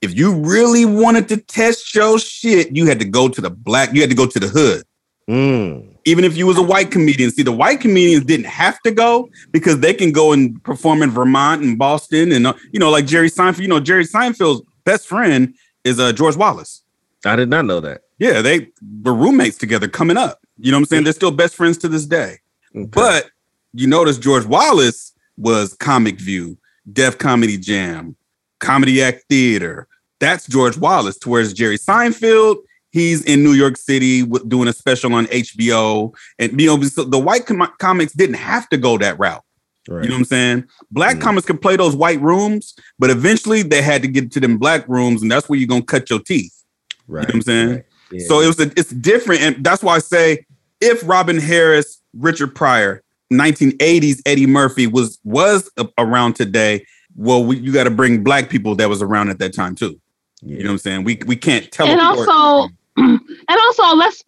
if 0.00 0.16
you 0.16 0.34
really 0.34 0.86
wanted 0.86 1.28
to 1.28 1.36
test 1.36 1.94
your 1.94 2.18
shit, 2.18 2.74
you 2.74 2.86
had 2.86 2.98
to 3.00 3.04
go 3.04 3.28
to 3.28 3.40
the 3.42 3.50
black. 3.50 3.92
You 3.92 4.00
had 4.00 4.08
to 4.08 4.16
go 4.16 4.26
to 4.26 4.40
the 4.40 4.48
hood 4.48 4.84
Mm. 5.30 5.86
even 6.06 6.24
if 6.24 6.36
you 6.36 6.44
was 6.44 6.58
a 6.58 6.62
white 6.62 6.90
comedian. 6.90 7.30
See, 7.30 7.44
the 7.44 7.52
white 7.52 7.80
comedians 7.80 8.24
didn't 8.24 8.46
have 8.46 8.80
to 8.80 8.90
go 8.90 9.28
because 9.52 9.78
they 9.78 9.94
can 9.94 10.10
go 10.10 10.32
and 10.32 10.60
perform 10.64 11.02
in 11.02 11.10
Vermont 11.10 11.62
and 11.62 11.78
Boston 11.78 12.32
and 12.32 12.48
uh, 12.48 12.54
you 12.72 12.80
know, 12.80 12.90
like 12.90 13.06
Jerry 13.06 13.30
Seinfeld. 13.30 13.60
You 13.60 13.68
know, 13.68 13.78
Jerry 13.78 14.04
Seinfeld's 14.04 14.62
best 14.84 15.06
friend 15.06 15.54
is 15.84 16.00
uh, 16.00 16.12
George 16.12 16.34
Wallace. 16.34 16.82
I 17.24 17.36
did 17.36 17.48
not 17.48 17.64
know 17.64 17.78
that. 17.78 18.02
Yeah, 18.18 18.42
they 18.42 18.70
were 19.04 19.14
roommates 19.14 19.56
together 19.56 19.86
coming 19.86 20.16
up. 20.16 20.40
You 20.58 20.72
know 20.72 20.78
what 20.78 20.80
I'm 20.80 20.86
saying? 20.86 21.04
They're 21.04 21.12
still 21.12 21.30
best 21.30 21.54
friends 21.54 21.78
to 21.78 21.88
this 21.88 22.06
day. 22.06 22.38
Okay. 22.74 22.88
But 22.90 23.30
you 23.72 23.86
notice 23.86 24.18
George 24.18 24.46
Wallace 24.46 25.12
was 25.36 25.74
Comic 25.74 26.18
View, 26.18 26.58
Def 26.92 27.18
Comedy 27.18 27.56
Jam, 27.56 28.16
Comedy 28.58 29.00
Act 29.00 29.24
Theater. 29.28 29.86
That's 30.18 30.46
George 30.48 30.76
Wallace. 30.76 31.18
To 31.18 31.30
whereas 31.30 31.52
Jerry 31.52 31.78
Seinfeld, 31.78 32.56
he's 32.92 33.22
in 33.24 33.42
New 33.42 33.52
York 33.52 33.76
City 33.76 34.22
with, 34.22 34.48
doing 34.48 34.68
a 34.68 34.72
special 34.72 35.14
on 35.14 35.26
HBO. 35.26 36.14
And 36.38 36.60
you 36.60 36.66
know, 36.66 36.82
so 36.84 37.04
the 37.04 37.18
white 37.18 37.46
com- 37.46 37.72
comics 37.78 38.12
didn't 38.12 38.34
have 38.36 38.68
to 38.70 38.76
go 38.76 38.98
that 38.98 39.18
route. 39.18 39.42
right. 39.88 40.02
You 40.04 40.08
know 40.10 40.16
what 40.16 40.20
I'm 40.20 40.24
saying? 40.26 40.64
Black 40.90 41.16
Mhm. 41.16 41.20
comics 41.22 41.46
could 41.46 41.60
play 41.62 41.76
those 41.76 41.96
white 41.96 42.20
rooms, 42.20 42.74
but 42.98 43.10
eventually 43.10 43.62
they 43.62 43.80
had 43.82 44.02
to 44.02 44.08
get 44.08 44.30
to 44.32 44.40
them 44.40 44.58
black 44.58 44.86
rooms, 44.88 45.22
and 45.22 45.30
that's 45.30 45.48
where 45.48 45.58
you're 45.58 45.66
gonna 45.68 45.82
cut 45.82 46.10
your 46.10 46.20
teeth. 46.20 46.54
right. 47.08 47.22
You 47.22 47.26
know 47.26 47.26
what 47.26 47.34
I'm 47.34 47.42
saying? 47.42 47.68
right. 47.70 47.84
Yeah. 48.12 48.26
So 48.28 48.40
it 48.40 48.46
was 48.46 48.60
a, 48.60 48.70
it's 48.76 48.90
different, 48.90 49.40
and 49.42 49.64
that's 49.64 49.82
why 49.82 49.94
I 49.96 49.98
say 50.00 50.44
if 50.80 51.00
Robin 51.08 51.38
Harris, 51.38 52.00
Richard 52.16 52.54
Pryor, 52.54 53.02
1980s 53.32 54.20
Eddie 54.26 54.46
Murphy 54.46 54.86
was 54.86 55.18
was 55.24 55.70
a- 55.76 55.88
around 55.98 56.34
today, 56.34 56.84
well, 57.16 57.44
we, 57.44 57.56
you 57.58 57.72
got 57.72 57.84
to 57.84 57.90
bring 57.90 58.22
black 58.24 58.48
people 58.50 58.74
that 58.76 58.88
was 58.88 59.00
around 59.02 59.28
at 59.30 59.38
that 59.38 59.54
time 59.54 59.74
too. 59.74 60.00
yeah. 60.42 60.56
You 60.58 60.62
know 60.64 60.70
what 60.70 60.72
I'm 60.74 60.78
saying? 60.78 61.04
We 61.04 61.20
we 61.26 61.36
can't 61.36 61.70
tell. 61.70 61.86
and 61.86 62.00
also 62.00 62.68
and 63.00 63.58
also 63.60 63.96
let's 63.96 64.22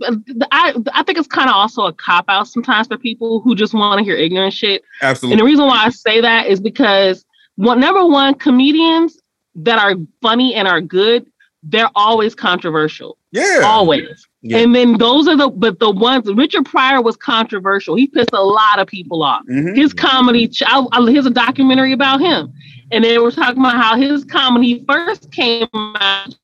i 0.51 0.75
i 0.93 1.03
think 1.03 1.19
it's 1.19 1.29
kind 1.29 1.49
of 1.49 1.55
also 1.55 1.87
a 1.87 1.93
cop 1.93 2.25
out 2.29 2.49
sometimes 2.49 2.87
for 2.87 2.97
people 2.97 3.41
who 3.41 3.55
just 3.55 3.75
want 3.75 3.99
to 3.99 4.05
hear 4.05 4.17
ignorant 4.17 4.53
shit. 4.53 4.83
Absolutely. 5.03 5.35
and 5.35 5.41
the 5.41 5.45
reason 5.45 5.67
why 5.67 5.85
i 5.85 5.91
say 5.91 6.21
that 6.21 6.47
is 6.47 6.61
because 6.61 7.25
one 7.57 7.81
number 7.81 8.05
one 8.07 8.35
comedians 8.35 9.19
that 9.55 9.79
are 9.79 9.97
funny 10.21 10.55
and 10.55 10.67
are 10.67 10.81
good 10.81 11.27
they're 11.63 11.91
always 11.95 12.35
controversial. 12.35 13.19
Yeah, 13.31 13.61
always 13.65 14.27
Yeah. 14.45 14.59
and 14.59 14.75
then 14.75 14.99
those 14.99 15.29
are 15.29 15.37
the 15.37 15.49
but 15.49 15.79
the 15.79 15.91
ones 15.91 16.27
richard 16.35 16.65
pryor 16.67 17.01
was 17.01 17.17
controversial. 17.17 17.95
He 17.95 18.09
pissed 18.09 18.31
a 18.33 18.43
lot 18.43 18.81
of 18.81 18.89
people 18.89 19.23
off. 19.23 19.47
Mhm. 19.47 19.77
his 19.77 19.93
comedy 19.95 20.51
I, 20.67 20.85
I, 20.93 21.11
here's 21.11 21.27
a 21.27 21.31
documentary 21.31 21.93
about 21.93 22.21
him. 22.21 22.53
And 22.91 23.03
they 23.05 23.19
were 23.19 23.31
talking 23.31 23.59
about 23.61 23.77
how 23.81 23.97
his 23.97 24.25
comedy 24.25 24.85
first 24.87 25.31
came 25.33 25.67
out 25.73 26.35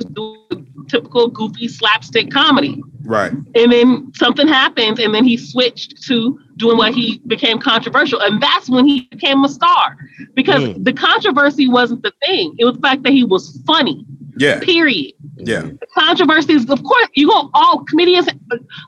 typical 0.88 1.28
goofy 1.28 1.68
slapstick 1.68 2.30
comedy. 2.30 2.82
Right, 3.04 3.32
and 3.32 3.72
then 3.72 4.12
something 4.14 4.46
happened 4.48 4.98
and 4.98 5.14
then 5.14 5.24
he 5.24 5.36
switched 5.36 6.02
to 6.04 6.38
doing 6.56 6.76
what 6.78 6.94
he 6.94 7.20
became 7.26 7.58
controversial. 7.58 8.20
And 8.20 8.40
that's 8.42 8.68
when 8.70 8.86
he 8.86 9.02
became 9.10 9.44
a 9.44 9.48
star. 9.48 9.96
Because 10.34 10.62
Mm. 10.62 10.84
the 10.84 10.92
controversy 10.92 11.68
wasn't 11.68 12.02
the 12.02 12.12
thing. 12.24 12.54
It 12.58 12.64
was 12.64 12.74
the 12.76 12.80
fact 12.80 13.02
that 13.04 13.12
he 13.12 13.24
was 13.24 13.60
funny 13.66 14.04
yeah, 14.38 14.60
period 14.60 15.12
yeah, 15.36 15.68
Controversies, 15.96 16.68
of 16.70 16.82
course 16.82 17.08
you 17.14 17.28
go 17.28 17.50
all 17.54 17.84
comedians 17.84 18.28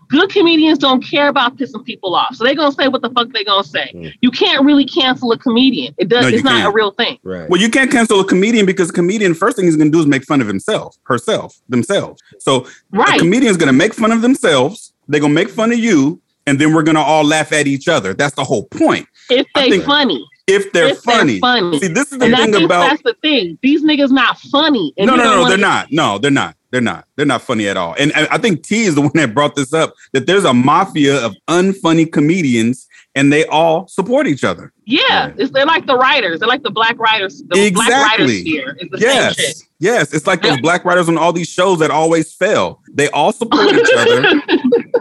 good 0.08 0.30
comedians 0.30 0.78
don't 0.78 1.02
care 1.02 1.28
about 1.28 1.56
pissing 1.56 1.84
people 1.84 2.14
off 2.14 2.34
so 2.34 2.44
they're 2.44 2.54
gonna 2.54 2.72
say 2.72 2.88
what 2.88 3.02
the 3.02 3.10
fuck 3.10 3.28
they're 3.32 3.44
gonna 3.44 3.64
say 3.64 3.90
Mm. 3.94 4.12
you 4.20 4.30
can't 4.30 4.64
really 4.64 4.84
cancel 4.84 5.32
a 5.32 5.38
comedian 5.38 5.94
it 5.98 6.08
does 6.08 6.22
No, 6.22 6.28
it's 6.28 6.44
not 6.44 6.52
can't. 6.52 6.68
a 6.68 6.70
real 6.72 6.92
thing 6.92 7.18
Right. 7.22 7.48
Well, 7.50 7.60
you 7.60 7.68
can't 7.70 7.90
cancel 7.90 8.20
a 8.20 8.24
comedian 8.24 8.66
because 8.66 8.90
a 8.90 8.92
comedian 8.92 9.34
first 9.34 9.56
thing 9.56 9.64
he's 9.66 9.76
gonna 9.76 9.90
do 9.90 10.00
is 10.00 10.06
make 10.06 10.24
fun 10.24 10.40
of 10.40 10.46
himself, 10.46 10.96
herself, 11.04 11.60
themselves. 11.68 12.22
So 12.38 12.64
a 12.64 12.68
right 12.92 13.18
comedian's 13.18 13.56
gonna 13.56 13.72
make 13.72 13.94
fun 13.94 14.12
of 14.12 14.22
themselves. 14.22 14.92
They're 15.08 15.20
gonna 15.20 15.34
make 15.34 15.48
fun 15.50 15.72
of 15.72 15.78
you, 15.78 16.20
and 16.46 16.58
then 16.58 16.72
we're 16.72 16.82
gonna 16.84 17.00
all 17.00 17.24
laugh 17.24 17.52
at 17.52 17.66
each 17.66 17.88
other. 17.88 18.14
That's 18.14 18.34
the 18.36 18.44
whole 18.44 18.64
point. 18.64 19.06
if 19.30 19.46
they 19.54 19.70
think- 19.70 19.84
funny 19.84 20.24
If 20.50 20.72
they're 20.72 20.88
if 20.88 20.98
funny. 21.02 21.32
they're 21.34 21.40
funny 21.40 21.78
See, 21.80 21.88
this 21.88 22.12
is 22.12 22.18
the 22.18 22.26
and 22.26 22.52
thing 22.54 22.64
about 22.64 22.88
that's 22.90 23.02
the 23.02 23.14
thing 23.22 23.58
these 23.62 23.82
niggas 23.82 24.10
not 24.10 24.38
funny 24.38 24.92
no, 24.98 25.04
you 25.04 25.16
no, 25.16 25.16
no, 25.16 25.48
they're 25.48 25.58
not. 25.58 25.90
No, 25.90 26.18
they're 26.18 26.30
not. 26.30 26.56
They're 26.72 26.80
not. 26.80 27.04
They're 27.16 27.26
not 27.26 27.42
funny 27.42 27.66
at 27.66 27.76
all. 27.76 27.94
And 27.98 28.12
I 28.14 28.28
I 28.32 28.38
think 28.38 28.62
T 28.62 28.82
is 28.84 28.94
the 28.94 29.00
one 29.08 29.12
that 29.14 29.34
brought 29.34 29.54
this 29.56 29.72
up 29.72 29.94
that 30.12 30.26
there's 30.26 30.44
a 30.44 30.54
mafia 30.54 31.24
of 31.24 31.34
unfunny 31.48 32.10
comedians 32.10 32.86
and 33.16 33.32
they 33.32 33.44
all 33.46 33.88
support 33.88 34.28
each 34.28 34.44
other. 34.44 34.72
yeah 34.84 35.32
they're 35.36 35.66
like 35.66 35.84
the 35.86 35.96
writers 35.96 36.38
they're 36.38 36.48
like 36.48 36.62
the 36.62 36.70
black 36.70 36.96
writers 36.98 37.42
the 37.48 37.70
black 37.72 37.88
writers 37.90 38.30
Exactly. 38.30 38.44
same 38.44 38.90
shit 38.90 39.00
Yes. 39.00 39.64
Yes. 39.80 40.12
It's 40.14 40.26
like 40.28 40.42
those 40.42 40.60
black 40.60 40.84
writers 40.84 41.08
on 41.08 41.16
all 41.18 41.32
these 41.32 41.48
shows 41.48 41.78
that 41.78 41.90
always 41.90 42.32
fail. 42.34 42.82
They 42.92 43.08
all 43.10 43.32
support 43.32 43.66
each 43.74 43.88
other. 43.96 44.22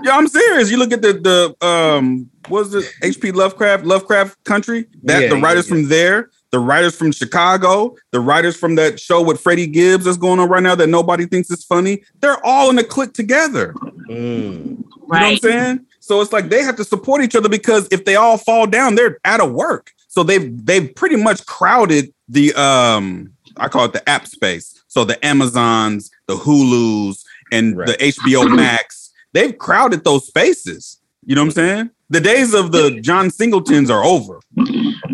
Yeah, 0.03 0.15
I'm 0.17 0.27
serious. 0.27 0.71
You 0.71 0.77
look 0.77 0.91
at 0.93 1.01
the 1.01 1.13
the 1.13 1.65
um 1.65 2.29
what 2.47 2.63
was 2.65 2.73
it 2.73 2.85
HP 3.03 3.33
Lovecraft, 3.33 3.85
Lovecraft 3.85 4.43
Country? 4.43 4.85
That 5.03 5.23
Yeah, 5.23 5.29
the 5.29 5.35
writers 5.37 5.67
yeah. 5.67 5.75
from 5.75 5.89
there, 5.89 6.29
the 6.51 6.59
writers 6.59 6.95
from 6.95 7.11
Chicago, 7.11 7.95
the 8.11 8.19
writers 8.19 8.55
from 8.57 8.75
that 8.75 8.99
show 8.99 9.21
with 9.21 9.39
Freddie 9.39 9.67
Gibbs 9.67 10.05
that's 10.05 10.17
going 10.17 10.39
on 10.39 10.49
right 10.49 10.63
now 10.63 10.75
that 10.75 10.87
nobody 10.87 11.25
thinks 11.25 11.49
is 11.51 11.63
funny. 11.63 12.03
They're 12.21 12.43
all 12.45 12.69
in 12.69 12.77
a 12.79 12.83
clique 12.83 13.13
together. 13.13 13.73
Mm. 14.09 14.09
You 14.09 14.77
know 14.77 14.85
what 15.05 15.21
I'm 15.21 15.37
saying? 15.37 15.85
So 15.99 16.21
it's 16.21 16.33
like 16.33 16.49
they 16.49 16.63
have 16.63 16.75
to 16.77 16.83
support 16.83 17.21
each 17.21 17.35
other 17.35 17.49
because 17.49 17.87
if 17.91 18.05
they 18.05 18.15
all 18.15 18.37
fall 18.37 18.65
down, 18.65 18.95
they're 18.95 19.19
out 19.25 19.41
of 19.41 19.51
work. 19.51 19.91
So 20.07 20.23
they've 20.23 20.49
they've 20.65 20.93
pretty 20.95 21.17
much 21.17 21.45
crowded 21.45 22.13
the 22.27 22.53
um 22.59 23.31
I 23.57 23.67
call 23.67 23.85
it 23.85 23.93
the 23.93 24.07
app 24.09 24.25
space. 24.27 24.81
So 24.87 25.03
the 25.03 25.23
Amazons, 25.23 26.09
the 26.27 26.35
Hulus, 26.35 27.23
and 27.51 27.77
Right. 27.77 27.87
the 27.87 27.93
HBO 28.05 28.55
Max, 28.55 28.98
they've 29.33 29.57
crowded 29.57 30.03
those 30.03 30.27
spaces. 30.27 30.99
You 31.25 31.35
know 31.35 31.41
what 31.41 31.47
I'm 31.47 31.51
saying? 31.51 31.89
The 32.09 32.19
days 32.21 32.53
of 32.53 32.71
the 32.71 32.99
John 33.01 33.29
Singletons 33.29 33.89
are 33.89 34.03
over. 34.03 34.39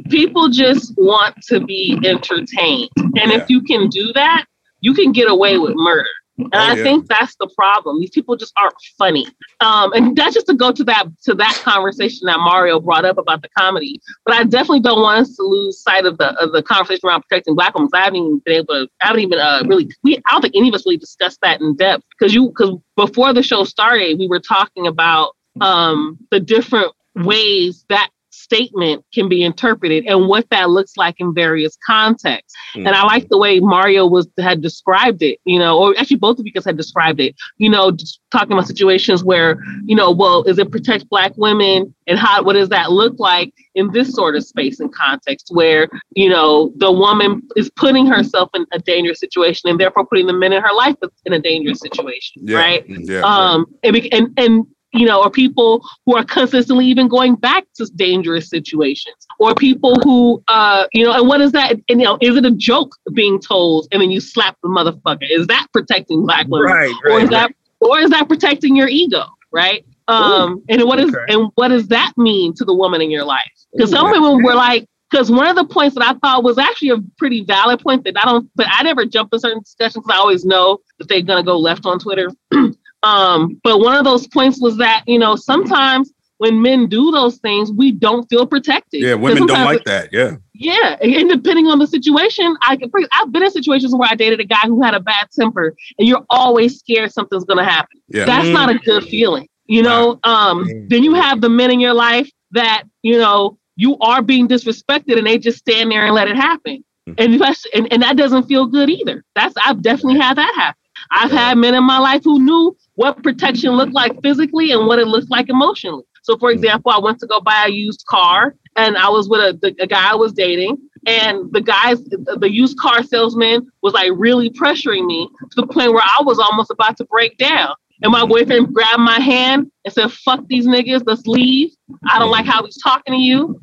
people 0.10 0.50
just 0.50 0.94
want 0.98 1.36
to 1.44 1.60
be 1.60 2.00
entertained 2.06 2.90
and 2.98 3.32
Yeah. 3.32 3.38
if 3.42 3.50
you 3.50 3.62
can 3.62 3.90
do 3.90 4.14
that 4.14 4.46
you 4.82 4.94
can 4.94 5.12
get 5.12 5.30
away 5.30 5.58
with 5.58 5.74
murder 5.76 6.08
and 6.38 6.50
Oh, 6.54 6.60
i 6.60 6.76
yeah. 6.76 6.84
think 6.84 7.08
that's 7.08 7.36
the 7.38 7.50
problem. 7.56 8.00
These 8.00 8.12
people 8.12 8.36
just 8.36 8.54
aren't 8.58 8.76
funny. 8.98 9.26
Um, 9.62 9.94
and 9.94 10.16
that's 10.16 10.34
just 10.34 10.48
to 10.48 10.54
go 10.54 10.72
to 10.72 10.84
that 10.86 11.08
to 11.24 11.34
that 11.36 11.58
conversation 11.62 12.26
that 12.28 12.40
mario 12.40 12.80
brought 12.80 13.06
up 13.06 13.18
about 13.18 13.42
the 13.42 13.50
comedy. 13.58 14.02
But 14.26 14.36
i 14.36 14.44
definitely 14.44 14.82
don't 14.82 15.02
want 15.02 15.22
us 15.22 15.36
to 15.38 15.44
lose 15.44 15.82
sight 15.82 16.06
of 16.06 16.18
the 16.18 16.36
of 16.42 16.52
the 16.52 16.62
conversation 16.64 17.08
around 17.08 17.22
protecting 17.24 17.56
black 17.56 17.74
women 17.76 17.90
i 17.94 18.00
haven't 18.04 18.18
even 18.18 18.42
been 18.46 18.56
able 18.56 18.74
to 18.76 18.88
i 19.04 19.08
haven't 19.08 19.22
even 19.22 19.40
uh, 19.40 19.64
really 19.68 19.90
we 20.04 20.18
i 20.18 20.32
don't 20.32 20.42
think 20.42 20.56
any 20.56 20.70
of 20.70 20.76
us 20.76 20.86
really 20.86 20.98
discussed 20.98 21.40
that 21.42 21.62
in 21.62 21.76
depth. 21.76 22.04
Because 22.18 22.34
you 22.34 22.50
because 22.50 22.76
before 22.96 23.34
the 23.34 23.44
show 23.44 23.64
started 23.64 24.20
we 24.20 24.28
were 24.28 24.40
talking 24.40 24.88
about 24.88 25.36
um, 25.62 26.18
the 26.32 26.40
different 26.40 26.92
ways 27.16 27.86
that 27.90 28.10
statement 28.46 29.04
can 29.14 29.28
be 29.28 29.44
interpreted 29.44 30.06
and 30.06 30.28
what 30.28 30.48
that 30.52 30.70
looks 30.70 30.94
like 30.98 31.16
in 31.20 31.34
various 31.34 31.76
contexts. 31.86 32.54
Mm. 32.76 32.88
And 32.88 32.90
I 32.90 33.04
like 33.04 33.28
the 33.30 33.40
way 33.40 33.60
Mario 33.60 34.06
was 34.06 34.28
had 34.40 34.62
described 34.62 35.24
it, 35.24 35.40
you 35.46 35.58
know, 35.58 35.80
or 35.80 35.98
actually 35.98 36.18
both 36.18 36.38
of 36.40 36.46
you 36.46 36.52
guys 36.52 36.64
had 36.64 36.78
described 36.78 37.20
it, 37.20 37.36
you 37.58 37.70
know, 37.70 37.92
just 37.92 38.20
talking 38.32 38.54
about 38.54 38.68
situations 38.68 39.24
where, 39.24 39.58
you 39.86 39.96
know, 39.96 40.12
well, 40.12 40.44
is 40.44 40.60
it 40.60 40.72
protect 40.72 41.10
black 41.10 41.34
women 41.38 41.94
and 42.08 42.20
how 42.20 42.44
what 42.44 42.54
does 42.54 42.70
that 42.70 42.92
look 42.92 43.16
like 43.18 43.52
in 43.74 43.92
this 43.92 44.14
sort 44.14 44.36
of 44.36 44.44
space 44.46 44.80
and 44.80 44.94
context 44.94 45.48
where, 45.50 45.90
you 46.12 46.30
know, 46.30 46.72
the 46.78 46.92
woman 46.92 47.42
is 47.56 47.70
putting 47.76 48.06
herself 48.06 48.50
in 48.54 48.64
a 48.74 48.80
dangerous 48.80 49.20
situation 49.20 49.70
and 49.70 49.80
therefore 49.80 50.06
putting 50.06 50.28
the 50.28 50.34
men 50.34 50.54
in 50.54 50.62
her 50.62 50.74
life 50.74 50.96
in 51.26 51.34
a 51.34 51.40
dangerous 51.40 51.80
situation, 51.80 52.44
Yeah. 52.46 52.58
right? 52.58 52.84
Yeah. 52.88 53.22
um 53.22 53.66
and, 53.84 53.94
bec- 53.94 54.14
and 54.14 54.28
and 54.38 54.68
you 54.96 55.06
know 55.06 55.22
or 55.22 55.30
people 55.30 55.86
who 56.06 56.16
are 56.16 56.24
consistently 56.24 56.86
even 56.86 57.08
going 57.08 57.36
back 57.36 57.66
to 57.76 57.86
dangerous 57.96 58.50
situations 58.50 59.28
or 59.40 59.54
people 59.56 59.96
who 60.04 60.42
uh 60.48 60.86
you 60.94 61.04
know 61.04 61.12
and 61.12 61.28
what 61.28 61.42
is 61.42 61.52
that 61.52 61.74
and, 61.90 62.00
you 62.02 62.06
know 62.06 62.18
is 62.22 62.36
it 62.36 62.46
a 62.46 62.52
joke 62.52 62.96
being 63.14 63.40
told 63.40 63.88
and 63.92 64.02
then 64.02 64.10
you 64.10 64.20
slap 64.20 64.58
the 64.64 64.70
motherfucker 64.70 65.28
is 65.30 65.48
that 65.48 65.68
protecting 65.74 66.24
black 66.26 66.48
women 66.48 66.66
Right, 66.66 66.94
right, 67.04 67.12
or 67.12 67.18
right, 67.18 67.24
is 67.24 67.30
that 67.30 67.52
or 67.82 68.00
is 68.00 68.10
that 68.10 68.28
protecting 68.28 68.76
your 68.76 68.88
ego 68.88 69.24
right 69.52 69.86
um 70.08 70.64
and 70.70 70.84
what 70.84 71.00
is 71.00 71.14
okay. 71.14 71.34
and 71.34 71.52
what 71.56 71.70
does 71.70 71.88
that 71.88 72.14
mean 72.18 72.54
to 72.54 72.64
the 72.64 72.74
woman 72.74 73.02
in 73.02 73.12
your 73.12 73.26
life 73.26 73.52
because 73.74 73.90
some 73.92 74.10
women 74.10 74.44
were 74.44 74.56
like 74.56 74.88
because 75.12 75.32
one 75.32 75.48
of 75.48 75.56
the 75.56 75.66
points 75.66 75.96
that 75.96 76.04
I 76.04 76.14
thought 76.20 76.44
was 76.44 76.58
actually 76.58 76.90
a 76.90 76.98
pretty 77.18 77.44
valid 77.44 77.80
point 77.80 78.04
that 78.06 78.18
I 78.18 78.26
don't, 78.26 78.50
but 78.56 78.66
I 78.70 78.84
never 78.84 79.06
jump 79.06 79.34
in 79.34 79.40
certain 79.40 79.62
discussions. 79.62 80.04
'cause 80.04 80.14
I 80.14 80.18
always 80.18 80.44
know 80.46 80.80
that 80.98 81.08
they're 81.08 81.22
gonna 81.22 81.44
go 81.44 81.58
left 81.58 81.86
on 81.86 82.00
Twitter. 82.00 82.32
um, 83.06 83.60
but 83.64 83.80
one 83.80 83.96
of 83.96 84.04
those 84.04 84.28
points 84.28 84.60
was 84.62 84.78
that 84.78 85.04
you 85.08 85.20
know 85.20 85.36
sometimes 85.36 86.12
when 86.38 86.62
men 86.62 86.88
do 86.88 87.12
those 87.12 87.38
things, 87.38 87.72
we 87.72 87.92
don't 87.94 88.28
feel 88.30 88.46
protected. 88.46 89.02
Yeah, 89.02 89.14
women 89.14 89.48
don't 89.48 89.64
like 89.64 89.86
that. 89.86 90.10
Yeah. 90.12 90.36
yeah, 90.54 90.98
and 91.02 91.30
depending 91.30 91.68
on 91.68 91.80
the 91.80 91.88
situation, 91.88 92.58
I 92.62 92.76
can. 92.76 92.92
I've 93.14 93.32
been 93.32 93.44
in 93.44 93.52
situations 93.52 93.96
where 93.96 94.10
I 94.12 94.16
dated 94.16 94.42
a 94.42 94.44
guy 94.44 94.60
who 94.64 94.82
had 94.82 94.94
a 94.94 95.00
bad 95.00 95.28
temper, 95.32 95.74
and 95.98 96.08
you're 96.08 96.26
always 96.30 96.80
scared 96.80 97.12
something's 97.14 97.46
gonna 97.46 97.64
happen. 97.64 98.02
Yeah. 98.10 98.26
That's 98.26 98.50
not 98.50 98.70
a 98.70 98.78
good 98.80 99.04
feeling, 99.06 99.48
you 99.68 99.82
know. 99.84 100.20
Um, 100.24 100.66
Mm. 100.66 100.90
then 100.90 101.04
you 101.04 101.14
have 101.14 101.40
the 101.40 101.50
men 101.50 101.72
in 101.72 101.80
your 101.80 101.94
life 101.94 102.30
that 102.52 102.84
you 103.02 103.18
know 103.18 103.58
you 103.78 103.98
are 104.00 104.22
being 104.22 104.48
disrespected, 104.48 105.18
and 105.18 105.26
they 105.28 105.38
just 105.38 105.60
stand 105.60 105.92
there 105.92 106.06
and 106.06 106.14
let 106.16 106.28
it 106.28 106.36
happen, 106.36 106.84
Mm. 107.08 107.16
and 107.18 107.56
and, 107.74 107.94
and 107.94 108.02
that 108.04 108.18
doesn't 108.18 108.44
feel 108.44 108.66
good 108.66 108.90
either. 108.90 109.24
That's 109.36 109.54
I've 109.66 109.82
definitely 109.82 110.20
had 110.20 110.38
that 110.38 110.54
happen. 110.56 110.82
I've 111.12 111.32
had 111.32 111.58
men 111.58 111.76
in 111.76 111.84
my 111.84 112.00
life 112.00 112.24
who 112.24 112.40
knew 112.40 112.76
what 112.96 113.22
protection 113.24 113.72
looked 113.72 113.94
like 113.94 114.22
physically 114.24 114.72
and 114.72 114.88
what 114.88 115.00
it 115.00 115.08
looked 115.08 115.30
like 115.30 115.50
emotionally. 115.50 116.04
So, 116.24 116.38
for 116.38 116.50
Mm. 116.50 116.56
example, 116.56 116.92
I 116.92 117.00
went 117.00 117.20
to 117.20 117.28
go 117.28 117.40
buy 117.40 117.66
a 117.68 117.72
used 117.72 118.06
car, 118.08 118.56
and 118.76 118.98
I 118.98 119.10
was 119.10 119.30
with 119.30 119.40
a, 119.42 119.58
the, 119.62 119.76
a 119.84 119.88
guy 119.88 120.12
I 120.12 120.16
was 120.16 120.34
dating, 120.34 120.78
and 121.06 121.52
the 121.52 121.62
guys, 121.62 122.04
the 122.04 122.50
used 122.52 122.78
car 122.80 123.04
salesman 123.04 123.68
was 123.84 123.94
like 123.94 124.12
really 124.16 124.50
pressuring 124.50 125.06
me 125.06 125.30
to 125.52 125.62
the 125.62 125.68
point 125.68 125.94
where 125.94 126.04
I 126.04 126.24
was 126.24 126.40
almost 126.40 126.72
about 126.72 126.98
to 126.98 127.06
break 127.06 127.38
down. 127.38 127.74
And 128.02 128.12
my 128.12 128.26
boyfriend 128.26 128.74
grabbed 128.74 129.00
my 129.00 129.20
hand 129.22 129.72
and 129.86 129.94
said, 129.94 130.12
fuck 130.12 130.46
these 130.48 130.68
niggas, 130.68 131.04
let's 131.06 131.26
leave. 131.28 131.72
I 132.10 132.20
don't 132.20 132.32
like 132.32 132.46
how 132.46 132.66
he's 132.66 132.78
talking 132.82 133.14
to 133.14 133.20
you. 133.20 133.60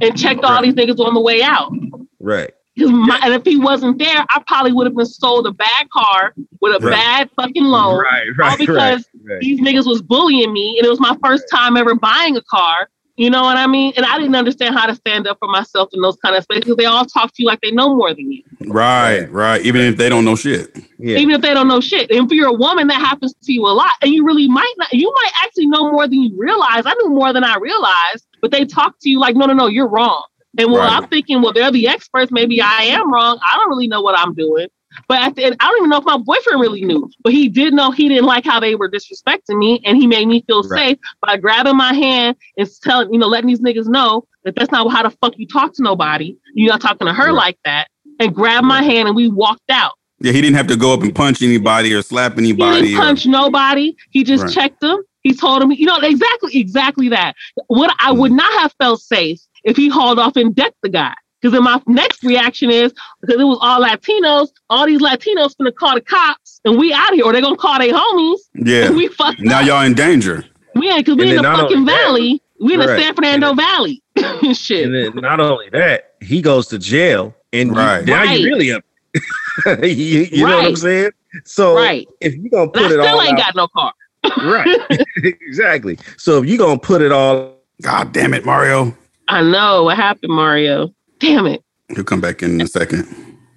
And 0.00 0.16
checked 0.16 0.44
all 0.44 0.62
these 0.62 0.74
niggas 0.74 0.98
on 1.04 1.12
the 1.14 1.20
way 1.20 1.42
out. 1.42 1.72
Right. 2.20 2.52
Because 2.76 2.90
my, 2.90 3.20
and 3.22 3.32
if 3.34 3.44
he 3.44 3.56
wasn't 3.56 3.98
there, 3.98 4.24
I 4.30 4.42
probably 4.46 4.72
would 4.72 4.86
have 4.86 4.96
been 4.96 5.06
sold 5.06 5.46
a 5.46 5.52
bad 5.52 5.88
car 5.92 6.34
with 6.60 6.74
a 6.82 6.84
Right. 6.84 6.92
bad 6.92 7.30
fucking 7.36 7.64
loan. 7.64 7.98
Right, 8.00 8.24
all 8.42 8.48
right, 8.48 8.58
because 8.66 9.08
right, 9.24 9.32
right. 9.34 9.40
these 9.40 9.60
niggas 9.60 9.86
was 9.86 10.02
bullying 10.02 10.52
me, 10.52 10.76
and 10.78 10.86
it 10.86 10.90
was 10.90 11.00
my 11.00 11.16
first 11.24 11.44
time 11.50 11.76
ever 11.76 11.94
buying 11.94 12.36
a 12.36 12.42
car. 12.42 12.88
You 13.16 13.30
know 13.30 13.42
what 13.42 13.56
I 13.56 13.68
mean? 13.68 13.92
And 13.96 14.04
I 14.04 14.18
didn't 14.18 14.34
understand 14.34 14.74
how 14.74 14.86
to 14.86 14.94
stand 14.96 15.28
up 15.28 15.38
for 15.38 15.46
myself 15.46 15.88
in 15.92 16.00
those 16.00 16.16
kind 16.16 16.34
of 16.34 16.42
spaces. 16.42 16.74
They 16.74 16.86
all 16.86 17.04
talk 17.04 17.28
to 17.32 17.42
you 17.44 17.46
like 17.46 17.60
they 17.60 17.70
know 17.70 17.94
more 17.94 18.12
than 18.12 18.32
you, 18.32 18.42
Right, 18.66 19.30
right. 19.30 19.64
Even 19.64 19.82
if 19.82 19.96
they 19.96 20.08
don't 20.08 20.24
know 20.24 20.34
shit. 20.34 20.76
Yeah. 20.98 21.18
even 21.18 21.32
if 21.32 21.40
they 21.40 21.54
don't 21.54 21.68
know 21.68 21.80
shit. 21.80 22.10
And 22.10 22.26
if 22.26 22.32
you're 22.36 22.48
a 22.48 22.52
woman, 22.52 22.88
that 22.88 22.98
happens 23.00 23.32
to 23.44 23.52
you 23.52 23.62
a 23.66 23.70
lot, 23.70 23.92
and 24.02 24.12
you 24.12 24.24
really 24.26 24.48
might 24.48 24.74
not. 24.78 24.92
You 24.92 25.12
might 25.22 25.30
actually 25.44 25.66
know 25.68 25.92
more 25.92 26.08
than 26.08 26.22
you 26.22 26.36
realize. 26.36 26.82
I 26.86 26.94
knew 26.94 27.10
more 27.10 27.32
than 27.32 27.44
I 27.44 27.56
realized, 27.58 28.26
but 28.42 28.50
they 28.50 28.64
talk 28.64 28.96
to 29.02 29.08
you 29.08 29.20
like, 29.20 29.36
no, 29.36 29.46
no, 29.46 29.52
no, 29.54 29.68
you're 29.68 29.88
wrong. 29.88 30.24
And 30.58 30.70
well, 30.70 30.82
Right. 30.82 30.92
I'm 30.92 31.08
thinking, 31.08 31.42
well, 31.42 31.52
they're 31.52 31.70
the 31.72 31.88
experts. 31.88 32.30
Maybe 32.30 32.60
I 32.60 32.82
am 32.84 33.12
wrong. 33.12 33.38
I 33.42 33.56
don't 33.56 33.68
really 33.68 33.88
know 33.88 34.00
what 34.02 34.18
I'm 34.18 34.34
doing. 34.34 34.68
But 35.08 35.18
at 35.22 35.34
the 35.34 35.44
end, 35.44 35.56
I 35.58 35.66
don't 35.66 35.78
even 35.78 35.90
know 35.90 35.96
if 35.98 36.04
my 36.04 36.16
boyfriend 36.18 36.60
really 36.60 36.82
knew. 36.84 37.10
But 37.24 37.32
he 37.32 37.48
did 37.48 37.74
know 37.74 37.90
he 37.90 38.08
didn't 38.08 38.26
like 38.26 38.44
how 38.44 38.60
they 38.60 38.76
were 38.76 38.88
disrespecting 38.88 39.58
me, 39.58 39.80
and 39.84 39.96
he 39.96 40.06
made 40.06 40.28
me 40.28 40.44
feel 40.46 40.62
Right. 40.62 40.90
safe 40.90 40.98
by 41.20 41.36
grabbing 41.36 41.76
my 41.76 41.92
hand 41.92 42.36
and 42.56 42.68
telling, 42.82 43.12
you 43.12 43.18
know, 43.18 43.26
letting 43.26 43.48
these 43.48 43.60
niggas 43.60 43.88
know 43.88 44.24
that 44.44 44.54
that's 44.54 44.70
not 44.70 44.88
how 44.92 45.02
the 45.02 45.10
fuck 45.10 45.32
you 45.36 45.48
talk 45.48 45.74
to 45.74 45.82
nobody. 45.82 46.36
You're 46.54 46.70
not 46.70 46.80
talking 46.80 47.08
to 47.08 47.12
her 47.12 47.26
Right. 47.26 47.34
like 47.34 47.58
that. 47.64 47.88
And 48.20 48.32
grabbed 48.32 48.64
my 48.66 48.82
hand, 48.84 49.08
and 49.08 49.16
we 49.16 49.26
walked 49.28 49.68
out. 49.70 49.94
Yeah, 50.20 50.30
he 50.30 50.40
didn't 50.40 50.56
have 50.56 50.68
to 50.68 50.76
go 50.76 50.94
up 50.94 51.02
and 51.02 51.12
punch 51.12 51.42
anybody 51.42 51.92
or 51.92 52.00
slap 52.00 52.38
anybody. 52.38 52.76
He 52.76 52.82
didn't 52.92 52.98
or- 53.00 53.06
punch 53.06 53.26
nobody. 53.26 53.96
He 54.10 54.22
just 54.22 54.54
checked 54.54 54.80
them. 54.80 55.02
He 55.22 55.34
told 55.34 55.60
him, 55.62 55.72
you 55.72 55.86
know, 55.86 55.96
exactly, 55.96 56.56
exactly 56.56 57.08
that. 57.08 57.34
What 57.66 57.92
I 58.00 58.12
would 58.12 58.30
Mm. 58.30 58.36
not 58.36 58.52
have 58.60 58.72
felt 58.78 59.00
safe 59.00 59.40
if 59.64 59.76
he 59.76 59.88
hauled 59.88 60.18
off 60.18 60.36
and 60.36 60.54
decked 60.54 60.76
the 60.82 60.88
guy. 60.88 61.14
Because 61.40 61.52
then 61.52 61.64
my 61.64 61.80
next 61.86 62.22
reaction 62.24 62.70
is 62.70 62.94
because 63.20 63.38
it 63.40 63.44
was 63.44 63.58
all 63.60 63.82
Latinos, 63.82 64.48
all 64.70 64.86
these 64.86 65.00
Latinos 65.02 65.54
gonna 65.58 65.72
call 65.72 65.94
the 65.94 66.00
cops 66.00 66.60
and 66.64 66.78
we 66.78 66.92
out 66.92 67.12
here, 67.12 67.24
or 67.24 67.32
they're 67.32 67.42
gonna 67.42 67.56
call 67.56 67.78
their 67.78 67.92
homies. 67.92 68.38
yeah. 68.54 68.86
And 68.86 68.96
we 68.96 69.08
fucked 69.08 69.40
Now 69.40 69.60
up. 69.60 69.66
y'all 69.66 69.82
in 69.82 69.92
danger. 69.94 70.44
We 70.74 70.88
ain't 70.88 71.04
because 71.04 71.18
we 71.18 71.30
in 71.30 71.36
the 71.36 71.42
fucking 71.42 71.76
only 71.78 71.84
that- 71.92 72.02
valley. 72.02 72.40
We 72.60 72.74
in 72.74 72.80
the 72.80 72.86
San 72.86 73.14
Fernando 73.14 73.52
Valley. 73.52 74.02
Shit. 74.54 74.86
And 74.86 74.94
then 74.94 75.12
not 75.22 75.38
only 75.40 75.68
that, 75.70 76.14
he 76.22 76.40
goes 76.40 76.66
to 76.68 76.78
jail, 76.78 77.34
and 77.52 77.70
you- 77.70 77.74
Right. 77.74 78.04
now 78.06 78.22
Right. 78.22 78.40
you 78.40 78.46
really 78.46 78.72
up. 78.72 78.84
you 79.82 79.86
you 80.32 80.46
know 80.46 80.56
what 80.56 80.64
I'm 80.66 80.76
saying? 80.76 81.10
So 81.44 81.76
right. 81.76 82.08
if 82.20 82.34
you're 82.36 82.48
gonna 82.48 82.70
And 82.70 82.76
I 82.76 82.80
put 82.80 82.90
it 82.92 83.00
still 83.02 83.06
all 83.06 83.22
ain't 83.22 83.38
out, 83.38 83.54
got 83.54 83.56
no 83.56 83.68
car. 83.68 83.92
right, 84.38 85.04
exactly. 85.22 85.98
So 86.16 86.42
if 86.42 86.48
you're 86.48 86.58
gonna 86.58 86.78
put 86.78 87.02
it 87.02 87.12
all, 87.12 87.56
God 87.82 88.12
damn 88.12 88.32
it, 88.34 88.46
Mario. 88.46 88.96
I 89.28 89.42
know 89.42 89.84
what 89.84 89.96
happened, 89.96 90.32
Mario. 90.32 90.94
Damn 91.18 91.46
it. 91.46 91.62
He'll 91.94 92.04
come 92.04 92.20
back 92.20 92.42
in 92.42 92.60
a 92.60 92.66
second. 92.66 93.06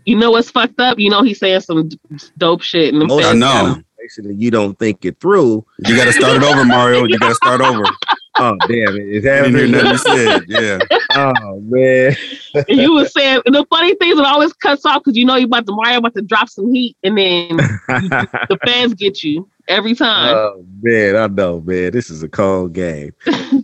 You 0.05 0.15
know 0.17 0.31
what's 0.31 0.49
fucked 0.51 0.79
up? 0.79 0.99
You 0.99 1.09
know 1.09 1.21
he's 1.23 1.39
saying 1.39 1.61
some 1.61 1.89
dope 2.37 2.61
shit. 2.61 2.93
And 2.93 3.01
them 3.01 3.07
Most 3.09 3.25
I 3.25 3.33
know. 3.33 3.75
got 3.75 3.83
basically, 3.97 4.35
you 4.35 4.51
don't 4.51 4.77
think 4.79 5.03
it 5.05 5.19
through. 5.19 5.65
You 5.79 5.95
got 5.97 6.05
to 6.05 6.13
start 6.13 6.37
it 6.37 6.43
over, 6.43 6.63
Mario. 6.63 7.03
You 7.05 7.19
got 7.19 7.29
to 7.29 7.35
start 7.35 7.61
over. 7.61 7.83
Oh 8.39 8.55
damn 8.67 8.95
it! 8.95 9.07
Is 9.07 9.25
I 9.25 9.29
that 9.29 9.43
didn't 9.45 9.55
hear 9.73 9.83
nothing 9.83 9.91
you 9.91 9.97
said. 9.97 10.43
Yeah. 10.47 10.79
Oh 11.15 11.59
man. 11.61 12.15
And 12.53 12.77
you 12.79 12.93
were 12.93 13.05
saying 13.07 13.41
and 13.47 13.55
the 13.55 13.65
funny 13.67 13.95
thing 13.95 14.11
is 14.11 14.19
it 14.19 14.25
always 14.25 14.53
cuts 14.53 14.85
off 14.85 15.01
because 15.03 15.17
you 15.17 15.25
know 15.25 15.37
you 15.37 15.47
about 15.47 15.65
to 15.65 15.71
Mario 15.71 15.97
about 15.97 16.13
to 16.13 16.21
drop 16.21 16.47
some 16.47 16.71
heat 16.71 16.95
and 17.03 17.17
then 17.17 17.57
the 17.57 18.59
fans 18.63 18.93
get 18.93 19.23
you 19.23 19.49
every 19.67 19.95
time. 19.95 20.35
Oh 20.35 20.63
man, 20.83 21.15
I 21.15 21.25
know, 21.25 21.61
man. 21.61 21.91
This 21.91 22.11
is 22.11 22.21
a 22.21 22.29
cold 22.29 22.73
game. 22.73 23.11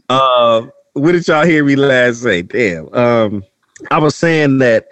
uh, 0.10 0.66
what 0.94 1.12
did 1.14 1.28
y'all 1.28 1.46
hear 1.46 1.64
me 1.64 1.76
last 1.76 2.22
say? 2.22 2.42
Damn. 2.42 2.94
Um, 2.94 3.44
I 3.92 4.00
was 4.00 4.16
saying 4.16 4.60
that 4.60 4.88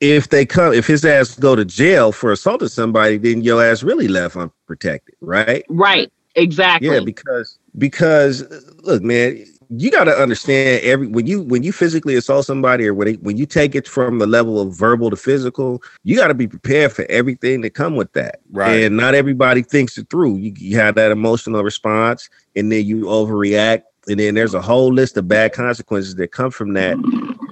if 0.00 0.28
they 0.28 0.44
come, 0.44 0.72
if 0.72 0.86
his 0.86 1.04
ass 1.04 1.36
go 1.36 1.54
to 1.54 1.64
jail 1.64 2.12
for 2.12 2.32
assaulting 2.32 2.68
somebody, 2.68 3.18
then 3.18 3.42
your 3.42 3.64
ass 3.64 3.82
really 3.82 4.08
left 4.08 4.36
unprotected, 4.36 5.14
right? 5.20 5.64
right. 5.68 6.10
Exactly. 6.36 6.88
Yeah, 6.88 7.00
because 7.00 7.58
because 7.78 8.42
look, 8.82 9.02
man, 9.02 9.44
you 9.70 9.90
got 9.90 10.04
to 10.04 10.12
understand 10.12 10.82
every 10.82 11.06
when 11.06 11.26
you 11.26 11.42
when 11.42 11.62
you 11.62 11.72
physically 11.72 12.16
assault 12.16 12.44
somebody 12.44 12.86
or 12.86 12.94
when 12.94 13.06
they, 13.06 13.12
when 13.14 13.36
you 13.36 13.46
take 13.46 13.74
it 13.74 13.86
from 13.86 14.18
the 14.18 14.26
level 14.26 14.60
of 14.60 14.76
verbal 14.76 15.10
to 15.10 15.16
physical, 15.16 15.82
you 16.02 16.16
got 16.16 16.28
to 16.28 16.34
be 16.34 16.48
prepared 16.48 16.92
for 16.92 17.06
everything 17.08 17.60
that 17.60 17.70
come 17.70 17.94
with 17.94 18.12
that. 18.14 18.40
Right. 18.50 18.82
And 18.82 18.96
not 18.96 19.14
everybody 19.14 19.62
thinks 19.62 19.96
it 19.96 20.10
through. 20.10 20.36
You, 20.38 20.52
you 20.58 20.76
have 20.76 20.96
that 20.96 21.12
emotional 21.12 21.62
response, 21.62 22.28
and 22.56 22.72
then 22.72 22.84
you 22.84 23.02
overreact, 23.02 23.82
and 24.08 24.20
then 24.20 24.34
there's 24.34 24.54
a 24.54 24.60
whole 24.62 24.92
list 24.92 25.16
of 25.16 25.28
bad 25.28 25.52
consequences 25.52 26.14
that 26.16 26.32
come 26.32 26.50
from 26.50 26.74
that. 26.74 26.98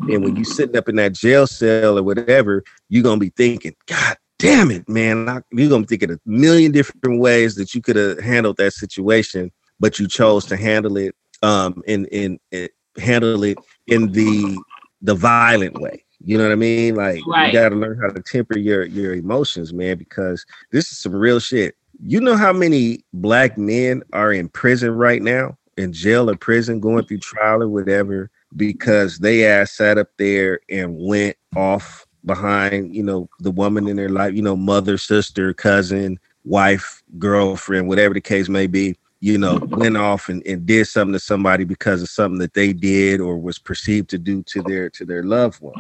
And 0.09 0.23
when 0.25 0.37
you 0.37 0.45
sitting 0.45 0.77
up 0.77 0.89
in 0.89 0.97
that 0.97 1.13
jail 1.13 1.47
cell 1.47 1.99
or 1.99 2.03
whatever, 2.03 2.63
you're 2.89 3.03
gonna 3.05 3.19
be 3.19 3.33
thinking, 3.37 3.75
God 3.87 4.17
damn 4.39 4.71
it, 4.71 4.89
man. 4.89 5.29
I- 5.29 5.43
You're 5.53 5.69
gonna 5.71 5.83
be 5.85 5.97
thinking 5.97 6.11
a 6.13 6.19
million 6.27 6.73
different 6.73 7.21
ways 7.21 7.55
that 7.57 7.75
you 7.75 7.81
could 7.81 7.97
have 7.97 8.19
handled 8.21 8.57
that 8.59 8.73
situation, 8.73 9.51
but 9.81 9.99
you 9.99 10.09
chose 10.09 10.45
to 10.47 10.57
handle 10.57 10.97
it 10.97 11.15
um 11.43 11.83
in 11.87 12.07
in, 12.07 12.39
in 12.51 12.69
handle 12.99 13.43
it 13.45 13.59
in 13.87 14.13
the 14.13 14.59
the 15.01 15.15
violent 15.15 15.81
way. 15.81 16.05
You 16.25 16.39
know 16.39 16.45
what 16.45 16.53
I 16.53 16.57
mean? 16.57 16.95
Like 16.95 17.21
Right. 17.27 17.47
you 17.47 17.53
gotta 17.53 17.75
learn 17.75 17.99
how 18.01 18.09
to 18.09 18.21
temper 18.23 18.59
your 18.59 18.85
your 18.85 19.15
emotions, 19.15 19.73
man, 19.73 19.97
because 19.99 20.45
this 20.71 20.93
is 20.93 20.99
some 20.99 21.15
real 21.15 21.41
shit. 21.41 21.75
You 22.05 22.21
know 22.21 22.37
how 22.37 22.53
many 22.53 23.05
black 23.13 23.57
men 23.59 24.03
are 24.13 24.33
in 24.33 24.49
prison 24.49 24.91
right 24.93 25.23
now, 25.23 25.57
in 25.83 25.93
jail 25.93 26.31
or 26.31 26.37
prison, 26.37 26.81
going 26.81 27.05
through 27.05 27.19
trial 27.19 27.63
or 27.63 27.69
whatever, 27.69 28.31
because 28.57 29.19
they 29.19 29.47
ass 29.47 29.73
sat 29.73 29.99
up 29.99 30.09
there 30.17 30.61
and 30.71 30.97
went 30.99 31.37
off 31.57 32.07
behind, 32.25 32.95
you 32.95 33.03
know, 33.03 33.29
the 33.41 33.51
woman 33.51 33.89
in 33.89 33.97
their 33.97 34.09
life, 34.09 34.35
you 34.35 34.43
know, 34.43 34.57
mother, 34.57 34.97
sister, 34.97 35.53
cousin, 35.53 36.19
wife, 36.45 37.03
girlfriend, 37.19 37.89
whatever 37.89 38.15
the 38.15 38.21
case 38.21 38.49
may 38.49 38.67
be, 38.67 38.97
you 39.21 39.37
know, 39.39 39.59
went 39.71 39.97
off 39.97 40.29
and, 40.29 40.45
and 40.47 40.65
did 40.67 40.87
something 40.87 41.13
to 41.13 41.19
somebody 41.21 41.65
because 41.65 42.01
of 42.03 42.09
something 42.09 42.39
that 42.39 42.55
they 42.55 42.73
did 42.73 43.21
or 43.21 43.39
was 43.39 43.59
perceived 43.59 44.09
to 44.11 44.19
do 44.19 44.43
to 44.45 44.63
their 44.63 44.89
to 44.91 45.05
their 45.05 45.23
loved 45.25 45.61
one. 45.61 45.75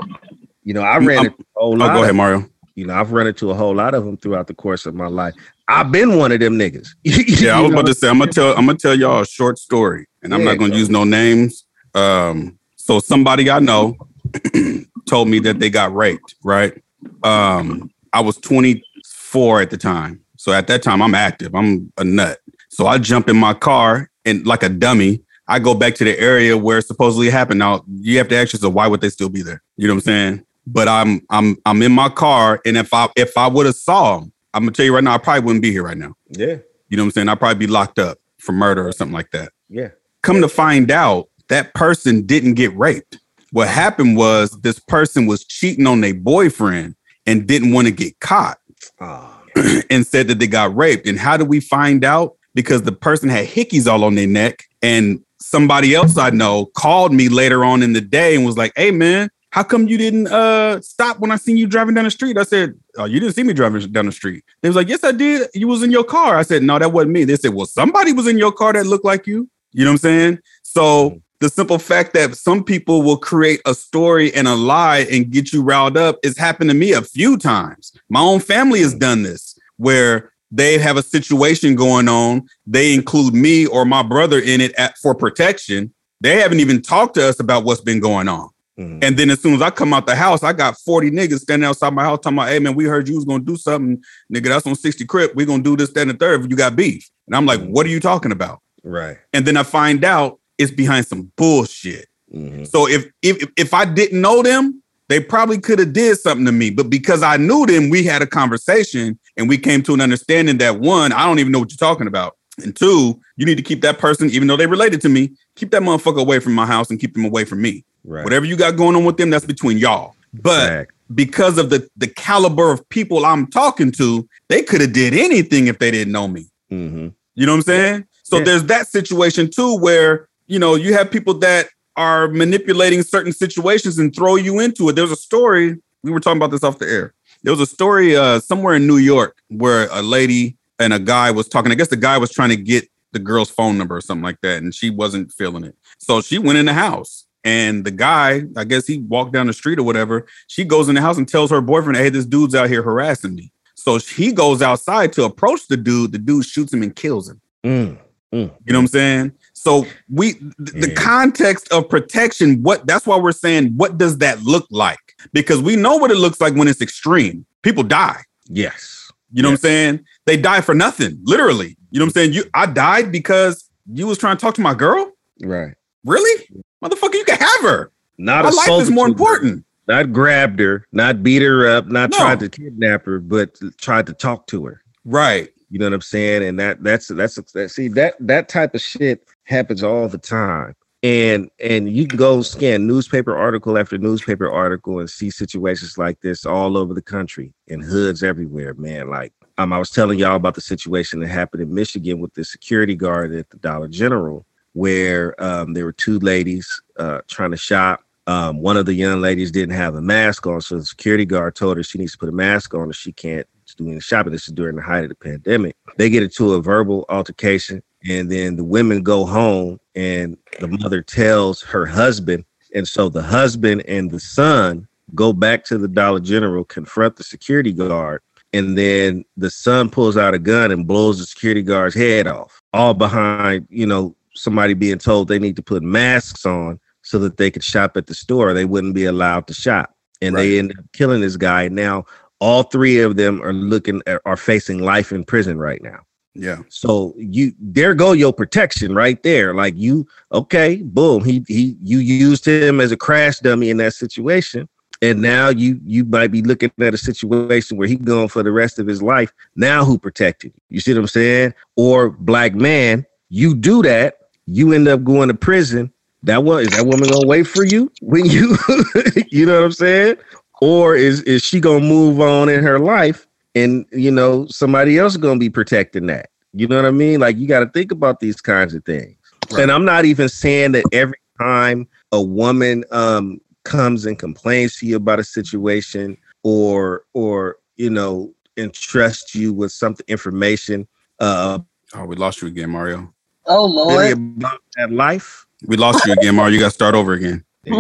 You 0.65 0.75
know, 0.75 0.83
I 0.83 0.99
ran 0.99 1.19
I'm- 1.19 1.27
into 1.27 1.41
a 1.57 1.61
whole 1.61 1.73
Oh, 1.75 1.77
lot 1.77 1.95
go 1.95 2.03
ahead, 2.03 2.15
Mario. 2.15 2.49
you 2.75 2.87
know, 2.87 2.95
I've 2.95 3.12
run 3.12 3.27
into 3.27 3.51
a 3.51 3.55
whole 3.55 3.75
lot 3.75 3.95
of 3.95 4.05
them 4.05 4.17
throughout 4.17 4.47
the 4.47 4.55
course 4.55 4.87
of 4.87 4.95
my 4.95 5.07
life. 5.09 5.35
I've 5.68 5.90
been 5.92 6.16
one 6.18 6.33
of 6.33 6.40
them 6.40 6.59
niggas. 6.59 6.88
Yeah, 7.05 7.59
I 7.59 7.61
was 7.61 7.72
about 7.72 7.87
to 7.87 7.94
say 7.94 8.09
I'm 8.09 8.18
gonna 8.18 8.33
tell 8.33 8.57
I'm 8.57 8.66
gonna 8.66 8.79
tell 8.79 8.94
y'all 8.98 9.22
a 9.22 9.27
short 9.27 9.59
story, 9.59 10.07
and 10.22 10.35
I'm 10.35 10.40
Yeah, 10.40 10.46
not 10.46 10.59
gonna 10.59 10.70
go. 10.72 10.77
use 10.77 10.90
no 10.90 11.05
names. 11.05 11.64
Um, 11.94 12.59
so 12.77 12.98
somebody 12.98 13.51
I 13.51 13.59
know 13.59 13.96
told 15.09 15.29
me 15.29 15.38
that 15.40 15.59
they 15.59 15.70
got 15.70 15.94
raped. 15.94 16.35
Right. 16.44 16.83
Um, 17.22 17.90
I 18.12 18.20
was 18.20 18.37
24 18.38 19.61
at 19.62 19.70
the 19.70 19.77
time, 19.77 20.20
so 20.37 20.53
at 20.53 20.66
that 20.68 20.83
time 20.83 21.03
I'm 21.03 21.14
active. 21.14 21.55
I'm 21.55 21.92
a 21.98 22.05
nut. 22.05 22.38
So 22.70 22.87
I 22.87 22.98
jump 22.98 23.29
in 23.29 23.37
my 23.37 23.55
car 23.55 24.11
and 24.25 24.46
like 24.46 24.62
a 24.62 24.68
dummy. 24.68 25.22
I 25.48 25.59
go 25.59 25.75
back 25.75 25.94
to 25.96 26.05
the 26.05 26.18
area 26.18 26.57
where 26.57 26.79
it 26.79 26.87
supposedly 26.87 27.29
happened. 27.29 27.59
Now 27.59 27.85
you 28.01 28.18
have 28.18 28.29
to 28.29 28.37
ask 28.37 28.53
yourself 28.53 28.72
why 28.74 28.87
would 28.87 29.01
they 29.01 29.11
still 29.11 29.28
be 29.28 29.43
there? 29.43 29.62
You 29.76 29.89
know 29.89 29.95
what 29.95 29.99
I'm 29.99 30.05
saying? 30.05 30.47
But 30.66 30.89
I'm 30.89 31.20
I'm 31.30 31.57
I'm 31.66 31.82
in 31.82 31.93
my 31.93 32.09
car, 32.09 32.61
and 32.64 32.76
if 32.76 32.93
I 32.95 33.09
if 33.16 33.37
I 33.37 33.49
would 33.49 33.66
have 33.66 33.74
saw 33.74 34.18
him, 34.20 34.32
I'm 34.55 34.62
gonna 34.62 34.72
tell 34.72 34.84
you 34.86 34.94
right 34.94 35.05
now, 35.05 35.14
I 35.14 35.18
probably 35.18 35.42
wouldn't 35.42 35.62
be 35.62 35.70
here 35.72 35.82
right 35.82 35.96
now. 35.96 36.14
Yeah, 36.30 36.57
You 36.88 36.96
know 36.96 37.05
what 37.05 37.07
I'm 37.07 37.11
saying? 37.12 37.28
I'd 37.28 37.38
probably 37.38 37.66
be 37.66 37.72
locked 37.72 37.98
up 37.98 38.18
for 38.38 38.53
murder 38.53 38.86
or 38.86 38.92
something 38.92 39.14
like 39.14 39.30
that. 39.32 39.53
yeah. 39.68 39.88
Come 40.22 40.40
to 40.40 40.48
find 40.48 40.90
out, 40.90 41.28
that 41.48 41.74
person 41.74 42.24
didn't 42.26 42.55
get 42.55 42.76
raped. 42.76 43.18
What 43.50 43.66
happened 43.68 44.16
was 44.16 44.53
this 44.62 44.78
person 44.78 45.26
was 45.26 45.44
cheating 45.44 45.86
on 45.86 46.00
their 46.00 46.14
boyfriend 46.14 46.94
and 47.26 47.46
didn't 47.46 47.72
want 47.72 47.86
to 47.88 47.92
get 47.92 48.18
caught 48.20 48.59
Oh, 49.00 49.40
and 49.90 50.07
said 50.07 50.28
that 50.28 50.38
they 50.38 50.46
got 50.46 50.74
raped. 50.76 51.07
And 51.09 51.18
how 51.18 51.36
do 51.36 51.44
we 51.44 51.59
find 51.61 52.05
out? 52.05 52.36
Because 52.55 52.82
the 52.82 52.92
person 52.92 53.28
had 53.28 53.46
hickeys 53.48 53.86
all 53.90 54.05
on 54.05 54.14
their 54.14 54.26
neck. 54.28 54.64
And 54.80 55.20
somebody 55.40 55.94
else 55.94 56.16
I 56.16 56.30
know 56.30 56.66
called 56.76 57.12
me 57.12 57.28
later 57.28 57.64
on 57.64 57.82
in 57.82 57.92
the 57.94 58.00
day 58.00 58.34
and 58.36 58.44
was 58.46 58.57
like, 58.57 58.72
hey, 58.76 58.90
man, 58.92 59.28
how 59.53 59.62
come 59.62 59.86
you 59.86 59.98
didn't 59.98 60.28
uh, 60.28 60.80
stop 60.80 61.18
when 61.20 61.30
I 61.30 61.36
seen 61.36 61.59
you 61.59 61.66
driving 61.66 61.94
down 61.94 62.05
the 62.05 62.11
street? 62.11 62.38
I 62.38 62.42
said, 62.42 62.74
oh, 62.96 63.05
you 63.05 63.20
didn't 63.20 63.34
see 63.34 63.42
me 63.42 63.53
driving 63.53 63.82
down 63.92 64.07
the 64.07 64.12
street. 64.12 64.44
They 64.62 64.68
was 64.70 64.76
like, 64.76 64.88
yes, 64.88 65.05
I 65.05 65.12
did. 65.12 65.50
You 65.53 65.68
was 65.68 65.82
in 65.82 65.90
your 65.90 66.05
car. 66.05 66.38
I 66.38 66.42
said, 66.42 66.62
no, 66.62 66.78
that 66.78 66.90
wasn't 66.90 67.12
me. 67.12 67.24
They 67.24 67.36
said, 67.36 67.53
well, 67.53 67.66
somebody 67.66 68.14
was 68.14 68.26
in 68.26 68.38
your 68.38 68.50
car 68.50 68.72
that 68.72 68.86
looked 68.86 69.05
like 69.05 69.26
you. 69.26 69.50
You 69.72 69.84
know 69.84 69.90
what 69.90 69.96
I'm 69.96 69.98
saying? 69.98 70.38
So 70.62 71.20
the 71.40 71.50
simple 71.50 71.78
fact 71.78 72.14
that 72.14 72.34
some 72.34 72.64
people 72.64 73.03
will 73.03 73.18
create 73.18 73.61
a 73.66 73.74
story 73.74 74.32
and 74.32 74.48
a 74.48 74.55
lie 74.55 75.07
and 75.12 75.30
get 75.30 75.53
you 75.53 75.62
riled 75.62 75.98
up 75.98 76.18
has 76.24 76.38
happened 76.38 76.70
to 76.70 76.74
me 76.74 76.92
a 76.92 77.03
few 77.03 77.36
times. 77.36 77.92
My 78.09 78.20
own 78.20 78.40
family 78.40 78.80
has 78.80 78.94
done 78.94 79.22
this 79.22 79.59
where 79.76 80.32
they 80.50 80.78
have 80.78 80.96
a 80.96 81.03
situation 81.03 81.74
going 81.74 82.09
on. 82.09 82.48
They 82.66 82.94
include 82.94 83.34
me 83.34 83.66
or 83.66 83.84
my 83.84 84.03
brother 84.03 84.38
in 84.38 84.62
it 84.62 84.72
at, 84.78 84.96
for 84.96 85.14
protection. 85.14 85.92
They 86.22 86.40
haven't 86.40 86.61
even 86.61 86.80
talked 86.80 87.16
to 87.16 87.28
us 87.28 87.38
about 87.38 87.64
what's 87.64 87.82
been 87.82 88.00
going 88.00 88.28
on. 88.28 88.48
Mhm. 88.79 89.05
And 89.05 89.16
then 89.16 89.31
as 89.31 89.41
soon 89.41 89.55
as 89.55 89.62
I 89.62 89.70
come 89.70 89.93
out 89.93 90.07
the 90.07 90.14
house, 90.14 90.43
I 90.43 90.53
got 90.53 90.79
40 90.79 91.11
niggas 91.11 91.41
standing 91.41 91.68
outside 91.68 91.93
my 91.93 92.05
house 92.05 92.20
talking 92.20 92.39
about, 92.39 92.49
hey 92.49 92.59
man, 92.59 92.75
we 92.75 92.85
heard 92.85 93.07
you 93.09 93.16
was 93.16 93.25
gonna 93.25 93.45
do 93.45 93.57
something. 93.57 94.03
Nigga, 94.33 94.45
that's 94.45 94.66
on 94.66 94.75
60 94.75 95.05
Crip. 95.05 95.35
we 95.35 95.45
gonna 95.45 95.62
do 95.62 95.77
this, 95.77 95.91
that, 95.93 96.03
and 96.03 96.11
the 96.11 96.14
third. 96.14 96.51
You 96.51 96.57
got 96.57 96.75
beef. 96.77 97.09
And 97.27 97.37
I'm 97.37 97.47
like, 97.47 97.61
what 97.62 97.85
are 97.87 97.91
you 97.91 98.01
talking 98.01 98.33
about? 98.33 98.61
Right. 98.83 99.18
And 99.33 99.47
then 99.47 99.57
I 99.57 99.62
find 99.62 100.05
out 100.05 100.39
it's 100.59 100.73
behind 100.73 101.07
some 101.07 101.31
bullshit. 101.37 102.09
Mhm. 102.35 102.68
So 102.70 102.89
if 102.89 103.07
if 103.23 103.47
if 103.57 103.75
I 103.75 103.85
didn't 103.85 104.20
know 104.20 104.43
them, 104.43 104.83
they 105.09 105.20
probably 105.20 105.59
could 105.59 105.79
have 105.79 105.93
did 105.93 106.18
something 106.18 106.47
to 106.47 106.53
me. 106.53 106.70
But 106.70 106.89
because 106.89 107.23
I 107.23 107.37
knew 107.37 107.66
them, 107.66 107.91
we 107.91 108.03
had 108.05 108.23
a 108.23 108.27
conversation 108.27 109.18
and 109.37 109.49
we 109.49 109.59
came 109.59 109.83
to 109.83 109.93
an 109.95 110.01
understanding 110.01 110.57
that 110.59 110.81
one, 110.81 111.12
I 111.12 111.27
don't 111.27 111.39
even 111.39 111.53
know 111.53 111.59
what 111.59 111.70
you're 111.70 111.77
talking 111.77 112.07
about. 112.07 112.37
And 112.62 112.75
two, 112.75 113.20
you 113.37 113.45
need 113.47 113.57
to 113.57 113.62
keep 113.62 113.83
that 113.83 113.99
person, 113.99 114.31
even 114.31 114.49
though 114.49 114.57
they 114.57 114.66
related 114.66 115.01
to 115.03 115.09
me, 115.09 115.33
keep 115.57 115.70
that 115.73 115.83
motherfucker 115.83 116.20
away 116.20 116.39
from 116.39 116.55
my 116.55 116.66
house 116.66 116.91
and 116.91 116.99
keep 116.99 117.14
them 117.14 117.25
away 117.25 117.45
from 117.45 117.61
me. 117.61 117.85
Right. 118.05 118.24
Whatever 118.24 118.46
you 118.46 118.57
got 118.57 118.76
going 118.76 118.96
on 118.96 119.05
with 119.05 119.16
them, 119.16 119.30
that's 119.30 119.44
between 119.46 119.78
y'all. 119.78 120.14
But 120.34 120.68
Fact. 120.68 120.92
because 121.14 121.59
of 121.59 121.70
the 121.70 121.88
the 121.96 122.09
caliber 122.09 122.72
of 122.72 122.86
people 122.88 123.24
I'm 123.24 123.46
talking 123.46 123.92
to, 123.92 124.28
they 124.48 124.62
could 124.62 124.80
have 124.80 124.92
did 124.92 125.14
anything 125.14 125.66
if 125.68 125.78
they 125.78 125.90
didn't 125.90 126.12
know 126.12 126.26
me. 126.28 126.46
Mhm. 126.72 127.12
You 127.34 127.46
know 127.46 127.53
what 127.53 127.57
I'm 127.59 127.62
saying? 127.62 128.05
So 128.22 128.38
Yeah. 128.38 128.44
there's 128.44 128.64
that 128.64 128.88
situation 128.88 129.50
too 129.50 129.76
where, 129.76 130.28
you 130.46 130.59
know, 130.59 130.74
you 130.74 130.94
have 130.94 131.11
people 131.11 131.34
that 131.34 131.68
are 131.96 132.28
manipulating 132.28 133.03
certain 133.03 133.32
situations 133.32 133.98
and 133.98 134.14
throw 134.14 134.36
you 134.36 134.59
into 134.59 134.88
it. 134.88 134.96
There's 134.96 135.11
a 135.12 135.16
story, 135.16 135.76
we 136.03 136.11
were 136.11 136.20
talking 136.20 136.38
about 136.38 136.50
this 136.50 136.64
off 136.64 136.78
the 136.78 136.88
air. 136.88 137.12
There 137.42 137.53
was 137.53 137.61
a 137.61 137.66
story 137.66 138.16
uh, 138.16 138.40
somewhere 138.40 138.74
in 138.74 138.86
New 138.86 138.96
York 138.96 139.36
where 139.48 139.88
a 139.92 140.00
lady 140.03 140.57
and 140.78 140.92
a 140.94 140.98
guy 140.98 141.30
was 141.30 141.48
talking. 141.48 141.70
I 141.70 141.74
guess 141.74 141.88
the 141.88 141.96
guy 141.96 142.16
was 142.18 142.30
trying 142.30 142.48
to 142.50 142.57
get 142.57 142.88
the 143.12 143.18
girl's 143.18 143.50
phone 143.50 143.76
number 143.76 143.94
or 143.96 144.00
something 144.00 144.22
like 144.22 144.40
that, 144.40 144.62
and 144.62 144.74
she 144.74 144.88
wasn't 144.88 145.30
feeling 145.32 145.64
it. 145.64 145.74
So 145.98 146.22
she 146.22 146.38
went 146.38 146.59
in 146.59 146.64
the 146.66 146.72
house. 146.72 147.26
And 147.45 147.84
the 147.84 147.90
guy, 147.90 148.43
I 148.57 148.64
guess 148.64 148.86
he 148.86 148.99
walked 148.99 149.32
down 149.32 149.47
the 149.49 149.53
street 149.53 149.78
or 149.78 149.82
whatever. 149.82 150.26
She 150.47 150.64
goes 150.64 150.88
in 150.88 150.95
the 150.95 151.01
house 151.01 151.18
and 151.18 151.28
tells 151.28 151.51
her 151.51 151.61
boyfriend, 151.61 151.97
Hey, 151.97 152.09
this 152.09 152.26
dude's 152.26 152.55
out 152.55 152.68
here 152.68 152.82
harassing 152.82 153.34
me. 153.34 153.53
So 153.74 153.99
he 153.99 154.32
goes 154.32 154.62
outside 154.62 155.12
to 155.14 155.24
approach 155.24 155.66
the 155.66 155.76
dude. 155.76 156.12
The 156.12 156.18
dude 156.18 156.45
shoots 156.45 156.72
him 156.72 156.82
and 156.84 156.95
kills 156.95 157.28
him. 157.28 157.40
Mm. 157.64 157.99
You 158.32 158.40
know 158.47 158.51
what 158.66 158.74
I'm 158.82 158.86
saying? 158.86 159.32
So 159.53 159.86
we 160.09 160.34
th- 160.34 160.53
the 160.59 160.88
Yeah. 160.88 160.95
context 160.95 161.70
of 161.72 161.88
protection, 161.88 162.62
what 162.62 162.86
that's 162.86 163.07
why 163.07 163.16
we're 163.18 163.32
saying 163.32 163.72
what 163.76 163.99
does 163.99 164.18
that 164.18 164.43
look 164.43 164.66
like? 164.70 164.99
Because 165.32 165.61
we 165.61 165.76
know 165.76 165.97
what 165.97 166.11
it 166.11 166.16
looks 166.16 166.40
like 166.40 166.55
when 166.55 166.66
it's 166.68 166.80
extreme. 166.80 167.45
People 167.62 167.82
die. 167.82 168.22
Yes. 168.49 169.11
You 169.32 169.43
know 169.43 169.51
Yes. 169.51 169.62
what 169.62 169.68
I'm 169.68 169.72
saying? 169.74 170.01
They 170.26 170.36
die 170.36 170.61
for 170.61 170.74
nothing, 170.74 171.18
literally. 171.24 171.76
You 171.90 171.99
know 171.99 172.05
what 172.07 172.11
I'm 172.11 172.14
saying? 172.14 172.32
You 172.34 172.45
I 172.55 172.66
died 172.66 173.12
because 173.12 173.68
you 173.93 174.07
was 174.07 174.16
trying 174.16 174.36
to 174.36 174.40
talk 174.40 174.55
to 174.55 174.61
my 174.62 174.74
girl? 174.74 175.12
Right. 175.43 175.74
Really? 176.05 176.49
Motherfucker, 176.83 177.14
you 177.14 177.24
can 177.24 177.39
have 177.39 177.61
her. 177.62 177.91
Not 178.18 178.45
My 178.45 178.51
life 178.51 178.83
is 178.83 178.91
more 178.91 179.07
her, 179.07 179.11
important. 179.12 179.64
Not 179.89 180.12
grabbed 180.12 180.61
her, 180.61 180.87
not 180.93 181.22
beat 181.22 181.43
her 181.43 181.66
up, 181.68 181.87
not 181.87 182.11
No. 182.11 182.18
tried 182.18 182.41
to 182.41 182.49
kidnap 182.49 183.05
her, 183.05 183.18
but 183.18 183.59
tried 183.78 184.07
to 184.07 184.12
talk 184.12 184.47
to 184.49 184.64
her. 184.66 184.83
Right. 185.05 185.51
You 185.70 185.78
know 185.78 185.87
what 185.87 185.95
I'm 185.95 186.01
saying? 186.03 186.45
And 186.45 186.59
that 186.61 186.83
that's 186.85 187.09
that's 187.09 187.37
that 187.53 187.70
see 187.70 187.89
that 187.89 188.14
that 188.20 188.49
type 188.49 188.74
of 188.74 188.80
shit 188.80 189.26
happens 189.45 189.83
all 189.83 190.07
the 190.09 190.18
time. 190.18 190.74
And 191.03 191.51
and 191.59 191.91
you 191.91 192.07
can 192.07 192.16
go 192.18 192.43
scan 192.43 192.87
newspaper 192.87 193.37
article 193.37 193.76
after 193.76 193.99
newspaper 193.99 194.49
article 194.51 195.01
and 195.01 195.11
see 195.11 195.30
situations 195.30 195.99
like 195.99 196.20
this 196.20 196.45
all 196.47 196.76
over 196.76 196.95
the 196.95 197.03
country 197.03 197.53
in 197.66 197.80
hoods 197.80 198.22
everywhere, 198.22 198.74
man. 198.74 199.09
Like 199.09 199.33
um, 199.59 199.72
I 199.72 199.78
was 199.78 199.91
telling 199.91 200.18
y'all 200.18 200.37
about 200.37 200.55
the 200.55 200.61
situation 200.61 201.20
that 201.20 201.28
happened 201.28 201.62
in 201.62 201.74
Michigan 201.74 202.20
with 202.20 202.35
the 202.35 202.45
security 202.45 202.95
guard 202.95 203.35
at 203.35 203.51
the 203.51 203.57
Dollar 203.57 203.89
General, 203.89 204.47
where 204.73 205.41
um, 205.43 205.75
there 205.75 205.85
were 205.85 205.93
two 205.93 206.18
ladies 206.20 206.83
uh, 206.99 207.20
trying 207.29 207.51
to 207.51 207.57
shop. 207.57 208.03
Um, 208.27 208.61
one 208.61 208.77
of 208.77 208.87
the 208.87 208.95
young 208.95 209.20
ladies 209.20 209.51
didn't 209.51 209.75
have 209.75 209.97
a 209.97 210.01
mask 210.01 210.47
on, 210.47 210.61
so 210.61 210.77
the 210.77 210.85
security 210.85 211.25
guard 211.25 211.57
told 211.57 211.77
her 211.77 211.83
she 211.83 211.99
needs 211.99 212.12
to 212.12 212.18
put 212.18 212.29
a 212.29 212.33
mask 212.33 212.73
on 212.75 212.89
or 212.89 212.93
she 212.93 213.12
can't 213.12 213.47
do 213.77 213.89
any 213.89 214.01
shopping. 214.01 214.33
This 214.33 214.47
is 214.47 214.55
during 214.55 214.77
the 214.77 214.83
height 214.83 215.05
of 215.05 215.09
the 215.09 215.14
pandemic. 215.14 215.77
They 215.97 216.11
get 216.11 216.23
into 216.23 216.53
a 216.53 216.62
verbal 216.62 217.05
altercation, 217.09 217.83
and 218.09 218.31
then 218.31 218.57
the 218.57 218.64
women 218.64 219.03
go 219.03 219.25
home, 219.25 219.81
and 219.95 220.37
the 220.61 220.68
mother 220.68 221.03
tells 221.03 221.62
her 221.62 221.87
husband, 221.87 222.45
and 222.75 222.87
so 222.87 223.09
the 223.09 223.23
husband 223.23 223.83
and 223.87 224.11
the 224.11 224.20
son 224.20 224.87
go 225.14 225.33
back 225.33 225.64
to 225.64 225.79
the 225.79 225.89
Dollar 225.89 226.20
General, 226.20 226.64
confront 226.64 227.16
the 227.16 227.25
security 227.25 227.73
guard, 227.73 228.23
and 228.53 228.77
then 228.77 229.25
the 229.37 229.51
son 229.51 229.89
pulls 229.89 230.16
out 230.16 230.35
a 230.35 230.39
gun 230.39 230.70
and 230.70 230.87
blows 230.87 231.18
the 231.18 231.27
security 231.27 231.62
guard's 231.62 231.95
head 231.95 232.27
off, 232.27 232.61
all 232.73 232.95
behind, 232.95 233.66
you 233.70 233.87
know, 233.87 234.14
somebody 234.35 234.74
being 234.74 234.99
told 234.99 235.28
they 235.28 235.39
need 235.39 235.57
to 235.57 235.62
put 235.62 235.83
masks 235.83 236.47
on 236.47 236.80
so 237.03 237.18
that 237.18 237.37
they 237.37 237.51
could 237.51 237.64
shop 237.64 237.97
at 237.97 238.07
the 238.07 238.14
store. 238.14 238.55
They 238.55 238.64
wouldn't 238.64 238.95
be 238.95 239.05
allowed 239.05 239.47
to 239.49 239.55
shop. 239.55 239.95
And 240.20 240.37
they 240.37 240.59
end 240.59 240.72
up 240.78 240.85
killing 240.93 241.20
this 241.20 241.37
guy. 241.37 241.66
Now, 241.66 242.05
all 242.39 242.62
three 242.64 243.01
of 243.01 243.16
them 243.16 243.43
are 243.43 243.53
looking 243.53 244.03
are 244.24 244.37
facing 244.37 244.78
life 244.78 245.12
in 245.12 245.24
prison 245.24 245.59
right 245.59 245.83
now. 245.83 246.01
Yeah. 246.35 246.62
So 246.68 247.14
you 247.16 247.53
there 247.61 247.95
go 247.95 248.12
your 248.12 248.33
protection 248.33 248.95
right 248.95 249.22
there. 249.22 249.55
Like 249.55 249.74
you, 249.76 250.07
okay, 250.33 250.76
boom. 250.76 251.24
He 251.24 251.45
he 251.49 251.76
you 251.83 251.99
used 251.99 252.47
him 252.47 252.80
as 252.80 252.93
a 252.93 252.97
crash 252.97 253.39
dummy 253.41 253.70
in 253.70 253.76
that 253.78 253.95
situation. 253.95 254.68
And 255.03 255.20
now 255.20 255.49
you 255.49 255.80
you 255.85 256.05
might 256.05 256.30
be 256.30 256.43
looking 256.43 256.70
at 256.80 256.95
a 256.95 256.99
situation 256.99 257.76
where 257.76 257.89
he 257.89 257.97
going 257.97 258.28
for 258.28 258.43
the 258.43 258.53
rest 258.53 258.78
of 258.78 258.87
his 258.87 259.03
life. 259.03 259.33
Now 259.57 259.85
who 259.85 259.99
protected 259.99 260.53
you? 260.55 260.61
You 260.76 260.80
see 260.80 260.95
what 260.95 261.01
I'm 261.01 261.09
saying? 261.09 261.55
Or 261.76 262.11
black 262.11 262.55
man, 262.55 263.05
you 263.28 263.55
do 263.55 263.83
that, 263.83 264.16
you 264.47 264.72
end 264.72 264.88
up 264.88 265.05
going 265.05 265.28
to 265.28 265.34
prison. 265.34 265.93
That 266.24 266.45
one 266.45 266.62
is 266.62 266.68
that 266.70 266.86
woman 266.86 267.09
gonna 267.09 267.26
wait 267.26 267.49
for 267.49 267.64
you 267.64 267.90
when 268.01 268.24
you 268.26 268.57
you 269.30 269.45
know 269.45 269.57
what 269.57 269.64
I'm 269.64 269.72
saying? 269.72 270.16
Or 270.61 270.95
is 270.95 271.22
is 271.22 271.43
she 271.43 271.59
gonna 271.59 271.80
move 271.84 272.20
on 272.20 272.49
in 272.49 272.62
her 272.62 272.78
life 272.78 273.26
and 273.57 273.84
you 273.90 274.12
know 274.12 274.47
somebody 274.47 274.99
else 274.99 275.16
gonna 275.16 275.40
be 275.40 275.51
protecting 275.51 276.07
that? 276.07 276.30
You 276.53 276.68
know 276.68 276.76
what 276.76 276.84
I 276.84 276.93
mean? 276.93 277.18
Like 277.20 277.38
you 277.38 277.49
got 277.49 277.61
to 277.61 277.70
think 277.70 277.90
about 277.90 278.20
these 278.20 278.40
kinds 278.40 278.74
of 278.74 278.84
things. 278.84 279.16
Right. 279.51 279.62
And 279.62 279.72
I'm 279.72 279.84
not 279.84 280.05
even 280.05 280.28
saying 280.28 280.72
that 280.72 280.84
every 280.93 281.18
time 281.40 281.88
a 282.12 282.22
woman 282.22 282.84
um 282.93 283.40
comes 283.64 284.07
and 284.07 284.18
complains 284.18 284.76
to 284.78 284.86
you 284.86 284.97
about 284.97 285.18
a 285.18 285.24
situation 285.24 286.16
or 286.45 287.05
or 287.14 287.57
you 287.76 287.90
know 287.90 288.32
entrusts 288.57 289.34
you 289.34 289.53
with 289.53 289.72
something 289.72 290.05
information 290.09 290.86
uh 291.20 291.59
Oh, 291.95 292.07
we 292.07 292.16
lost 292.16 292.40
you 292.40 292.49
again, 292.49 292.70
Mario. 292.70 293.12
Oh 293.47 293.64
really 293.88 294.14
Lord. 294.14 294.36
about 294.38 294.61
that 294.76 294.90
life. 294.93 295.47
We 295.66 295.76
lost 295.76 296.05
you 296.07 296.12
again, 296.12 296.34
Mario. 296.36 296.53
You 296.55 296.59
got 296.61 296.66
to 296.66 296.70
start 296.70 296.95
over 296.95 297.12
again. 297.12 297.45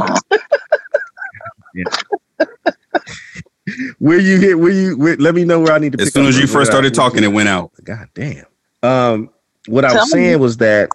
Where 3.98 4.18
you 4.18 4.40
hit? 4.40 4.58
Where 4.58 4.72
you? 4.72 4.98
Where, 4.98 5.16
let 5.16 5.34
me 5.34 5.44
know 5.44 5.60
where 5.60 5.72
I 5.72 5.78
need 5.78 5.92
to. 5.92 6.00
As 6.00 6.08
pick 6.08 6.14
soon 6.14 6.24
up 6.24 6.30
as 6.30 6.36
you 6.38 6.42
first 6.46 6.54
where 6.54 6.62
I- 6.62 6.64
started 6.64 6.94
talking, 6.94 7.22
it 7.22 7.28
went 7.28 7.48
out. 7.48 7.70
God 7.84 8.08
damn. 8.14 8.44
Um, 8.82 9.30
what 9.68 9.84
I 9.84 9.88
Tell 9.92 10.00
was 10.00 10.10
saying 10.10 10.30
me. 10.32 10.36
was 10.36 10.56
that. 10.58 10.90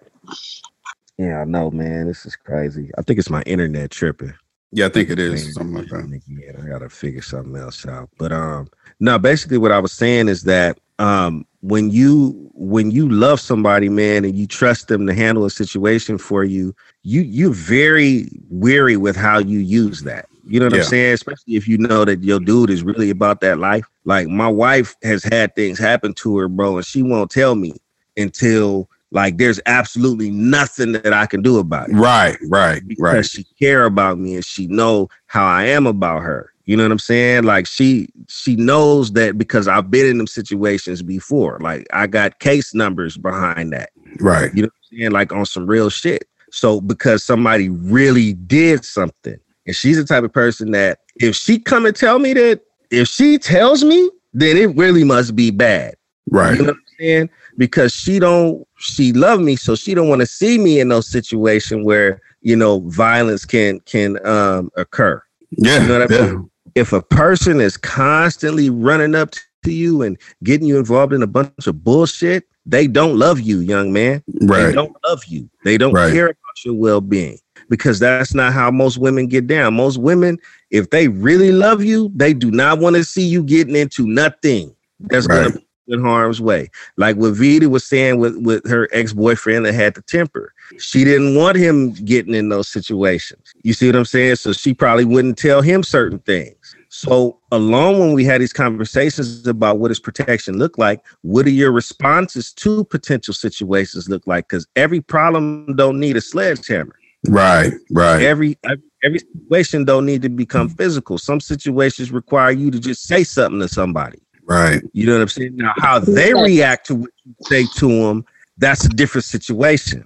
Yeah, 1.17 1.41
I 1.41 1.45
know, 1.45 1.71
man. 1.71 2.07
This 2.07 2.25
is 2.25 2.35
crazy. 2.35 2.91
I 2.97 3.01
think 3.01 3.19
it's 3.19 3.29
my 3.29 3.41
internet 3.43 3.89
tripping. 3.91 4.33
Yeah, 4.71 4.87
I 4.87 4.89
think 4.89 5.09
it 5.09 5.17
is 5.17 5.45
Man, 5.45 5.53
something 5.53 5.75
like 5.75 5.87
that. 5.89 6.21
Again, 6.27 6.61
I 6.61 6.67
gotta 6.67 6.89
figure 6.89 7.21
something 7.21 7.55
else 7.55 7.85
out. 7.87 8.09
But 8.19 8.33
um, 8.33 8.67
no, 8.99 9.17
basically 9.17 9.57
what 9.57 9.71
I 9.71 9.79
was 9.79 9.93
saying 9.93 10.27
is 10.27 10.43
that 10.43 10.77
um, 10.99 11.45
when 11.61 11.89
you 11.91 12.49
when 12.53 12.91
you 12.91 13.07
love 13.09 13.39
somebody, 13.39 13.89
man, 13.89 14.25
and 14.25 14.35
you 14.35 14.47
trust 14.47 14.87
them 14.87 15.05
to 15.07 15.13
handle 15.13 15.45
a 15.45 15.49
situation 15.49 16.17
for 16.17 16.43
you, 16.43 16.75
you 17.03 17.21
you're 17.21 17.53
very 17.53 18.29
weary 18.49 18.97
with 18.97 19.15
how 19.15 19.37
you 19.39 19.59
use 19.59 20.03
that. 20.03 20.27
You 20.45 20.59
know 20.59 20.67
what 20.67 20.73
Yeah. 20.73 20.79
I'm 20.79 20.85
saying? 20.85 21.13
Especially 21.13 21.55
if 21.55 21.67
you 21.67 21.77
know 21.77 22.05
that 22.05 22.23
your 22.23 22.39
dude 22.39 22.69
is 22.69 22.83
really 22.83 23.09
about 23.09 23.41
that 23.41 23.59
life. 23.59 23.85
Like 24.05 24.27
my 24.27 24.47
wife 24.47 24.95
has 25.03 25.23
had 25.23 25.55
things 25.55 25.77
happen 25.77 26.13
to 26.15 26.37
her, 26.37 26.47
bro, 26.47 26.77
and 26.77 26.85
she 26.85 27.03
won't 27.03 27.29
tell 27.31 27.55
me 27.55 27.73
until 28.15 28.89
like 29.11 29.37
there's 29.37 29.59
absolutely 29.65 30.31
nothing 30.31 30.91
that 30.93 31.13
I 31.13 31.25
can 31.25 31.41
do 31.41 31.59
about 31.59 31.89
it 31.89 31.95
Right, 31.95 32.37
right, 32.49 32.85
because 32.87 33.13
right. 33.13 33.25
she 33.25 33.43
care 33.59 33.85
about 33.85 34.17
me 34.19 34.35
and 34.35 34.45
she 34.45 34.67
know 34.67 35.09
how 35.27 35.45
I 35.45 35.65
am 35.65 35.85
about 35.87 36.23
her. 36.23 36.51
You 36.67 36.75
know 36.75 36.83
what 36.83 36.91
I'm 36.91 36.99
saying? 36.99 37.43
Like 37.45 37.65
she 37.65 38.09
she 38.27 38.57
knows 38.57 39.13
that 39.13 39.37
because 39.37 39.69
I've 39.69 39.89
been 39.89 40.05
in 40.05 40.17
them 40.17 40.27
situations 40.27 41.01
before. 41.01 41.59
Like 41.61 41.87
I 41.93 42.07
got 42.07 42.39
case 42.39 42.73
numbers 42.73 43.15
behind 43.15 43.71
that. 43.71 43.91
Right. 44.19 44.53
You 44.53 44.63
know 44.63 44.67
what 44.67 44.91
I'm 44.91 44.97
saying? 44.97 45.11
Like 45.11 45.31
on 45.31 45.45
some 45.45 45.65
real 45.65 45.89
shit. 45.89 46.27
So 46.51 46.81
because 46.81 47.23
somebody 47.23 47.69
really 47.69 48.33
did 48.33 48.83
something, 48.83 49.39
and 49.65 49.75
she's 49.75 49.95
the 49.95 50.03
type 50.03 50.25
of 50.25 50.33
person 50.33 50.71
that 50.71 50.99
if 51.15 51.37
she 51.37 51.57
come 51.57 51.85
and 51.85 51.95
tell 51.95 52.19
me 52.19 52.33
that, 52.33 52.61
if 52.91 53.07
she 53.07 53.37
tells 53.37 53.85
me, 53.85 54.09
then 54.33 54.57
it 54.57 54.75
really 54.75 55.05
must 55.05 55.37
be 55.37 55.51
bad. 55.51 55.95
Right. 56.29 56.57
You 56.57 56.63
know 56.63 56.65
what 56.65 56.75
I'm 56.75 56.83
saying? 56.99 57.29
Because 57.57 57.93
she 57.93 58.19
don't 58.19 58.67
she 58.77 59.13
love 59.13 59.39
me, 59.39 59.55
so 59.55 59.73
she 59.73 59.93
don't 59.93 60.09
want 60.09 60.19
to 60.19 60.27
see 60.27 60.57
me 60.57 60.81
in 60.81 60.89
those 60.89 61.07
situation 61.07 61.85
where 61.85 62.19
you 62.41 62.57
know 62.57 62.81
violence 62.89 63.45
can 63.45 63.79
can 63.81 64.25
um 64.27 64.69
occur. 64.75 65.23
Yeah. 65.51 65.81
You 65.81 65.87
know 65.87 65.99
what 65.99 66.11
I 66.11 66.15
yeah. 66.15 66.41
If 66.77 66.93
a 66.93 67.01
person 67.01 67.59
is 67.59 67.75
constantly 67.75 68.69
running 68.69 69.15
up 69.15 69.31
to 69.63 69.71
you 69.73 70.03
and 70.03 70.15
getting 70.43 70.67
you 70.67 70.77
involved 70.77 71.11
in 71.11 71.23
a 71.23 71.27
bunch 71.27 71.65
of 71.65 71.83
bullshit, 71.83 72.47
they 72.67 72.85
don't 72.85 73.17
love 73.17 73.39
you, 73.39 73.59
young 73.61 73.91
man. 73.91 74.23
Right. 74.43 74.67
They 74.67 74.73
don't 74.73 74.95
love 75.07 75.25
you. 75.25 75.49
They 75.65 75.77
don't 75.79 75.93
Right. 75.93 76.11
care 76.11 76.25
about 76.27 76.65
your 76.65 76.75
well 76.75 77.01
being. 77.01 77.39
because 77.69 77.99
that's 77.99 78.33
not 78.33 78.53
how 78.53 78.71
most 78.71 78.97
women 78.97 79.27
get 79.27 79.45
down. 79.47 79.73
Most 79.73 79.97
women, 79.97 80.37
if 80.71 80.89
they 80.91 81.07
really 81.09 81.51
love 81.51 81.83
you, 81.83 82.09
they 82.15 82.33
do 82.33 82.49
not 82.49 82.79
want 82.79 82.95
to 82.95 83.03
see 83.03 83.27
you 83.27 83.43
getting 83.43 83.75
into 83.75 84.07
nothing 84.07 84.73
that's 85.09 85.27
Right. 85.27 85.41
going 85.41 85.51
to 85.51 85.61
in 85.87 86.01
harm's 86.01 86.41
way. 86.41 86.69
Like 86.97 87.15
what 87.15 87.33
Vida 87.33 87.69
was 87.69 87.85
saying 87.85 88.19
with, 88.19 88.37
with 88.37 88.67
her 88.67 88.87
ex-boyfriend 88.91 89.65
that 89.65 89.73
had 89.73 89.95
the 89.95 90.01
temper. 90.01 90.53
She 90.79 91.03
didn't 91.03 91.35
want 91.35 91.57
him 91.57 91.93
getting 91.93 92.33
in 92.33 92.49
those 92.49 92.67
situations. 92.67 93.53
You 93.63 93.73
see 93.73 93.87
what 93.87 93.95
I'm 93.95 94.05
saying? 94.05 94.35
So 94.35 94.53
she 94.53 94.73
probably 94.73 95.05
wouldn't 95.05 95.37
tell 95.37 95.61
him 95.61 95.83
certain 95.83 96.19
things. 96.19 96.75
So 96.89 97.39
along 97.51 97.99
when 97.99 98.13
we 98.13 98.25
had 98.25 98.41
these 98.41 98.53
conversations 98.53 99.45
about 99.47 99.79
what 99.79 99.89
does 99.89 99.99
protection 99.99 100.57
look 100.57 100.77
like, 100.77 101.03
what 101.21 101.45
are 101.45 101.51
your 101.51 101.71
responses 101.71 102.53
to 102.53 102.83
potential 102.85 103.33
situations 103.33 104.09
look 104.09 104.25
like? 104.25 104.47
Because 104.47 104.67
every 104.75 105.01
problem 105.01 105.75
don't 105.75 105.99
need 105.99 106.17
a 106.17 106.21
sledgehammer. 106.21 106.95
Right, 107.27 107.73
right. 107.91 108.21
Every 108.21 108.57
every- 108.63 108.83
every 109.03 109.19
situation 109.19 109.85
don't 109.85 110.05
need 110.05 110.21
to 110.23 110.29
become 110.29 110.69
physical. 110.69 111.17
Some 111.17 111.39
situations 111.39 112.11
require 112.11 112.51
you 112.51 112.71
to 112.71 112.79
just 112.79 113.03
say 113.03 113.23
something 113.23 113.59
to 113.59 113.67
somebody. 113.67 114.19
Right. 114.47 114.81
You 114.93 115.05
know 115.05 115.13
what 115.13 115.21
I'm 115.21 115.27
saying? 115.27 115.57
Now, 115.57 115.73
how 115.77 115.99
they 115.99 116.33
react 116.33 116.87
to 116.87 116.95
what 116.95 117.09
you 117.25 117.35
say 117.43 117.65
to 117.75 117.87
them, 117.87 118.25
that's 118.57 118.85
a 118.85 118.89
different 118.89 119.25
situation. 119.25 120.05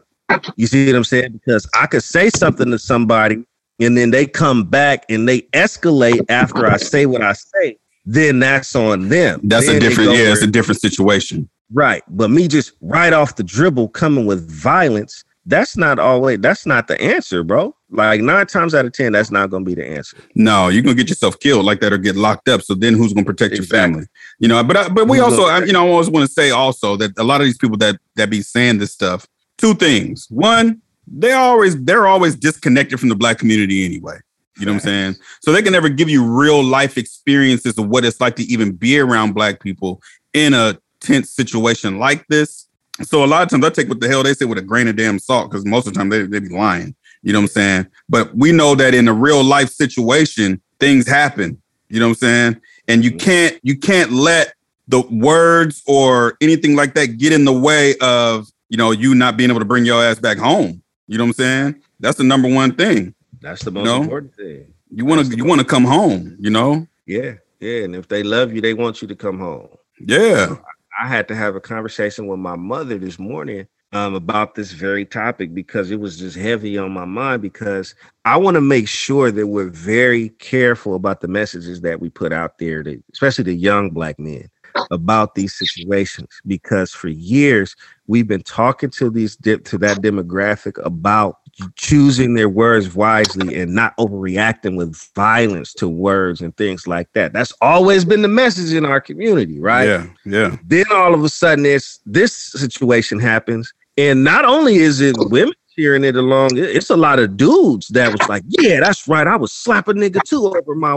You 0.56 0.68
see 0.68 0.88
what 0.88 0.96
I'm 0.96 1.04
saying? 1.04 1.34
Because 1.34 1.70
I 1.80 1.86
could 1.86 2.04
say 2.04 2.30
something 2.30 2.72
to 2.72 2.80
somebody 2.80 3.46
and 3.80 3.98
then 3.98 4.12
they 4.12 4.26
come 4.26 4.64
back 4.66 5.06
and 5.10 5.28
they 5.28 5.42
escalate 5.54 6.26
after 6.30 6.66
I 6.66 6.78
say 6.78 7.06
what 7.06 7.22
I 7.22 7.34
say, 7.34 7.78
then 8.06 8.40
that's 8.40 8.76
on 8.76 9.10
them. 9.10 9.42
That's 9.44 9.68
Then 9.68 9.78
a 9.78 9.80
different, 9.80 10.12
yeah, 10.12 10.18
where- 10.24 10.32
it's 10.32 10.42
a 10.42 10.48
different 10.48 10.82
situation. 10.82 11.50
Right. 11.74 12.04
But 12.10 12.30
me 12.32 12.48
just 12.48 12.74
right 12.82 13.14
off 13.14 13.36
the 13.36 13.44
dribble 13.44 13.90
coming 13.90 14.26
with 14.26 14.50
violence, 14.50 15.24
that's 15.46 15.76
not 15.76 16.00
always 16.00 16.40
that's 16.40 16.66
not 16.66 16.88
the 16.88 17.02
answer, 17.02 17.44
bro. 17.44 17.76
Like 17.90 18.22
nine 18.22 18.46
times 18.46 18.76
out 18.76 18.86
of 18.86 18.92
ten, 18.92 19.14
that's 19.14 19.32
not 19.32 19.50
gonna 19.50 19.66
be 19.66 19.74
the 19.74 19.86
answer. 19.86 20.18
No, 20.36 20.68
you're 20.68 20.84
gonna 20.84 20.96
get 20.96 21.10
yourself 21.10 21.40
killed 21.40 21.66
like 21.66 21.80
that 21.82 21.92
or 21.94 21.98
get 21.98 22.16
locked 22.16 22.48
up. 22.48 22.62
So 22.62 22.76
then 22.76 22.94
who's 22.94 23.14
gonna 23.14 23.26
protect 23.26 23.56
your 23.56 23.66
family? 23.66 24.06
You 24.42 24.48
know, 24.48 24.64
but 24.64 24.76
I, 24.76 24.90
but 24.90 25.08
we 25.08 25.20
also, 25.20 25.44
I, 25.44 25.64
you 25.66 25.72
know, 25.72 25.86
I 25.86 25.90
always 25.92 26.10
want 26.10 26.26
to 26.26 26.32
say 26.32 26.50
also 26.50 26.96
that 26.98 27.12
a 27.20 27.24
lot 27.24 27.42
of 27.42 27.46
these 27.46 27.60
people 27.60 27.78
that 27.78 27.98
that 28.16 28.32
be 28.32 28.42
saying 28.42 28.80
this 28.80 28.92
stuff, 28.92 29.28
two 29.60 29.76
things. 29.76 30.26
One, 30.32 30.82
they 31.06 31.32
always 31.34 31.80
they're 31.84 32.08
always 32.08 32.36
disconnected 32.36 33.00
from 33.00 33.10
the 33.10 33.16
black 33.16 33.38
community 33.38 33.86
anyway. 33.86 34.18
You 34.58 34.66
know 34.66 34.72
what 34.72 34.82
I'm 34.82 34.88
saying? 34.88 35.16
So 35.42 35.52
they 35.52 35.62
can 35.62 35.72
never 35.72 35.90
give 35.90 36.10
you 36.10 36.26
real 36.26 36.64
life 36.64 36.98
experiences 36.98 37.78
of 37.78 37.88
what 37.88 38.04
it's 38.04 38.20
like 38.20 38.36
to 38.38 38.44
even 38.44 38.72
be 38.72 39.00
around 39.00 39.34
black 39.34 39.62
people 39.62 40.02
in 40.34 40.56
a 40.56 40.76
tense 41.02 41.30
situation 41.30 42.00
like 42.00 42.28
this. 42.28 42.68
So 43.04 43.24
a 43.24 43.28
lot 43.28 43.44
of 43.44 43.50
times 43.50 43.64
I 43.64 43.70
take 43.70 43.90
what 43.90 44.00
the 44.00 44.08
hell 44.08 44.24
they 44.24 44.34
say 44.34 44.46
with 44.46 44.58
a 44.58 44.64
grain 44.64 44.88
of 44.88 44.96
damn 44.96 45.20
salt 45.20 45.52
because 45.52 45.68
most 45.68 45.86
of 45.86 45.94
the 45.94 46.00
time 46.00 46.10
they, 46.10 46.24
they 46.24 46.40
be 46.40 46.50
lying. 46.50 46.96
You 47.22 47.32
know 47.34 47.40
what 47.40 47.44
I'm 47.44 47.50
saying? 47.50 47.88
But 48.10 48.36
we 48.36 48.52
know 48.52 48.74
that 48.74 48.96
in 48.96 49.08
a 49.08 49.14
real 49.14 49.44
life 49.44 49.70
situation, 49.70 50.60
things 50.80 51.08
happen. 51.08 51.62
You 51.90 52.00
know 52.00 52.08
what 52.08 52.24
I'm 52.24 52.54
saying? 52.56 52.62
And 52.88 53.04
you 53.04 53.12
mm-hmm. 53.12 53.20
can't 53.20 53.60
you 53.64 53.78
can't 53.78 54.12
let 54.12 54.54
the 54.88 55.02
words 55.02 55.82
or 55.88 56.38
anything 56.42 56.76
like 56.76 56.94
that 56.96 57.18
get 57.18 57.34
in 57.34 57.46
the 57.46 57.54
way 57.54 57.96
of 58.02 58.52
you 58.70 58.78
know 58.78 58.92
you 58.92 59.16
not 59.16 59.38
being 59.38 59.50
able 59.50 59.60
to 59.60 59.66
bring 59.66 59.86
your 59.86 60.04
ass 60.04 60.20
back 60.20 60.38
home. 60.38 60.82
You 61.08 61.18
know 61.18 61.26
what 61.26 61.30
I'm 61.30 61.34
saying? 61.34 61.82
That's 62.00 62.18
the 62.18 62.24
number 62.24 62.48
one 62.48 62.76
thing. 62.76 63.14
That's 63.42 63.64
the 63.64 63.72
most 63.72 63.86
No. 63.86 64.02
important 64.02 64.36
thing. 64.36 64.74
You 64.94 65.06
want 65.06 65.28
to 65.28 65.36
you 65.36 65.46
want 65.46 65.60
to 65.60 65.66
come 65.66 65.84
home. 65.84 66.36
You 66.40 66.50
know? 66.50 66.88
Yeah, 67.06 67.36
yeah. 67.60 67.84
And 67.84 67.96
if 67.96 68.08
they 68.08 68.24
love 68.24 68.54
you, 68.54 68.62
they 68.62 68.74
want 68.74 69.02
you 69.02 69.08
to 69.08 69.16
come 69.16 69.40
home. 69.40 69.70
Yeah. 70.00 70.56
I 71.02 71.08
had 71.08 71.28
to 71.30 71.36
have 71.36 71.56
a 71.56 71.62
conversation 71.62 72.28
with 72.28 72.40
my 72.40 72.56
mother 72.56 72.98
this 72.98 73.18
morning 73.18 73.68
um, 73.94 74.16
about 74.16 74.56
this 74.56 74.72
very 74.72 75.06
topic 75.06 75.54
because 75.54 75.92
it 75.92 76.00
was 76.00 76.18
just 76.18 76.38
heavy 76.38 76.78
on 76.78 76.92
my 76.92 77.06
mind 77.06 77.42
because 77.42 77.94
I 78.26 78.38
want 78.38 78.56
to 78.56 78.62
make 78.62 78.88
sure 78.88 79.32
that 79.32 79.48
we're 79.48 79.70
very 79.70 80.30
careful 80.30 80.96
about 80.96 81.22
the 81.22 81.28
messages 81.28 81.82
that 81.82 82.00
we 82.00 82.10
put 82.10 82.32
out 82.32 82.58
there, 82.58 82.84
to, 82.84 83.02
especially 83.12 83.44
the 83.46 83.56
young 83.56 83.90
black 83.90 84.18
men 84.20 84.50
about 84.90 85.36
these 85.36 85.54
situations 85.54 86.30
because 86.48 86.92
for 86.92 87.10
years 87.10 87.76
we've 88.08 88.28
been 88.28 88.44
talking 88.44 88.90
to 88.90 89.10
these 89.10 89.36
to 89.36 89.78
that 89.78 89.98
demographic 89.98 90.84
about 90.86 91.40
choosing 91.76 92.34
their 92.36 92.48
words 92.48 92.96
wisely 92.96 93.60
and 93.60 93.76
not 93.76 93.96
overreacting 93.98 94.78
with 94.78 94.96
violence 95.14 95.74
to 95.74 95.90
words 95.90 96.40
and 96.42 96.56
things 96.56 96.88
like 96.88 97.12
that 97.12 97.34
that's 97.34 97.52
always 97.62 98.06
been 98.06 98.22
the 98.22 98.28
message 98.30 98.74
in 98.74 98.86
our 98.86 99.02
community 99.02 99.60
right 99.60 99.90
Yeah. 99.90 100.06
Yeah. 100.26 100.56
then 100.66 100.86
all 100.92 101.14
of 101.14 101.22
a 101.24 101.30
sudden 101.30 101.64
this 101.64 102.00
this 102.06 102.34
situation 102.34 103.20
happens 103.20 103.74
and 103.98 104.24
not 104.24 104.46
only 104.46 104.76
is 104.76 105.02
it 105.02 105.16
women 105.18 105.54
cheering 105.76 106.04
it 106.04 106.16
along 106.16 106.50
it's 106.56 106.90
a 106.90 106.98
lot 106.98 107.20
of 107.20 107.38
dudes 107.38 107.88
that 107.90 108.12
was 108.12 108.28
like 108.30 108.44
yeah 108.48 108.80
that's 108.80 109.08
right 109.08 109.28
i 109.28 109.36
was 109.36 109.54
slapping 109.54 109.96
nigga 109.96 110.22
too 110.24 110.46
over 110.46 110.76
my 110.76 110.96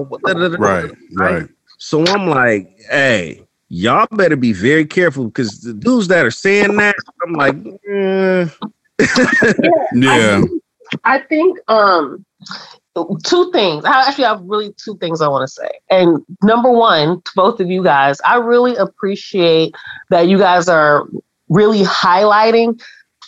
Right. 0.59 0.91
Right. 1.17 1.49
so 1.79 2.05
i'm 2.09 2.27
like 2.29 2.77
hey 2.91 3.47
y'all 3.69 4.07
better 4.13 4.37
be 4.37 4.53
very 4.53 4.85
careful 4.85 5.27
because 5.27 5.61
the 5.61 5.73
dudes 5.75 6.09
that 6.09 6.25
are 6.27 6.31
saying 6.31 6.77
that 6.77 6.97
i'm 7.25 7.33
like 7.35 7.57
eh. 7.89 8.49
Yeah. 9.95 10.43
I 11.05 11.19
think 11.21 11.59
um 11.69 12.25
two 13.25 13.51
things. 13.53 13.85
I 13.85 14.07
actually 14.07 14.25
have 14.25 14.43
really 14.43 14.73
two 14.77 14.97
things 14.99 15.21
I 15.21 15.29
want 15.29 15.49
to 15.49 15.53
say. 15.53 15.71
And 15.91 16.25
number 16.43 16.71
one, 16.71 17.21
to 17.23 17.31
both 17.35 17.61
of 17.61 17.69
you 17.69 17.83
guys, 17.83 18.21
I 18.25 18.37
really 18.37 18.77
appreciate 18.77 19.75
that 20.11 20.29
you 20.29 20.39
guys 20.39 20.69
are 20.69 21.09
really 21.49 21.83
highlighting 21.83 22.81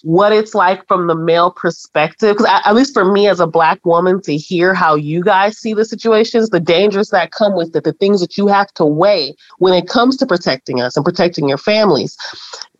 what 0.03 0.33
it's 0.33 0.55
like 0.55 0.87
from 0.87 1.07
the 1.07 1.15
male 1.15 1.51
perspective. 1.51 2.37
Because 2.37 2.61
at 2.65 2.75
least 2.75 2.93
for 2.95 3.05
me 3.05 3.29
as 3.29 3.41
a 3.41 3.47
black 3.47 3.85
woman, 3.85 4.21
to 4.23 4.37
hear 4.37 4.75
how 4.75 4.95
you 4.95 5.23
guys 5.23 5.59
see 5.59 5.75
the 5.75 5.85
situations, 5.85 6.51
the 6.51 6.61
dangers 6.61 7.09
that 7.11 7.33
come 7.33 7.57
with 7.57 7.75
it, 7.75 7.85
the 7.85 7.93
things 7.95 8.21
that 8.21 8.37
you 8.37 8.47
have 8.47 8.73
to 8.75 8.85
weigh 8.85 9.35
when 9.59 9.73
it 9.75 9.89
comes 9.89 10.17
to 10.19 10.27
protecting 10.27 10.81
us 10.81 10.97
and 10.97 11.05
protecting 11.05 11.49
your 11.49 11.59
families. 11.59 12.17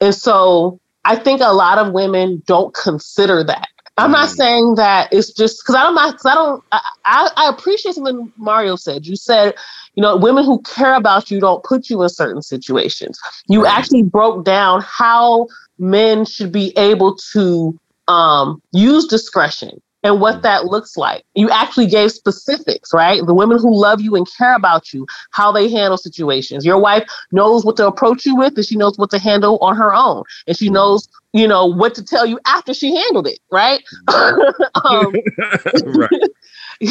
And 0.01 0.15
so 0.15 0.79
I 1.05 1.17
think 1.17 1.41
a 1.41 1.53
lot 1.53 1.79
of 1.79 1.93
women 1.93 2.43
don't 2.47 2.75
consider 2.75 3.43
that. 3.45 3.69
I'm 3.99 4.11
not 4.13 4.29
Mm. 4.29 4.37
saying 4.37 4.75
that 4.77 5.09
it's 5.13 5.33
just 5.33 5.63
because 5.63 5.75
I'm 5.77 5.95
not 5.95 6.13
because 6.13 6.27
I 6.27 6.35
don't 6.35 6.65
I, 6.73 6.81
I, 7.07 7.31
I 7.37 7.49
appreciate 7.49 7.95
something 7.95 8.33
Mario 8.37 8.77
said. 8.77 9.07
You 9.07 9.17
said, 9.17 9.55
you 9.95 10.03
know, 10.03 10.17
women 10.17 10.45
who 10.45 10.61
care 10.63 10.95
about 10.95 11.31
you 11.31 11.41
don't 11.41 11.65
put 11.65 11.89
you 11.91 12.03
in 12.03 12.09
certain 12.09 12.43
situations. 12.43 13.19
You 13.49 13.65
Right. 13.65 13.79
actually 13.79 14.03
broke 14.03 14.45
down 14.45 14.83
how 14.87 15.47
men 15.79 16.25
should 16.27 16.53
be 16.53 16.77
able 16.77 17.17
to 17.33 17.77
um, 18.09 18.61
use 18.73 19.07
discretion 19.07 19.81
and 20.07 20.21
what 20.21 20.35
mm-hmm. 20.35 20.43
that 20.43 20.67
looks 20.67 20.97
like. 20.97 21.25
You 21.35 21.51
actually 21.51 21.87
gave 21.87 22.13
specifics, 22.13 22.93
right? 22.95 23.21
The 23.25 23.35
women 23.35 23.59
who 23.59 23.75
love 23.75 24.01
you 24.01 24.17
and 24.17 24.27
care 24.39 24.55
about 24.55 24.93
you, 24.93 25.07
how 25.33 25.53
they 25.53 25.69
handle 25.69 25.99
situations. 25.99 26.65
Your 26.65 26.79
wife 26.79 27.09
knows 27.33 27.65
what 27.65 27.77
to 27.77 27.87
approach 27.87 28.25
you 28.25 28.37
with, 28.37 28.57
and 28.57 28.65
she 28.65 28.77
knows 28.77 28.97
what 28.99 29.11
to 29.11 29.19
handle 29.19 29.59
on 29.59 29.77
her 29.77 29.95
own, 29.95 30.23
and 30.47 30.57
she 30.57 30.67
mm-hmm. 30.67 30.75
knows, 30.75 31.09
you 31.33 31.47
know, 31.47 31.67
what 31.67 31.95
to 31.97 32.05
tell 32.05 32.25
you 32.25 32.39
after 32.47 32.73
she 32.73 32.95
handled 32.95 33.27
it, 33.27 33.41
right? 33.51 33.83
Mm-hmm. 34.09 34.87
um, 34.87 35.15
right 36.01 36.31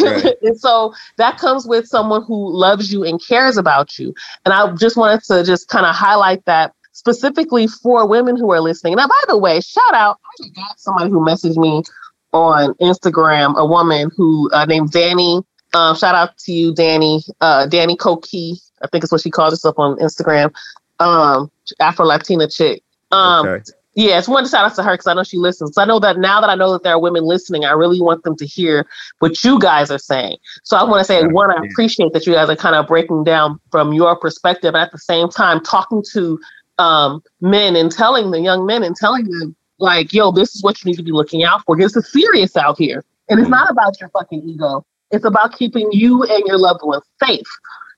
Right. 0.02 0.36
and 0.42 0.60
so 0.60 0.94
that 1.18 1.38
comes 1.38 1.68
with 1.68 1.88
someone 1.88 2.24
who 2.24 2.52
loves 2.52 2.92
you 2.92 3.04
and 3.04 3.22
cares 3.26 3.58
about 3.58 3.98
you. 4.00 4.14
And 4.44 4.54
I 4.54 4.74
just 4.76 4.98
wanted 4.98 5.24
to 5.26 5.44
just 5.44 5.68
kind 5.68 5.86
of 5.86 5.96
highlight 5.96 6.44
that 6.46 6.74
specifically 6.94 7.68
for 7.68 8.08
women 8.08 8.38
who 8.38 8.52
are 8.52 8.62
listening. 8.62 8.96
Now, 8.96 9.08
by 9.08 9.22
the 9.28 9.38
way, 9.38 9.60
shout 9.62 9.94
out, 9.94 10.18
I 10.42 10.48
got 10.56 10.80
somebody 10.80 11.12
who 11.12 11.20
messaged 11.20 11.58
me 11.58 11.84
on 12.36 12.74
Instagram, 12.76 13.58
a 13.58 13.66
woman 13.66 14.12
who 14.16 14.52
uh, 14.52 14.66
named 14.66 14.92
Danny. 14.92 15.42
Um, 15.74 15.96
shout 15.96 16.16
out 16.16 16.38
to 16.40 16.52
you, 16.52 16.74
Danny. 16.74 17.24
Uh, 17.42 17.66
Danny 17.66 17.96
Koki, 17.96 18.56
I 18.82 18.88
think 18.88 19.04
is 19.04 19.12
what 19.12 19.22
she 19.22 19.32
calls 19.32 19.54
herself 19.54 19.76
on 19.78 19.98
Instagram. 19.98 20.54
Um, 21.00 21.52
Afro 21.80 22.06
Latina 22.06 22.48
chick. 22.48 22.84
Um, 23.12 23.48
okay 23.48 23.64
yeah, 23.96 24.20
it's 24.20 24.28
one 24.28 24.44
to 24.44 24.50
shout 24.50 24.66
out 24.66 24.76
to 24.76 24.84
her 24.84 24.94
because 24.94 25.08
I 25.08 25.14
know 25.14 25.24
she 25.24 25.38
listens. 25.38 25.74
So 25.74 25.82
I 25.82 25.86
know 25.86 26.00
that 26.00 26.18
now 26.18 26.42
that 26.42 26.50
I 26.50 26.56
know 26.56 26.74
that 26.74 26.84
there 26.84 26.94
are 26.94 27.00
women 27.00 27.24
listening, 27.24 27.64
I 27.64 27.72
really 27.72 28.02
want 28.02 28.24
them 28.24 28.36
to 28.36 28.46
hear 28.46 28.86
what 29.20 29.42
you 29.44 29.58
guys 29.58 29.90
are 29.90 29.98
saying. 29.98 30.38
So 30.64 30.76
I 30.76 30.84
want 30.84 31.00
to 31.00 31.06
say, 31.06 31.22
Yeah. 31.22 31.28
one, 31.28 31.50
I 31.50 31.66
appreciate 31.66 32.12
that 32.12 32.28
you 32.28 32.34
guys 32.34 32.50
are 32.50 32.58
kind 32.58 32.76
of 32.76 32.88
breaking 32.88 33.24
down 33.24 33.60
from 33.72 33.94
your 33.94 34.18
perspective, 34.18 34.76
and 34.76 34.84
at 34.84 34.92
the 34.92 34.98
same 34.98 35.30
time, 35.30 35.62
talking 35.62 36.04
to 36.12 36.40
um, 36.78 37.24
men 37.40 37.78
and 37.78 37.90
telling 37.90 38.32
the 38.32 38.42
young 38.42 38.66
men 38.66 38.84
and 38.84 38.98
telling 38.98 39.30
them, 39.30 39.56
like, 39.80 40.14
yo, 40.14 40.32
this 40.32 40.56
is 40.56 40.64
what 40.64 40.84
you 40.84 40.90
need 40.92 40.98
to 40.98 41.04
be 41.04 41.12
looking 41.12 41.44
out 41.44 41.64
for. 41.66 41.78
This 41.78 41.96
is 41.96 42.12
serious 42.12 42.56
out 42.56 42.78
here, 42.78 43.04
and 43.30 43.40
it's 43.40 43.48
Mhm. 43.48 43.52
not 43.52 43.70
about 43.70 44.00
your 44.00 44.10
fucking 44.10 44.42
ego. 44.48 44.86
It's 45.12 45.26
about 45.26 45.54
keeping 45.58 45.92
you 45.92 46.24
and 46.24 46.44
your 46.46 46.58
loved 46.58 46.82
ones 46.84 47.04
safe 47.24 47.48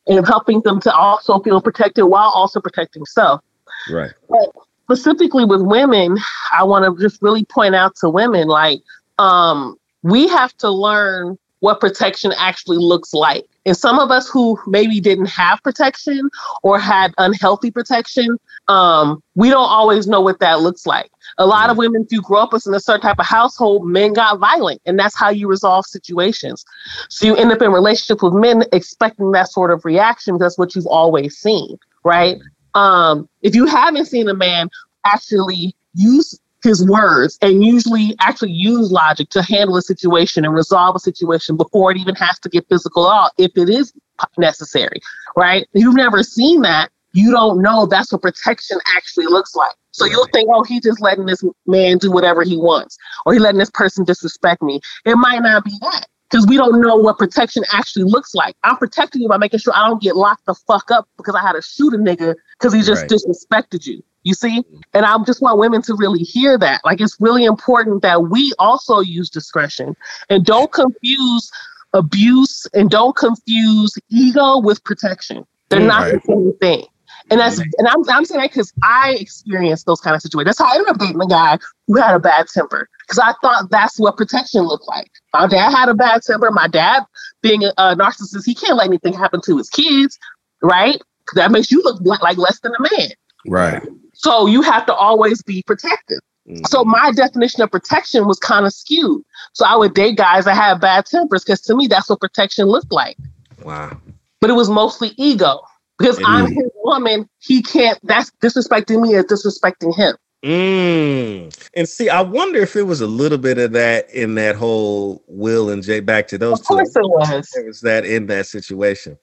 and 0.07 0.25
helping 0.27 0.61
them 0.61 0.79
to 0.81 0.93
also 0.93 1.39
feel 1.39 1.61
protected 1.61 2.05
while 2.05 2.29
also 2.29 2.59
protecting 2.59 3.05
self 3.05 3.41
right 3.89 4.11
But 4.29 4.49
specifically 4.83 5.45
with 5.45 5.61
women, 5.61 6.17
I 6.51 6.63
want 6.63 6.85
to 6.85 7.01
just 7.01 7.21
really 7.21 7.43
point 7.45 7.75
out 7.75 7.95
to 7.97 8.09
women 8.09 8.47
like 8.47 8.81
um, 9.19 9.77
we 10.03 10.27
have 10.27 10.55
to 10.57 10.69
learn 10.69 11.37
what 11.59 11.79
protection 11.79 12.31
actually 12.37 12.77
looks 12.77 13.13
like 13.13 13.45
And 13.67 13.75
some 13.75 13.99
of 13.99 14.11
us 14.11 14.29
who 14.29 14.57
maybe 14.65 15.01
didn't 15.01 15.25
have 15.27 15.61
protection 15.61 16.29
or 16.63 16.79
had 16.79 17.13
unhealthy 17.17 17.69
protection, 17.69 18.39
um, 18.69 19.21
we 19.35 19.49
don't 19.49 19.69
always 19.69 20.07
know 20.07 20.21
what 20.21 20.39
that 20.39 20.61
looks 20.61 20.85
like. 20.85 21.11
A 21.37 21.45
lot 21.45 21.69
of 21.69 21.77
women, 21.77 22.03
if 22.03 22.11
you 22.11 22.21
grow 22.21 22.39
up 22.39 22.53
in 22.53 22.73
a 22.73 22.79
certain 22.79 23.01
type 23.01 23.19
of 23.19 23.25
household, 23.25 23.85
men 23.85 24.13
got 24.13 24.39
violent, 24.39 24.81
and 24.85 24.97
that's 24.97 25.17
how 25.17 25.29
you 25.29 25.49
resolve 25.49 25.85
situations. 25.85 26.63
So 27.09 27.25
you 27.27 27.35
end 27.35 27.51
up 27.51 27.61
in 27.61 27.71
relationship 27.73 28.23
with 28.23 28.33
men 28.33 28.63
expecting 28.71 29.31
that 29.33 29.51
sort 29.51 29.69
of 29.71 29.83
reaction. 29.83 30.35
because 30.35 30.53
That's 30.53 30.57
what 30.57 30.73
you've 30.73 30.87
always 30.87 31.37
seen, 31.37 31.77
right? 32.05 32.37
Um, 32.73 33.27
if 33.41 33.53
you 33.53 33.65
haven't 33.65 34.05
seen 34.05 34.29
a 34.29 34.33
man 34.33 34.69
actually 35.05 35.75
use 35.93 36.39
his 36.67 36.87
words 36.87 37.37
and 37.41 37.65
usually 37.65 38.15
actually 38.19 38.51
use 38.51 38.91
logic 38.91 39.29
to 39.29 39.41
handle 39.41 39.77
a 39.77 39.81
situation 39.81 40.45
and 40.45 40.53
resolve 40.53 40.95
a 40.95 40.99
situation 40.99 41.57
before 41.57 41.91
it 41.91 41.97
even 41.97 42.15
has 42.15 42.37
to 42.39 42.49
get 42.49 42.67
physical 42.69 43.09
at 43.09 43.13
all 43.13 43.31
if 43.37 43.51
it 43.55 43.69
is 43.69 43.93
necessary 44.37 44.99
right? 45.37 45.67
You've 45.73 45.95
never 45.95 46.23
seen 46.23 46.61
that 46.63 46.89
you 47.13 47.31
don't 47.31 47.61
know 47.61 47.85
that's 47.85 48.11
what 48.11 48.21
protection 48.21 48.77
actually 48.95 49.27
looks 49.27 49.55
like. 49.55 49.75
So 49.91 50.05
you'll 50.05 50.27
think 50.33 50.49
oh 50.51 50.63
he's 50.63 50.81
just 50.81 51.01
letting 51.01 51.25
this 51.25 51.43
man 51.65 51.97
do 51.97 52.11
whatever 52.11 52.43
he 52.43 52.57
wants 52.57 52.97
or 53.25 53.33
he 53.33 53.39
letting 53.39 53.59
this 53.59 53.71
person 53.71 54.03
disrespect 54.03 54.61
me. 54.61 54.81
It 55.05 55.15
might 55.15 55.41
not 55.41 55.63
be 55.63 55.71
that 55.81 56.07
because 56.29 56.45
we 56.47 56.57
don't 56.57 56.81
know 56.81 56.95
what 56.95 57.17
protection 57.17 57.63
actually 57.71 58.05
looks 58.05 58.33
like. 58.35 58.55
I'm 58.63 58.77
protecting 58.77 59.21
you 59.21 59.29
by 59.29 59.37
making 59.37 59.59
sure 59.59 59.73
I 59.75 59.87
don't 59.87 60.01
get 60.01 60.15
locked 60.15 60.45
the 60.45 60.55
fuck 60.55 60.91
up 60.91 61.07
because 61.17 61.35
I 61.35 61.41
had 61.41 61.53
to 61.53 61.61
shoot 61.61 61.93
a 61.93 61.97
nigga 61.97 62.35
because 62.59 62.73
he 62.73 62.81
just 62.81 63.03
Right. 63.03 63.11
disrespected 63.11 63.85
you. 63.85 64.03
You 64.23 64.33
see? 64.33 64.59
Mm-hmm. 64.59 64.79
And 64.93 65.05
I 65.05 65.17
just 65.23 65.41
want 65.41 65.57
women 65.57 65.81
to 65.83 65.95
really 65.95 66.19
hear 66.19 66.57
that. 66.57 66.81
Like 66.83 66.99
it's 66.99 67.15
really 67.19 67.45
important 67.45 68.01
that 68.01 68.23
we 68.23 68.53
also 68.59 68.99
use 68.99 69.29
discretion 69.29 69.95
and 70.29 70.45
don't 70.45 70.71
confuse 70.71 71.49
abuse 71.93 72.67
and 72.73 72.89
don't 72.89 73.15
confuse 73.15 73.97
ego 74.09 74.59
with 74.59 74.83
protection. 74.83 75.45
They're 75.69 75.79
mm. 75.79 75.87
not 75.87 76.11
the 76.11 76.21
same 76.25 76.53
thing. 76.59 76.85
And 77.29 77.39
that's 77.39 77.59
and 77.59 77.87
I'm 77.87 78.07
I'm 78.09 78.25
saying 78.25 78.41
that 78.41 78.51
because 78.51 78.71
I 78.83 79.17
experienced 79.19 79.85
those 79.85 79.99
kind 79.99 80.15
of 80.15 80.21
situations. 80.21 80.57
That's 80.57 80.59
how 80.59 80.73
I 80.73 80.77
ended 80.77 80.89
up 80.89 80.99
dating 80.99 81.21
a 81.21 81.27
guy 81.27 81.57
who 81.87 81.99
had 81.99 82.15
a 82.15 82.19
bad 82.19 82.47
temper. 82.47 82.87
Because 83.05 83.19
I 83.19 83.33
thought 83.41 83.69
that's 83.69 83.99
what 83.99 84.15
protection 84.17 84.61
looked 84.61 84.87
like. 84.87 85.11
My 85.33 85.47
dad 85.47 85.71
had 85.71 85.89
a 85.89 85.93
bad 85.93 86.21
temper. 86.23 86.51
My 86.51 86.67
dad, 86.67 87.03
being 87.41 87.63
a, 87.63 87.73
a 87.77 87.95
narcissist, 87.95 88.45
he 88.45 88.55
can't 88.55 88.77
let 88.77 88.87
anything 88.87 89.13
happen 89.13 89.41
to 89.45 89.57
his 89.57 89.69
kids, 89.69 90.17
right? 90.61 91.01
that 91.35 91.51
makes 91.51 91.71
you 91.71 91.81
look 91.83 91.99
like 92.01 92.37
less 92.37 92.59
than 92.59 92.73
a 92.77 92.81
man. 92.81 93.09
Right. 93.45 93.83
So 94.13 94.47
you 94.47 94.61
have 94.61 94.85
to 94.87 94.93
always 94.93 95.41
be 95.43 95.63
protective. 95.63 96.19
Mm-hmm. 96.47 96.63
So 96.65 96.83
my 96.83 97.11
definition 97.11 97.61
of 97.61 97.71
protection 97.71 98.25
was 98.25 98.39
kind 98.39 98.65
of 98.65 98.73
skewed. 98.73 99.21
So 99.53 99.65
I 99.65 99.75
would 99.75 99.93
date 99.93 100.17
guys 100.17 100.45
that 100.45 100.55
had 100.55 100.79
bad 100.79 101.05
tempers 101.05 101.43
because 101.43 101.61
to 101.61 101.75
me 101.75 101.87
that's 101.87 102.09
what 102.09 102.19
protection 102.19 102.65
looked 102.65 102.91
like. 102.91 103.17
wow. 103.63 103.99
But 104.39 104.49
it 104.51 104.53
was 104.53 104.69
mostly 104.69 105.13
ego 105.17 105.61
because 105.97 106.19
I'm 106.25 106.47
his 106.47 106.69
woman. 106.83 107.29
He 107.39 107.61
can't. 107.61 107.99
That's 108.03 108.31
disrespecting 108.41 109.01
me 109.01 109.15
is 109.15 109.25
disrespecting 109.25 109.95
him. 109.95 110.15
Mm. 110.45 111.69
And 111.75 111.89
see, 111.89 112.09
I 112.09 112.21
wonder 112.21 112.59
if 112.59 112.75
it 112.75 112.83
was 112.83 113.01
a 113.01 113.07
little 113.07 113.39
bit 113.39 113.57
of 113.57 113.71
that 113.73 114.09
in 114.11 114.35
that 114.35 114.55
whole 114.55 115.23
Will 115.27 115.69
and 115.69 115.83
Jay. 115.83 115.99
Back 115.99 116.27
to 116.29 116.37
those 116.37 116.59
Of 116.59 116.67
two. 116.67 116.73
course 116.75 116.95
it 116.95 117.01
was. 117.01 117.49
There 117.53 117.65
was 117.65 117.81
that 117.81 118.05
in 118.05 118.27
that 118.27 118.45
situation. 118.45 119.17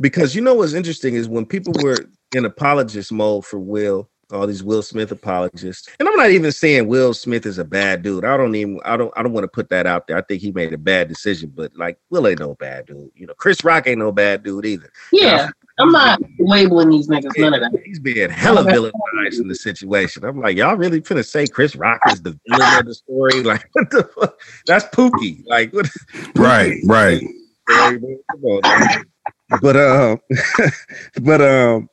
Because 0.00 0.34
you 0.34 0.42
know 0.42 0.54
what's 0.54 0.74
interesting 0.74 1.14
is 1.14 1.28
when 1.28 1.46
people 1.46 1.72
were 1.82 1.96
in 2.34 2.44
apologist 2.44 3.10
mode 3.10 3.44
for 3.44 3.58
Will, 3.58 4.08
all 4.32 4.46
these 4.46 4.62
Will 4.62 4.82
Smith 4.82 5.12
apologists, 5.12 5.88
and 5.98 6.08
I'm 6.08 6.16
not 6.16 6.30
even 6.30 6.50
saying 6.52 6.88
Will 6.88 7.14
Smith 7.14 7.46
is 7.46 7.58
a 7.58 7.64
bad 7.64 8.02
dude. 8.02 8.24
I 8.24 8.36
don't 8.36 8.54
even 8.54 8.80
I 8.84 8.96
don't 8.96 9.12
I 9.16 9.22
don't 9.22 9.32
want 9.32 9.44
to 9.44 9.48
put 9.48 9.68
that 9.70 9.86
out 9.86 10.06
there. 10.06 10.16
I 10.16 10.22
think 10.22 10.42
he 10.42 10.50
made 10.52 10.72
a 10.72 10.78
bad 10.78 11.08
decision, 11.08 11.52
but 11.54 11.74
like 11.76 11.98
Will 12.10 12.26
ain't 12.26 12.40
no 12.40 12.54
bad 12.54 12.86
dude. 12.86 13.10
You 13.14 13.26
know, 13.26 13.34
Chris 13.34 13.62
Rock 13.64 13.86
ain't 13.86 14.00
no 14.00 14.12
bad 14.12 14.42
dude 14.42 14.66
either. 14.66 14.90
Yeah, 15.12 15.50
I'm 15.78 15.92
not 15.92 16.20
labeling 16.38 16.88
these 16.90 17.08
niggas. 17.08 17.38
None 17.38 17.54
of 17.54 17.60
that. 17.60 17.72
He's 17.84 17.98
being 17.98 18.30
hella 18.30 18.64
villainized 18.64 19.40
in 19.40 19.48
the 19.48 19.54
situation. 19.54 20.24
I'm 20.24 20.40
like, 20.40 20.56
y'all 20.56 20.76
really 20.76 21.00
finna 21.02 21.24
say 21.24 21.46
Chris 21.46 21.76
Rock 21.76 22.00
is 22.06 22.22
the 22.22 22.38
villain 22.48 22.72
of 22.74 22.86
the 22.86 22.94
story? 22.94 23.42
Like, 23.46 23.68
what 23.72 23.90
the 23.90 24.04
fuck? 24.04 24.40
That's 24.66 24.84
Pookie. 24.86 25.46
Like, 25.46 25.72
what? 25.72 25.88
Right. 26.36 26.80
Right. 26.84 27.20
Come 27.68 28.44
on, 28.44 28.62
man. 28.62 29.06
but 29.60 29.76
um, 29.76 30.20
but 31.22 31.40
um, 31.42 31.88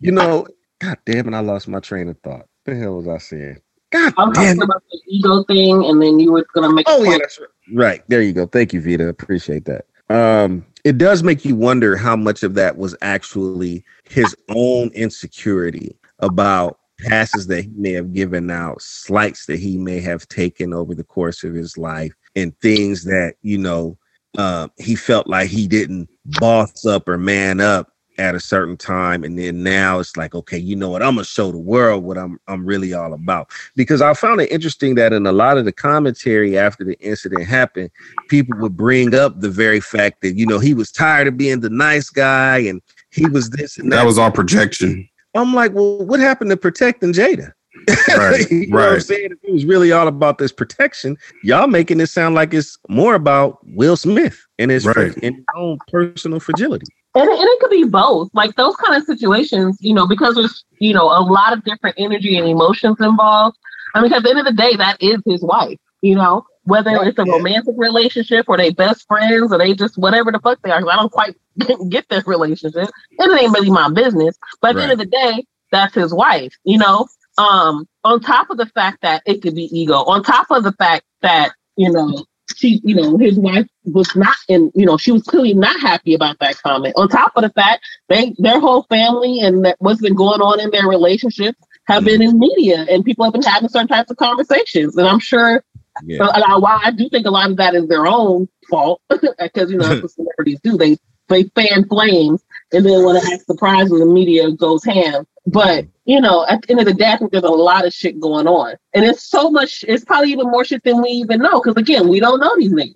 you 0.00 0.12
know, 0.12 0.46
god 0.80 0.98
damn 1.04 1.28
it, 1.28 1.36
I 1.36 1.40
lost 1.40 1.68
my 1.68 1.80
train 1.80 2.08
of 2.08 2.18
thought. 2.20 2.40
What 2.40 2.48
The 2.64 2.76
hell 2.76 2.96
was 2.96 3.08
I 3.08 3.18
saying? 3.18 3.60
God 3.90 4.14
I'm 4.16 4.32
damn 4.32 4.56
talking 4.56 4.62
it. 4.62 4.64
about 4.64 4.82
the 4.90 5.00
ego 5.08 5.44
thing, 5.44 5.84
and 5.84 6.00
then 6.00 6.18
you 6.20 6.32
were 6.32 6.46
gonna 6.54 6.72
make. 6.72 6.88
a 6.88 6.92
Oh 6.92 7.02
yeah, 7.02 7.18
that's 7.18 7.38
right. 7.38 7.48
Right 7.74 8.02
there, 8.08 8.22
you 8.22 8.32
go. 8.32 8.46
Thank 8.46 8.72
you, 8.72 8.80
Vida. 8.80 9.08
Appreciate 9.08 9.64
that. 9.66 9.86
Um, 10.08 10.64
it 10.86 10.98
does 10.98 11.24
make 11.24 11.44
you 11.44 11.56
wonder 11.56 11.96
how 11.96 12.14
much 12.14 12.44
of 12.44 12.54
that 12.54 12.78
was 12.78 12.94
actually 13.02 13.84
his 14.04 14.36
own 14.50 14.88
insecurity 14.90 15.98
about 16.20 16.78
passes 17.08 17.48
that 17.48 17.62
he 17.62 17.70
may 17.74 17.90
have 17.90 18.12
given 18.12 18.52
out, 18.52 18.80
slights 18.80 19.46
that 19.46 19.58
he 19.58 19.78
may 19.78 19.98
have 19.98 20.28
taken 20.28 20.72
over 20.72 20.94
the 20.94 21.02
course 21.02 21.42
of 21.42 21.54
his 21.54 21.76
life, 21.76 22.12
and 22.36 22.56
things 22.60 23.02
that 23.02 23.34
you 23.42 23.58
know 23.58 23.98
uh, 24.38 24.68
he 24.78 24.94
felt 24.94 25.26
like 25.26 25.48
he 25.48 25.66
didn't 25.66 26.08
boss 26.38 26.86
up 26.86 27.08
or 27.08 27.18
man 27.18 27.60
up 27.60 27.90
at 28.18 28.34
a 28.34 28.40
certain 28.40 28.76
time, 28.76 29.24
and 29.24 29.38
then 29.38 29.62
now 29.62 29.98
it's 29.98 30.16
like, 30.16 30.34
okay, 30.34 30.58
you 30.58 30.74
know 30.76 30.90
what? 30.90 31.02
I'm 31.02 31.14
gonna 31.14 31.24
show 31.24 31.50
the 31.50 31.58
world 31.58 32.04
what 32.04 32.16
I'm 32.18 32.38
I'm 32.48 32.64
really 32.64 32.92
all 32.94 33.12
about 33.12 33.50
because 33.74 34.00
I 34.02 34.14
found 34.14 34.40
it 34.40 34.50
interesting 34.50 34.94
that 34.96 35.12
in 35.12 35.26
a 35.26 35.32
lot 35.32 35.58
of 35.58 35.64
the 35.64 35.72
commentary 35.72 36.58
after 36.58 36.84
the 36.84 36.98
incident 37.00 37.44
happened, 37.46 37.90
people 38.28 38.56
would 38.58 38.76
bring 38.76 39.14
up 39.14 39.40
the 39.40 39.50
very 39.50 39.80
fact 39.80 40.22
that 40.22 40.36
you 40.36 40.46
know 40.46 40.58
he 40.58 40.74
was 40.74 40.90
tired 40.90 41.26
of 41.28 41.36
being 41.36 41.60
the 41.60 41.70
nice 41.70 42.10
guy 42.10 42.58
and 42.58 42.80
he 43.10 43.26
was 43.28 43.50
this 43.50 43.78
and 43.78 43.90
that. 43.92 43.96
That 43.96 44.06
was 44.06 44.18
all 44.18 44.30
projection. 44.30 45.08
I'm 45.34 45.54
like, 45.54 45.72
well, 45.74 46.04
what 46.06 46.20
happened 46.20 46.50
to 46.50 46.56
protecting 46.56 47.12
Jada? 47.12 47.52
Right, 48.16 48.50
you 48.50 48.68
know 48.68 48.76
what 48.76 48.84
I'm 48.86 48.92
right. 48.94 49.02
saying? 49.02 49.32
If 49.32 49.38
it 49.44 49.52
was 49.52 49.64
really 49.66 49.92
all 49.92 50.08
about 50.08 50.38
this 50.38 50.50
protection, 50.50 51.16
y'all 51.44 51.66
making 51.68 52.00
it 52.00 52.06
sound 52.06 52.34
like 52.34 52.54
it's 52.54 52.78
more 52.88 53.14
about 53.14 53.58
Will 53.68 53.96
Smith 53.96 54.44
and 54.58 54.70
his, 54.70 54.86
Right. 54.86 55.14
and 55.22 55.36
his 55.36 55.44
own 55.54 55.78
personal 55.88 56.40
fragility. 56.40 56.86
And, 57.16 57.28
it- 57.28 57.38
and 57.40 57.48
it 57.48 57.60
could 57.60 57.70
be 57.70 57.84
both. 57.84 58.28
Like 58.34 58.54
those 58.56 58.76
kind 58.76 58.94
of 58.96 59.04
situations, 59.04 59.78
you 59.80 59.94
know, 59.94 60.06
because 60.06 60.34
there's, 60.36 60.64
you 60.78 60.94
know, 60.94 61.06
a 61.06 61.20
lot 61.24 61.52
of 61.52 61.64
different 61.64 61.96
energy 61.98 62.36
and 62.38 62.46
emotions 62.48 62.96
involved. 63.00 63.56
I 63.94 64.02
mean, 64.02 64.12
at 64.12 64.22
the 64.22 64.30
end 64.30 64.38
of 64.40 64.44
the 64.44 64.52
day, 64.52 64.76
that 64.76 65.02
is 65.02 65.20
his 65.26 65.42
wife, 65.42 65.78
you 66.02 66.14
know, 66.14 66.44
whether 66.64 66.90
it's 67.02 67.18
a 67.18 67.24
Yeah. 67.26 67.32
romantic 67.32 67.74
relationship 67.78 68.46
or 68.48 68.56
they 68.58 68.70
best 68.70 69.06
friends 69.08 69.52
or 69.52 69.58
they 69.58 69.72
just 69.74 69.96
whatever 69.96 70.30
the 70.30 70.38
fuck 70.40 70.60
they 70.62 70.70
are. 70.70 70.86
I 70.88 70.96
don't 70.96 71.10
quite 71.12 71.34
get 71.88 72.08
their 72.10 72.22
relationship. 72.26 72.90
And 73.18 73.32
it 73.32 73.40
ain't 73.42 73.54
really 73.54 73.70
my 73.70 73.88
business. 73.90 74.36
But 74.60 74.70
at 74.70 74.76
the 74.76 74.82
end 74.82 74.92
of 74.92 74.98
the 74.98 75.06
day, 75.06 75.44
that's 75.72 75.94
his 75.94 76.12
wife, 76.14 76.52
you 76.64 76.78
know. 76.78 77.06
Um, 77.38 77.86
on 78.04 78.20
top 78.20 78.48
of 78.50 78.56
the 78.56 78.66
fact 78.66 79.02
that 79.02 79.22
it 79.26 79.42
could 79.42 79.54
be 79.54 79.64
ego, 79.78 79.94
on 79.94 80.22
top 80.22 80.46
of 80.50 80.64
the 80.64 80.72
fact 80.72 81.04
that, 81.22 81.52
you 81.76 81.90
know, 81.92 82.24
she, 82.54 82.80
you 82.84 82.94
know, 82.94 83.16
his 83.18 83.38
wife 83.38 83.66
was 83.84 84.14
not 84.14 84.36
in, 84.48 84.70
you 84.74 84.86
know, 84.86 84.96
she 84.96 85.12
was 85.12 85.22
clearly 85.22 85.54
not 85.54 85.78
happy 85.80 86.14
about 86.14 86.38
that 86.38 86.60
comment. 86.62 86.94
On 86.96 87.08
top 87.08 87.32
of 87.36 87.42
the 87.42 87.50
fact 87.50 87.84
they 88.08 88.34
their 88.38 88.60
whole 88.60 88.84
family 88.84 89.40
and 89.40 89.64
that 89.64 89.76
what's 89.80 90.00
been 90.00 90.14
going 90.14 90.40
on 90.40 90.60
in 90.60 90.70
their 90.70 90.86
relationship 90.86 91.56
have 91.86 92.04
been 92.04 92.22
in 92.22 92.38
media 92.38 92.86
and 92.88 93.04
people 93.04 93.24
have 93.24 93.32
been 93.32 93.42
having 93.42 93.68
certain 93.68 93.88
types 93.88 94.10
of 94.10 94.16
conversations. 94.16 94.96
And 94.96 95.08
I'm 95.08 95.20
sure 95.20 95.64
Yeah. 96.04 96.24
uh, 96.24 96.42
uh, 96.56 96.60
while 96.60 96.80
I 96.84 96.90
do 96.90 97.08
think 97.08 97.26
a 97.26 97.30
lot 97.30 97.50
of 97.50 97.56
that 97.56 97.74
is 97.74 97.88
their 97.88 98.06
own 98.06 98.48
fault, 98.68 99.00
because 99.08 99.70
you 99.70 99.78
know 99.78 99.88
that's 99.88 100.02
what 100.02 100.10
celebrities 100.12 100.60
do. 100.62 100.76
They 100.76 100.96
they 101.28 101.44
fan 101.54 101.88
flames 101.88 102.44
and 102.72 102.84
then 102.84 103.04
when 103.04 103.16
it 103.16 103.24
acts 103.24 103.46
surprised 103.46 103.92
and 103.92 104.00
the 104.00 104.06
media 104.06 104.50
goes 104.52 104.84
ham. 104.84 105.26
But 105.46 105.86
you 106.04 106.20
know, 106.20 106.46
at 106.48 106.62
the 106.62 106.70
end 106.70 106.80
of 106.80 106.86
the 106.86 106.94
day, 106.94 107.12
I 107.12 107.16
think 107.16 107.32
there's 107.32 107.44
a 107.44 107.48
lot 107.48 107.86
of 107.86 107.92
shit 107.92 108.20
going 108.20 108.46
on. 108.46 108.76
And 108.94 109.04
it's 109.04 109.24
so 109.24 109.50
much, 109.50 109.84
it's 109.88 110.04
probably 110.04 110.30
even 110.30 110.50
more 110.50 110.64
shit 110.64 110.84
than 110.84 111.02
we 111.02 111.08
even 111.10 111.40
know. 111.40 111.60
Because 111.60 111.76
again, 111.76 112.08
we 112.08 112.20
don't 112.20 112.40
know 112.40 112.54
these 112.56 112.72
niggas. 112.72 112.94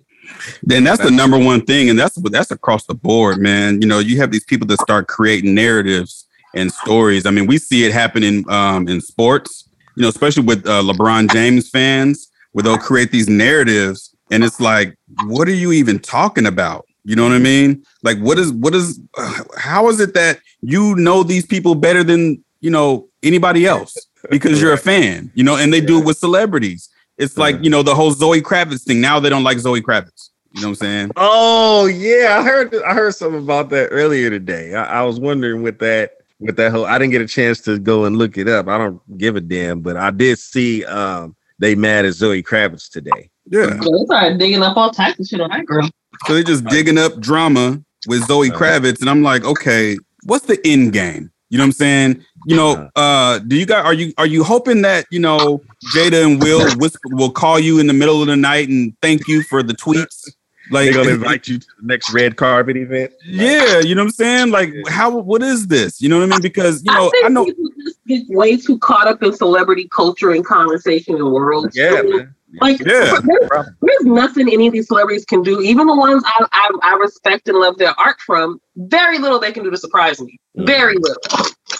Then 0.63 0.83
that's 0.83 1.01
the 1.01 1.11
number 1.11 1.37
one 1.37 1.65
thing, 1.65 1.89
and 1.89 1.99
that's 1.99 2.15
that's 2.29 2.51
across 2.51 2.85
the 2.85 2.93
board, 2.93 3.39
man. 3.39 3.81
You 3.81 3.87
know, 3.87 3.99
you 3.99 4.17
have 4.17 4.31
these 4.31 4.45
people 4.45 4.67
that 4.67 4.79
start 4.79 5.07
creating 5.07 5.53
narratives 5.53 6.27
and 6.55 6.71
stories. 6.71 7.25
I 7.25 7.31
mean, 7.31 7.47
we 7.47 7.57
see 7.57 7.85
it 7.85 7.91
happening 7.91 8.49
um, 8.49 8.87
in 8.87 9.01
sports. 9.01 9.67
You 9.97 10.03
know, 10.03 10.09
especially 10.09 10.43
with 10.43 10.65
uh, 10.65 10.83
LeBron 10.83 11.31
James 11.33 11.69
fans, 11.69 12.29
where 12.53 12.63
they'll 12.63 12.77
create 12.77 13.11
these 13.11 13.27
narratives, 13.27 14.15
and 14.31 14.43
it's 14.43 14.61
like, 14.61 14.95
what 15.25 15.49
are 15.49 15.53
you 15.53 15.73
even 15.73 15.99
talking 15.99 16.45
about? 16.45 16.85
You 17.03 17.15
know 17.15 17.23
what 17.23 17.31
I 17.31 17.39
mean? 17.39 17.83
Like, 18.03 18.19
what 18.19 18.37
is 18.37 18.51
what 18.51 18.75
is? 18.75 18.99
Uh, 19.17 19.43
how 19.57 19.89
is 19.89 19.99
it 19.99 20.13
that 20.13 20.39
you 20.61 20.95
know 20.95 21.23
these 21.23 21.45
people 21.45 21.75
better 21.75 22.03
than 22.03 22.43
you 22.59 22.69
know 22.69 23.09
anybody 23.23 23.65
else 23.65 23.95
because 24.29 24.61
you're 24.61 24.73
a 24.73 24.77
fan? 24.77 25.31
You 25.33 25.43
know, 25.43 25.57
and 25.57 25.73
they 25.73 25.81
do 25.81 25.99
it 25.99 26.05
with 26.05 26.17
celebrities. 26.17 26.89
It's 27.17 27.37
like 27.37 27.63
you 27.63 27.69
know 27.69 27.83
the 27.83 27.95
whole 27.95 28.11
Zoe 28.11 28.41
Kravitz 28.41 28.83
thing. 28.83 29.01
Now 29.01 29.19
they 29.19 29.29
don't 29.29 29.43
like 29.43 29.59
Zoe 29.59 29.81
Kravitz. 29.81 30.29
You 30.53 30.61
know 30.61 30.67
what 30.67 30.71
I'm 30.71 30.75
saying? 30.75 31.11
Oh 31.15 31.85
yeah, 31.85 32.37
I 32.39 32.43
heard 32.43 32.75
I 32.83 32.93
heard 32.93 33.15
something 33.15 33.41
about 33.41 33.69
that 33.69 33.87
earlier 33.87 34.29
today. 34.29 34.75
I, 34.75 34.99
I 34.99 35.03
was 35.03 35.19
wondering 35.19 35.63
with 35.63 35.79
that 35.79 36.11
with 36.39 36.57
that 36.57 36.71
whole. 36.71 36.85
I 36.85 36.97
didn't 36.97 37.11
get 37.11 37.21
a 37.21 37.27
chance 37.27 37.61
to 37.61 37.79
go 37.79 38.05
and 38.05 38.17
look 38.17 38.37
it 38.37 38.49
up. 38.49 38.67
I 38.67 38.77
don't 38.77 39.17
give 39.17 39.35
a 39.35 39.41
damn, 39.41 39.81
but 39.81 39.97
I 39.97 40.11
did 40.11 40.39
see 40.39 40.83
um 40.85 41.35
they 41.59 41.75
mad 41.75 42.05
at 42.05 42.13
Zoe 42.13 42.43
Kravitz 42.43 42.89
today. 42.89 43.29
Yeah. 43.45 43.79
So 43.81 43.91
they 43.91 44.05
started 44.05 44.39
digging 44.39 44.63
up 44.63 44.75
all 44.75 44.89
types 44.89 45.19
of 45.19 45.27
shit 45.27 45.41
on 45.41 45.51
that 45.51 45.65
girl. 45.65 45.89
So 46.27 46.33
they're 46.33 46.43
just 46.43 46.65
digging 46.65 46.97
up 46.97 47.19
drama 47.19 47.81
with 48.07 48.25
Zoe. 48.27 48.49
Kravitz, 48.49 49.01
and 49.01 49.09
I'm 49.09 49.23
like, 49.23 49.43
okay, 49.43 49.97
what's 50.23 50.45
the 50.45 50.59
end 50.65 50.93
game? 50.93 51.31
You 51.49 51.57
know 51.57 51.63
what 51.63 51.67
I'm 51.67 51.71
saying? 51.73 52.25
You 52.45 52.55
know, 52.55 52.89
uh, 52.95 53.39
do 53.39 53.57
you 53.57 53.65
guys 53.65 53.83
are 53.83 53.93
you 53.93 54.13
are 54.17 54.25
you 54.25 54.43
hoping 54.43 54.81
that 54.83 55.05
you 55.11 55.19
know 55.19 55.61
Jada 55.93 56.25
and 56.25 56.41
Will 56.41 56.65
whisper, 56.77 57.09
will 57.11 57.31
call 57.31 57.59
you 57.59 57.79
in 57.79 57.87
the 57.87 57.93
middle 57.93 58.21
of 58.21 58.27
the 58.27 58.37
night 58.37 58.69
and 58.69 58.95
thank 59.01 59.27
you 59.27 59.43
for 59.43 59.61
the 59.61 59.73
tweets? 59.73 60.29
Like, 60.71 60.85
They're 60.85 61.03
gonna 61.03 61.15
invite 61.15 61.49
you 61.49 61.59
to 61.59 61.67
the 61.81 61.87
next 61.87 62.13
red 62.13 62.37
carpet 62.37 62.77
event. 62.77 63.11
yeah, 63.25 63.79
you 63.79 63.93
know 63.93 64.03
what 64.03 64.07
I'm 64.07 64.11
saying? 64.11 64.51
Like, 64.51 64.73
how 64.87 65.09
what 65.17 65.43
is 65.43 65.67
this? 65.67 66.01
You 66.01 66.07
know 66.07 66.19
what 66.19 66.23
I 66.23 66.27
mean? 66.27 66.41
Because 66.41 66.81
you 66.85 66.93
know, 66.93 67.07
I 67.07 67.09
think 67.09 67.25
I 67.25 67.27
know. 67.27 67.45
people 67.45 67.65
just 67.83 67.99
get 68.07 68.23
way 68.29 68.55
too 68.55 68.79
caught 68.79 69.07
up 69.07 69.21
in 69.21 69.33
celebrity 69.33 69.89
culture 69.89 70.31
and 70.31 70.45
conversation 70.45 71.15
and 71.15 71.31
world. 71.31 71.71
Yeah, 71.73 71.97
So, 71.97 72.03
man. 72.03 72.35
Like, 72.59 72.79
Yeah. 72.79 73.19
there's, 73.23 73.65
there's 73.81 74.05
nothing 74.05 74.51
any 74.51 74.67
of 74.67 74.73
these 74.73 74.87
celebrities 74.87 75.25
can 75.25 75.41
do. 75.43 75.61
Even 75.61 75.87
the 75.87 75.95
ones 75.95 76.23
I, 76.25 76.45
I, 76.51 76.69
I 76.83 76.93
respect 76.95 77.47
and 77.47 77.57
love 77.57 77.77
their 77.77 77.97
art 77.99 78.19
from, 78.21 78.59
very 78.75 79.17
little 79.19 79.39
they 79.39 79.51
can 79.51 79.63
do 79.63 79.71
to 79.71 79.77
surprise 79.77 80.19
me. 80.21 80.37
Mm. 80.57 80.65
Very 80.65 80.97
little. 80.97 81.21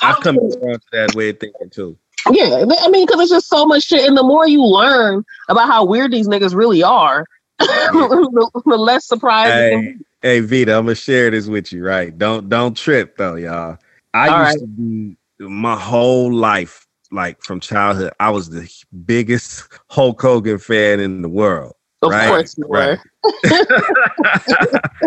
I've 0.01 0.21
come 0.21 0.37
around 0.37 0.81
to 0.81 0.87
that 0.93 1.15
way 1.15 1.29
of 1.29 1.39
thinking 1.39 1.69
too. 1.69 1.97
Yeah, 2.29 2.65
I 2.79 2.87
mean, 2.89 3.05
because 3.05 3.21
it's 3.21 3.31
just 3.31 3.49
so 3.49 3.65
much 3.65 3.83
shit, 3.83 4.07
and 4.07 4.15
the 4.15 4.23
more 4.23 4.47
you 4.47 4.63
learn 4.63 5.23
about 5.49 5.67
how 5.67 5.83
weird 5.83 6.11
these 6.11 6.27
niggas 6.27 6.53
really 6.53 6.83
are, 6.83 7.25
the, 7.59 8.61
the 8.65 8.77
less 8.77 9.07
surprising. 9.07 9.83
Hey, 10.21 10.37
hey 10.37 10.39
Vida, 10.41 10.77
I'm 10.77 10.85
gonna 10.85 10.95
share 10.95 11.31
this 11.31 11.47
with 11.47 11.73
you, 11.73 11.83
right? 11.83 12.15
Don't 12.15 12.47
don't 12.47 12.77
trip 12.77 13.17
though, 13.17 13.35
y'all. 13.35 13.79
I 14.13 14.29
All 14.29 14.45
used 14.45 14.59
to 14.59 14.67
be 14.67 15.17
my 15.39 15.75
whole 15.75 16.31
life, 16.31 16.85
like 17.11 17.41
from 17.43 17.59
childhood, 17.59 18.13
I 18.19 18.29
was 18.29 18.49
the 18.49 18.69
biggest 19.05 19.67
Hulk 19.89 20.21
Hogan 20.21 20.57
fan 20.57 20.99
in 20.99 21.21
the 21.21 21.29
world. 21.29 21.73
of 22.01 22.11
right, 22.11 22.27
course, 22.29 22.57
you 22.57 22.65
right. 22.67 22.97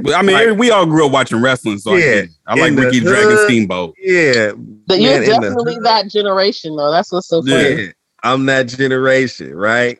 were. 0.05 0.15
I 0.15 0.23
mean, 0.23 0.59
we 0.59 0.71
all 0.71 0.87
grew 0.87 1.07
up 1.07 1.13
watching 1.13 1.41
wrestling, 1.43 1.79
so 1.79 1.93
I, 1.95 1.99
Yeah, 1.99 2.05
get 2.05 2.25
it. 2.25 2.31
I 2.47 2.55
like 2.55 2.69
in 2.69 2.77
the 2.77 2.83
Ricky 2.83 3.01
Dragon. 3.01 3.39
Steamboat. 3.45 3.95
Yeah, 3.99 4.53
But 4.87 5.01
you're 5.01 5.21
man, 5.21 5.29
definitely 5.29 5.79
that 5.83 6.09
generation, 6.09 6.77
though. 6.77 6.91
That's 6.91 7.11
what's 7.11 7.29
so 7.29 7.43
funny. 7.43 7.83
Yeah, 7.83 7.93
I'm 8.23 8.47
that 8.47 8.69
generation, 8.69 9.55
right? 9.55 9.99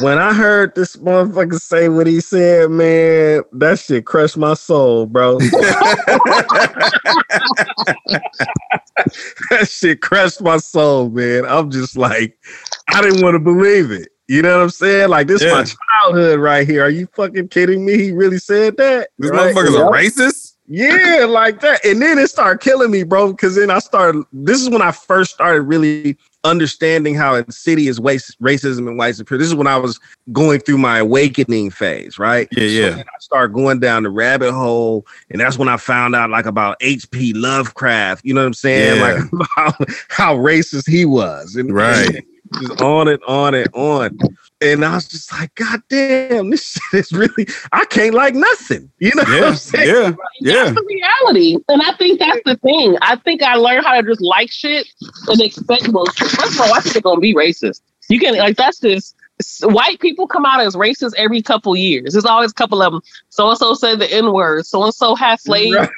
When 0.00 0.18
I 0.18 0.32
heard 0.32 0.74
this 0.74 0.96
motherfucker 0.96 1.60
say 1.60 1.88
what 1.88 2.06
he 2.06 2.20
said, 2.20 2.70
man, 2.70 3.42
that 3.52 3.78
shit 3.78 4.04
crushed 4.06 4.36
my 4.36 4.54
soul, 4.54 5.06
bro. 5.06 5.38
that 9.50 9.68
shit 9.68 10.00
crushed 10.00 10.40
my 10.40 10.56
soul, 10.56 11.10
man. 11.10 11.44
I'm 11.46 11.70
just 11.70 11.96
like, 11.96 12.38
I 12.88 13.02
didn't 13.02 13.22
want 13.22 13.34
to 13.34 13.40
believe 13.40 13.90
it. 13.90 14.08
You 14.26 14.40
know 14.40 14.56
what 14.56 14.62
I'm 14.64 14.70
saying? 14.70 15.10
Like 15.10 15.26
this 15.26 15.42
is 15.42 15.52
my 15.52 15.64
childhood 15.64 16.40
right 16.40 16.66
here. 16.66 16.82
Are 16.82 16.90
you 16.90 17.06
fucking 17.14 17.48
kidding 17.48 17.84
me? 17.84 17.98
He 17.98 18.12
really 18.12 18.38
said 18.38 18.76
that? 18.78 19.10
This 19.18 19.30
Right? 19.30 19.54
motherfucker's 19.54 19.74
a 19.74 19.80
racist. 19.80 20.54
Yeah, 20.66 21.26
like 21.28 21.60
that. 21.60 21.84
And 21.84 22.00
then 22.00 22.18
it 22.18 22.28
started 22.28 22.62
killing 22.62 22.90
me, 22.90 23.02
bro. 23.02 23.32
Because 23.32 23.54
then 23.54 23.70
I 23.70 23.80
started. 23.80 24.24
This 24.32 24.62
is 24.62 24.70
when 24.70 24.80
I 24.80 24.92
first 24.92 25.34
started 25.34 25.62
really 25.62 26.16
understanding 26.44 27.14
how 27.14 27.34
insidious 27.34 27.98
waste, 27.98 28.40
racism 28.40 28.86
and 28.86 28.98
white 28.98 29.16
supremacy. 29.16 29.42
This 29.44 29.48
is 29.48 29.54
when 29.54 29.66
I 29.66 29.76
was 29.76 29.98
going 30.32 30.60
through 30.60 30.78
my 30.78 30.98
awakening 30.98 31.70
phase, 31.70 32.18
right? 32.18 32.48
Yeah, 32.52 32.66
yeah. 32.68 32.96
I 32.98 33.18
started 33.20 33.54
going 33.54 33.80
down 33.80 34.02
the 34.04 34.10
rabbit 34.10 34.52
hole, 34.52 35.06
and 35.30 35.40
that's 35.40 35.58
when 35.58 35.68
I 35.68 35.76
found 35.76 36.14
out 36.14 36.30
like 36.30 36.46
about 36.46 36.76
H.P. 36.80 37.32
Lovecraft. 37.32 38.24
You 38.24 38.34
know 38.34 38.42
what 38.42 38.48
I'm 38.48 38.54
saying? 38.54 38.98
Yeah. 38.98 39.04
Like 39.14 39.32
about 39.32 39.90
how 40.08 40.36
racist 40.36 40.88
he 40.88 41.04
was, 41.04 41.56
and 41.56 41.72
Right. 41.72 42.24
just 42.60 42.80
on 42.80 43.08
and 43.08 43.22
on 43.26 43.54
and 43.54 43.68
on. 43.74 44.18
And 44.64 44.82
I 44.84 44.94
was 44.94 45.06
just 45.06 45.30
like, 45.32 45.54
God 45.56 45.82
damn, 45.90 46.48
this 46.50 46.72
shit 46.92 47.00
is 47.00 47.12
really. 47.12 47.46
I 47.72 47.84
can't 47.84 48.14
like 48.14 48.34
nothing. 48.34 48.90
You 48.98 49.12
know 49.14 49.22
what 49.24 49.40
Yeah, 49.40 49.46
I'm 49.48 49.56
saying? 49.56 49.88
yeah, 49.88 50.16
yeah. 50.40 50.54
That's 50.64 50.74
the 50.76 50.84
reality. 50.86 51.58
And 51.68 51.82
I 51.82 51.92
think 51.96 52.18
that's 52.18 52.40
the 52.46 52.56
thing. 52.56 52.96
I 53.02 53.16
think 53.16 53.42
I 53.42 53.56
learned 53.56 53.84
how 53.84 54.00
to 54.00 54.06
just 54.06 54.22
like 54.22 54.50
shit 54.50 54.88
and 55.28 55.40
expect 55.40 55.88
well, 55.88 56.06
first 56.06 56.54
of 56.54 56.60
all, 56.60 56.70
why 56.70 56.80
people 56.80 57.00
gonna 57.02 57.20
be 57.20 57.34
racist? 57.34 57.82
You 58.08 58.18
can 58.18 58.36
like 58.36 58.56
that's 58.56 58.80
just 58.80 59.14
white 59.62 60.00
people 60.00 60.26
come 60.26 60.46
out 60.46 60.60
as 60.60 60.76
racist 60.76 61.12
every 61.16 61.42
couple 61.42 61.76
years. 61.76 62.12
There's 62.12 62.24
always 62.24 62.50
a 62.52 62.54
couple 62.54 62.82
of 62.82 62.92
them. 62.92 63.02
So 63.28 63.48
and 63.50 63.58
so 63.58 63.74
said 63.74 63.98
the 63.98 64.10
N 64.12 64.32
word. 64.32 64.64
So 64.66 64.82
and 64.84 64.94
so 64.94 65.14
had 65.14 65.40
slave 65.40 65.74
Right. 65.74 65.88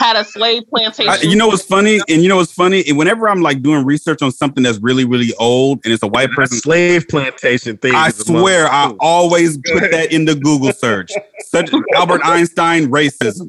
Had 0.00 0.16
a 0.16 0.24
slave 0.24 0.62
plantation. 0.68 1.10
I, 1.12 1.20
you 1.20 1.36
know 1.36 1.46
what's 1.48 1.62
funny? 1.64 2.00
And 2.08 2.22
you 2.22 2.28
know 2.28 2.36
what's 2.36 2.52
funny? 2.52 2.82
And 2.88 2.96
whenever 2.98 3.28
I'm 3.28 3.42
like 3.42 3.62
doing 3.62 3.84
research 3.84 4.22
on 4.22 4.32
something 4.32 4.62
that's 4.64 4.78
really, 4.78 5.04
really 5.04 5.32
old 5.38 5.80
and 5.84 5.92
it's 5.92 6.02
a 6.02 6.06
white 6.08 6.30
That 6.30 6.36
person, 6.36 6.58
slave 6.58 7.06
plantation 7.08 7.76
thing. 7.76 7.94
I 7.94 8.08
swear 8.10 8.66
I 8.66 8.86
motherfucker. 8.88 8.96
always 9.00 9.58
put 9.72 9.90
that 9.90 10.10
in 10.10 10.24
the 10.24 10.34
Google 10.34 10.72
search. 10.72 11.12
Such 11.40 11.70
Albert 11.94 12.22
Einstein 12.24 12.86
racism. 12.86 13.48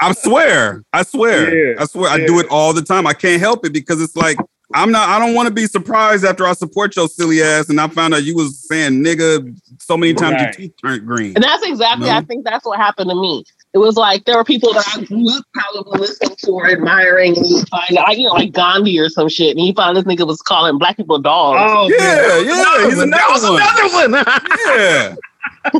I 0.00 0.12
swear. 0.12 0.84
I 0.92 1.02
swear. 1.02 1.72
Yeah, 1.74 1.82
I 1.82 1.86
swear. 1.86 2.10
I 2.10 2.18
do 2.26 2.38
it 2.40 2.46
all 2.50 2.72
the 2.72 2.82
time. 2.82 3.06
I 3.06 3.14
can't 3.14 3.40
help 3.40 3.64
it 3.64 3.72
because 3.72 4.00
it's 4.02 4.16
like 4.16 4.36
I'm 4.74 4.92
not 4.92 5.08
I 5.08 5.18
don't 5.18 5.34
want 5.34 5.48
to 5.48 5.54
be 5.54 5.66
surprised 5.66 6.24
after 6.24 6.46
I 6.46 6.52
support 6.52 6.94
your 6.96 7.08
silly 7.08 7.42
ass 7.42 7.68
and 7.70 7.80
I 7.80 7.88
found 7.88 8.14
out 8.14 8.22
you 8.24 8.36
was 8.36 8.66
saying 8.68 9.02
nigga 9.02 9.56
so 9.80 9.96
many 9.96 10.14
times 10.14 10.34
Right. 10.34 10.42
your 10.42 10.52
teeth 10.52 10.72
turned 10.84 11.06
green. 11.06 11.32
And 11.34 11.42
that's 11.42 11.64
exactly, 11.66 12.06
No. 12.08 12.14
I 12.16 12.22
think 12.22 12.44
that's 12.44 12.64
what 12.64 12.78
happened 12.78 13.10
to 13.10 13.16
me. 13.16 13.44
It 13.72 13.78
was 13.78 13.96
like 13.96 14.24
there 14.24 14.36
were 14.36 14.42
people 14.44 14.72
that 14.74 14.84
I 14.96 15.04
grew 15.04 15.30
up 15.32 15.44
probably 15.54 16.00
listening 16.00 16.34
to 16.36 16.50
or 16.50 16.70
admiring, 16.70 17.36
and 17.36 17.46
you 17.46 17.62
find 17.66 17.96
out, 17.98 18.18
you 18.18 18.24
know, 18.26 18.32
like 18.32 18.52
Gandhi 18.52 18.98
or 18.98 19.08
some 19.08 19.28
shit, 19.28 19.50
and 19.50 19.60
he 19.60 19.72
find 19.72 19.96
this 19.96 20.04
nigga 20.04 20.26
was 20.26 20.42
calling 20.42 20.76
black 20.76 20.96
people 20.96 21.20
dogs. 21.20 21.60
Oh, 21.72 21.88
Yeah, 21.88 22.40
yeah, 22.40 22.62
that 22.64 22.80
was 22.84 22.94
he's 22.94 23.02
another 23.02 23.22
another 23.32 23.88
one. 23.92 24.10
That 24.10 24.42
was 24.42 24.54
another 24.64 24.74
one. 24.74 25.16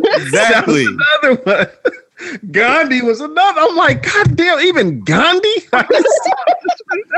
Yeah. 0.04 0.16
Exactly. 0.22 0.84
That 0.84 1.18
was 1.22 1.38
another 1.44 1.66
one. 1.84 1.99
Gandhi 2.50 3.02
was 3.02 3.20
another. 3.20 3.60
I'm 3.62 3.76
like, 3.76 4.02
God 4.02 4.36
damn, 4.36 4.60
even 4.60 5.00
Gandhi? 5.04 5.48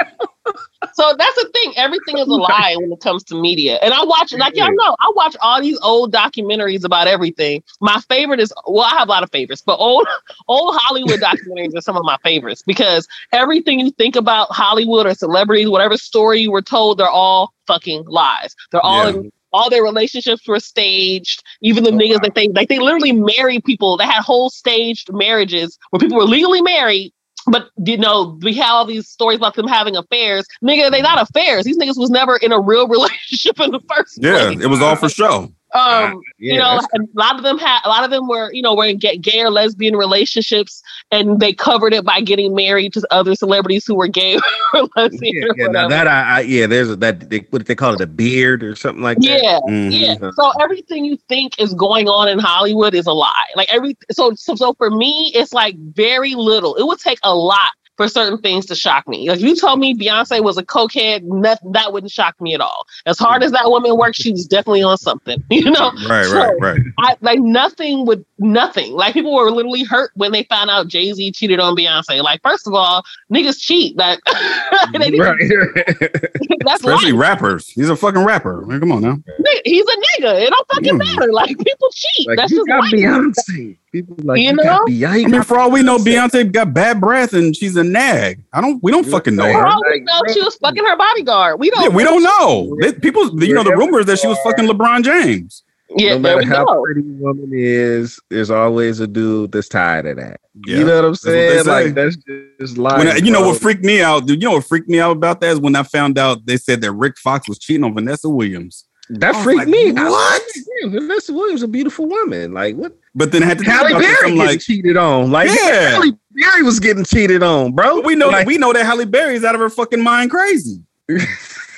So 0.95 1.15
that's 1.19 1.37
the 1.37 1.51
thing. 1.55 1.73
Everything 1.77 2.19
is 2.19 2.27
a 2.27 2.35
lie 2.35 2.77
when 2.79 2.93
it 2.93 3.01
comes 3.01 3.23
to 3.25 3.41
media. 3.41 3.79
And 3.83 3.95
I 3.95 4.05
watch, 4.05 4.33
like 4.33 4.57
y'all 4.57 4.69
know, 4.75 4.97
I 5.01 5.13
watch 5.15 5.37
all 5.41 5.61
these 5.61 5.79
old 5.83 6.13
documentaries 6.13 6.85
about 6.85 7.07
everything. 7.07 7.63
My 7.81 8.01
favorite 8.09 8.41
is 8.41 8.53
well, 8.67 8.85
I 8.85 8.91
have 8.99 9.09
a 9.09 9.11
lot 9.11 9.23
of 9.23 9.31
favorites, 9.31 9.63
but 9.65 9.77
old 9.79 10.07
old 10.49 10.77
Hollywood 10.79 11.21
documentaries 11.21 11.77
are 11.77 11.81
some 11.81 11.97
of 11.97 12.05
my 12.05 12.19
favorites 12.25 12.63
because 12.67 13.07
everything 13.33 13.81
you 13.81 13.91
think 13.93 14.17
about 14.17 14.49
Hollywood 14.51 15.07
or 15.07 15.15
celebrities, 15.15 15.69
whatever 15.69 15.97
story 15.97 16.41
you 16.41 16.53
were 16.53 16.63
told, 16.63 16.99
they're 16.99 17.09
all 17.09 17.53
fucking 17.67 18.05
lies. 18.07 18.55
They're 18.73 18.85
all 18.85 19.07
Yeah. 19.07 19.09
in 19.09 19.33
all 19.53 19.71
their 19.71 19.83
relationships 19.83 20.47
were 20.49 20.61
staged. 20.61 21.43
Even 21.63 21.85
the 21.85 21.91
Oh, 21.91 21.97
niggas 21.97 22.15
wow. 22.15 22.21
that 22.23 22.35
they 22.35 22.49
like 22.49 22.69
they 22.69 22.79
literally 22.79 23.13
married 23.13 23.65
people 23.65 23.97
that 23.99 24.07
had 24.07 24.23
whole 24.23 24.51
staged 24.51 25.13
marriages 25.13 25.79
where 25.91 26.01
people 26.01 26.17
were 26.19 26.25
legally 26.25 26.63
married. 26.63 27.13
But 27.51 27.69
you 27.85 27.97
know, 27.97 28.39
we 28.43 28.55
have 28.55 28.71
all 28.71 28.85
these 28.87 29.09
stories 29.09 29.39
about 29.39 29.55
them 29.57 29.67
having 29.67 29.97
affairs. 29.97 30.47
Nigga, 30.65 30.91
they 30.91 31.03
not 31.03 31.21
affairs. 31.21 31.65
These 31.65 31.79
niggas 31.79 31.99
was 31.99 32.11
never 32.11 32.37
in 32.37 32.53
a 32.53 32.61
real 32.61 32.89
relationship 32.97 33.61
in 33.61 33.71
the 33.73 33.81
first 33.95 34.19
Yeah, 34.19 34.31
place. 34.31 34.59
Yeah, 34.59 34.65
it 34.65 34.69
was 34.69 34.81
all 34.81 34.97
for 34.97 35.09
show. 35.09 35.53
Um, 35.75 36.23
Yeah, 36.39 36.53
you 36.55 36.59
know, 36.59 36.79
a 36.79 36.99
lot 37.15 37.37
of 37.37 37.43
them 37.43 37.59
had 37.59 37.81
a 37.85 37.89
lot 37.89 38.05
of 38.05 38.11
them 38.11 38.29
were, 38.29 38.53
you 38.53 38.63
know, 38.63 38.75
were 38.75 38.85
in 38.87 38.99
gay, 38.99 39.17
gay 39.17 39.41
or 39.41 39.51
lesbian 39.51 39.97
relationships, 39.97 40.83
and 41.11 41.41
they 41.41 41.53
covered 41.53 41.95
it 41.95 42.05
by 42.05 42.21
getting 42.21 42.55
married 42.55 42.93
to 42.95 43.07
other 43.11 43.35
celebrities 43.35 43.87
who 43.87 43.95
were 43.95 44.09
gay 44.09 44.37
or 44.75 44.89
lesbian 44.97 45.35
yeah, 45.37 45.45
or 45.49 45.55
yeah, 45.57 45.67
now 45.69 45.89
that 45.89 46.07
I, 46.07 46.39
I 46.39 46.41
yeah, 46.41 46.67
there's 46.67 46.91
a, 46.91 46.97
that 46.97 47.31
they, 47.31 47.47
what 47.51 47.67
they 47.67 47.75
call 47.75 47.95
it, 47.95 48.01
a 48.01 48.07
beard 48.07 48.63
or 48.63 48.75
something 48.75 49.03
like 49.03 49.19
that. 49.19 49.43
yeah, 49.43 49.59
Mhm. 49.69 49.91
yeah. 49.91 50.15
Mhm. 50.17 50.33
So 50.35 50.51
everything 50.61 51.05
you 51.05 51.17
think 51.29 51.59
is 51.59 51.75
going 51.75 52.09
on 52.09 52.29
in 52.29 52.39
Hollywood 52.39 52.95
is 52.95 53.07
a 53.07 53.13
lie. 53.13 53.31
Like 53.57 53.73
every 53.73 53.97
so 54.11 54.33
so 54.35 54.55
so 54.55 54.75
for 54.75 54.91
me, 54.91 55.33
it's 55.35 55.53
like 55.53 55.77
very 55.77 56.35
little. 56.35 56.75
It 56.75 56.85
would 56.87 56.99
take 56.99 57.19
a 57.23 57.35
lot 57.35 57.71
for 58.03 58.09
certain 58.09 58.39
things 58.39 58.67
to 58.67 58.75
shock 58.75 59.07
me. 59.07 59.29
Like 59.29 59.41
you 59.41 59.55
told 59.55 59.79
me 59.79 59.95
Beyonce 59.95 60.43
was 60.43 60.59
a 60.59 60.65
cokehead, 60.65 61.43
that 61.43 61.61
that 61.73 61.93
wouldn't 61.93 62.11
shock 62.13 62.41
me 62.41 62.53
at 62.55 62.61
all. 62.61 62.85
As 63.07 63.19
hard 63.19 63.43
as 63.43 63.53
that 63.53 63.71
woman 63.71 63.97
worked, 63.97 64.17
she 64.17 64.33
was 64.33 64.47
definitely 64.47 64.83
on 64.83 64.99
something. 64.99 65.43
You 65.51 65.71
know, 65.71 65.93
Right, 66.09 66.27
So- 66.27 66.37
right, 66.39 66.61
right. 66.61 66.81
I 66.99 67.17
like 67.21 67.39
nothing 67.41 68.05
would 68.07 68.25
nothing. 68.39 68.93
Like 68.95 69.15
people 69.15 69.33
were 69.35 69.51
literally 69.51 69.85
hurt 69.85 70.11
when 70.17 70.33
they 70.33 70.43
found 70.45 70.71
out 70.71 70.89
Jay 70.89 71.13
Z 71.13 71.31
cheated 71.33 71.61
on 71.61 71.77
Beyonce. 71.77 72.23
Like 72.23 72.43
first 72.43 72.67
of 72.67 72.75
all, 72.75 73.05
niggas 73.33 73.61
cheat. 73.61 73.97
Like 73.97 74.19
they 74.93 75.11
didn't- 75.11 75.21
right. 75.21 75.39
that's 76.65 76.81
Especially 76.83 77.13
life. 77.13 77.21
rappers. 77.21 77.69
He's 77.69 77.89
a 77.89 77.97
fucking 77.97 78.25
rapper. 78.25 78.63
Man, 78.67 78.81
come 78.81 78.93
on 78.93 79.03
now. 79.03 79.19
He's 79.65 79.85
a 79.87 80.21
nigga. 80.21 80.43
It 80.47 80.51
don't 80.51 80.69
fucking 80.75 80.95
Mm. 80.95 80.99
matter. 80.99 81.33
Like 81.33 81.57
people 81.59 81.89
cheat. 81.93 82.27
like, 82.29 82.37
that's 82.39 82.51
just 82.53 82.67
got 82.67 82.81
life. 82.83 82.93
Beyonce. 82.93 83.79
People 83.93 84.17
like 84.23 84.39
You 84.41 84.47
you, 84.47 84.53
know? 84.55 84.63
got 84.63 84.89
Beyonce. 84.89 85.25
I 85.25 85.29
mean, 85.29 85.43
for 85.43 85.59
all 85.59 85.71
we 85.71 85.83
know, 85.83 85.99
Beyonce 85.99 86.51
got 86.51 86.73
bad 86.73 87.01
breath 87.01 87.35
and 87.35 87.55
she's 87.55 87.77
a 87.77 87.85
nag. 87.85 88.43
I 88.53 88.61
don't. 88.63 88.83
We 88.83 88.91
don't 88.91 89.05
fucking 89.07 89.37
know 89.37 89.43
For 89.45 89.53
her. 89.53 89.67
all 89.67 89.81
we 89.91 90.01
know, 90.01 90.21
she 90.33 90.41
was 90.41 90.57
fucking 90.57 90.83
her 90.85 90.97
bodyguard. 90.97 91.61
We 91.61 91.71
don't. 91.71 91.83
Yeah, 91.83 91.89
we 91.91 92.03
don't 92.03 92.23
know. 92.23 92.75
They- 92.81 92.95
people, 92.95 93.43
you 93.43 93.55
know, 93.55 93.63
the 93.63 93.77
rumors 93.77 94.07
that 94.07 94.19
she 94.19 94.27
was 94.27 94.39
fucking 94.45 94.67
LeBron 94.67 95.05
James. 95.05 95.63
Yeah, 95.95 96.15
no 96.15 96.21
matter 96.21 96.47
how 96.47 96.65
go. 96.65 96.83
pretty 96.83 97.01
a 97.03 97.05
woman 97.23 97.51
is, 97.53 98.19
there's 98.31 98.51
always 98.51 99.01
a 99.01 99.07
dude 99.07 99.53
that's 99.53 99.69
tired 99.69 100.07
of 100.07 100.17
that. 100.17 100.41
Yeah. 100.67 100.79
You 100.79 100.85
know 100.87 100.95
what 100.97 101.05
I'm 101.05 101.11
what 101.11 101.21
they 101.23 101.49
saying? 101.51 101.65
say. 101.65 101.71
Like 101.85 101.95
that's 101.95 102.17
just 102.59 102.79
life. 102.79 102.97
When 102.97 103.09
I- 103.09 103.17
you 103.17 103.31
know 103.31 103.47
what 103.47 103.61
freaked 103.61 103.85
me 103.85 104.01
out, 104.01 104.25
dude. 104.27 104.41
You 104.41 104.49
know 104.49 104.55
what 104.55 104.65
freaked 104.65 104.89
me 104.89 105.01
out 105.01 105.11
about 105.19 105.43
that 105.43 105.51
is 105.51 105.59
when 105.61 105.77
I 105.77 105.83
found 105.83 106.17
out 106.17 106.47
they 106.47 106.57
said 106.57 106.81
that 106.81 106.93
Rick 106.93 107.19
Fox 107.19 107.47
was 107.47 107.59
cheating 107.59 107.85
on 107.85 107.93
Vanessa 107.95 108.31
Williams. 108.31 108.87
That 109.11 109.35
freaked 109.45 109.59
like, 109.59 109.69
me. 109.69 109.91
out. 109.95 110.11
what? 110.11 110.43
Vanessa 110.85 111.35
Williams, 111.35 111.63
a 111.63 111.69
beautiful 111.69 112.07
woman. 112.07 112.55
Like 112.55 112.75
what? 112.77 112.97
But 113.15 113.31
then 113.33 113.43
I 113.43 113.47
had 113.47 113.59
to 113.59 113.65
think 113.65 113.77
Halle 113.77 113.91
about 113.91 113.99
this. 113.99 114.07
Berry 114.07 114.31
I'm 114.31 114.37
getting 114.37 114.53
like, 114.53 114.61
cheated 114.61 114.97
on. 114.97 115.31
Like 115.31 115.49
Yeah. 115.49 115.91
Halle 115.91 116.13
Berry 116.31 116.63
was 116.63 116.81
getting 116.81 117.05
cheated 117.05 117.43
on, 117.43 117.73
bro. 117.73 117.97
But 117.97 118.07
we 118.07 118.15
know 118.15 118.29
like, 118.29 118.41
that 118.41 118.47
we 118.47 118.57
know 118.59 118.73
that 118.73 118.87
Halle 118.87 119.05
Berry's 119.05 119.45
out 119.45 119.55
of 119.55 119.61
her 119.61 119.69
fucking 119.71 120.01
mind 120.03 120.31
crazy. 120.31 120.83
you 121.09 121.19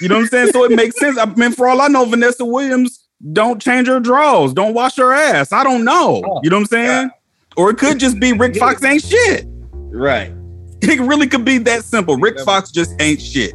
know 0.08 0.14
what 0.16 0.22
I'm 0.22 0.26
saying? 0.28 0.52
So 0.52 0.64
it 0.64 0.72
makes 0.76 0.98
sense. 0.98 1.18
I 1.18 1.24
mean, 1.26 1.52
for 1.52 1.66
all 1.66 1.80
I 1.80 1.88
know, 1.88 2.04
Vanessa 2.04 2.44
Williams 2.44 3.08
don't 3.32 3.60
change 3.60 3.88
her 3.88 3.98
drawers, 4.00 4.52
don't 4.52 4.74
wash 4.74 4.96
her 4.96 5.12
ass. 5.12 5.50
I 5.52 5.64
don't 5.64 5.84
know. 5.84 6.22
Oh, 6.24 6.40
you 6.44 6.50
know 6.50 6.56
what 6.56 6.62
I'm 6.62 6.66
saying? 6.66 7.10
Or 7.56 7.70
it 7.70 7.78
could 7.78 7.98
just 7.98 8.20
be 8.20 8.32
Rick 8.32 8.56
Fox 8.56 8.82
ain't 8.84 9.02
shit. 9.02 9.46
right. 9.72 10.32
It 10.82 11.00
really 11.00 11.26
could 11.26 11.44
be 11.46 11.56
that 11.58 11.82
simple. 11.84 12.16
Rick 12.18 12.38
Fox 12.40 12.70
just 12.70 12.94
ain't 13.00 13.20
shit. 13.22 13.54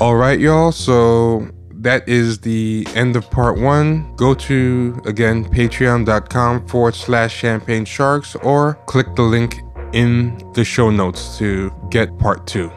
All 0.00 0.16
right, 0.16 0.38
y'all. 0.38 0.70
So 0.70 1.48
that 1.84 2.08
is 2.08 2.40
the 2.40 2.86
end 2.94 3.14
of 3.14 3.30
part 3.30 3.58
one. 3.58 4.16
Go 4.16 4.34
to, 4.34 5.00
again, 5.04 5.44
patreon.com 5.44 6.66
forward 6.66 6.94
slash 6.94 7.34
champagne 7.34 7.84
sharks 7.84 8.34
or 8.36 8.74
click 8.86 9.14
the 9.14 9.22
link 9.22 9.60
in 9.92 10.36
the 10.54 10.64
show 10.64 10.90
notes 10.90 11.38
to 11.38 11.72
get 11.90 12.18
part 12.18 12.46
two. 12.46 12.72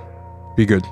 Be 0.56 0.66
good. 0.66 0.86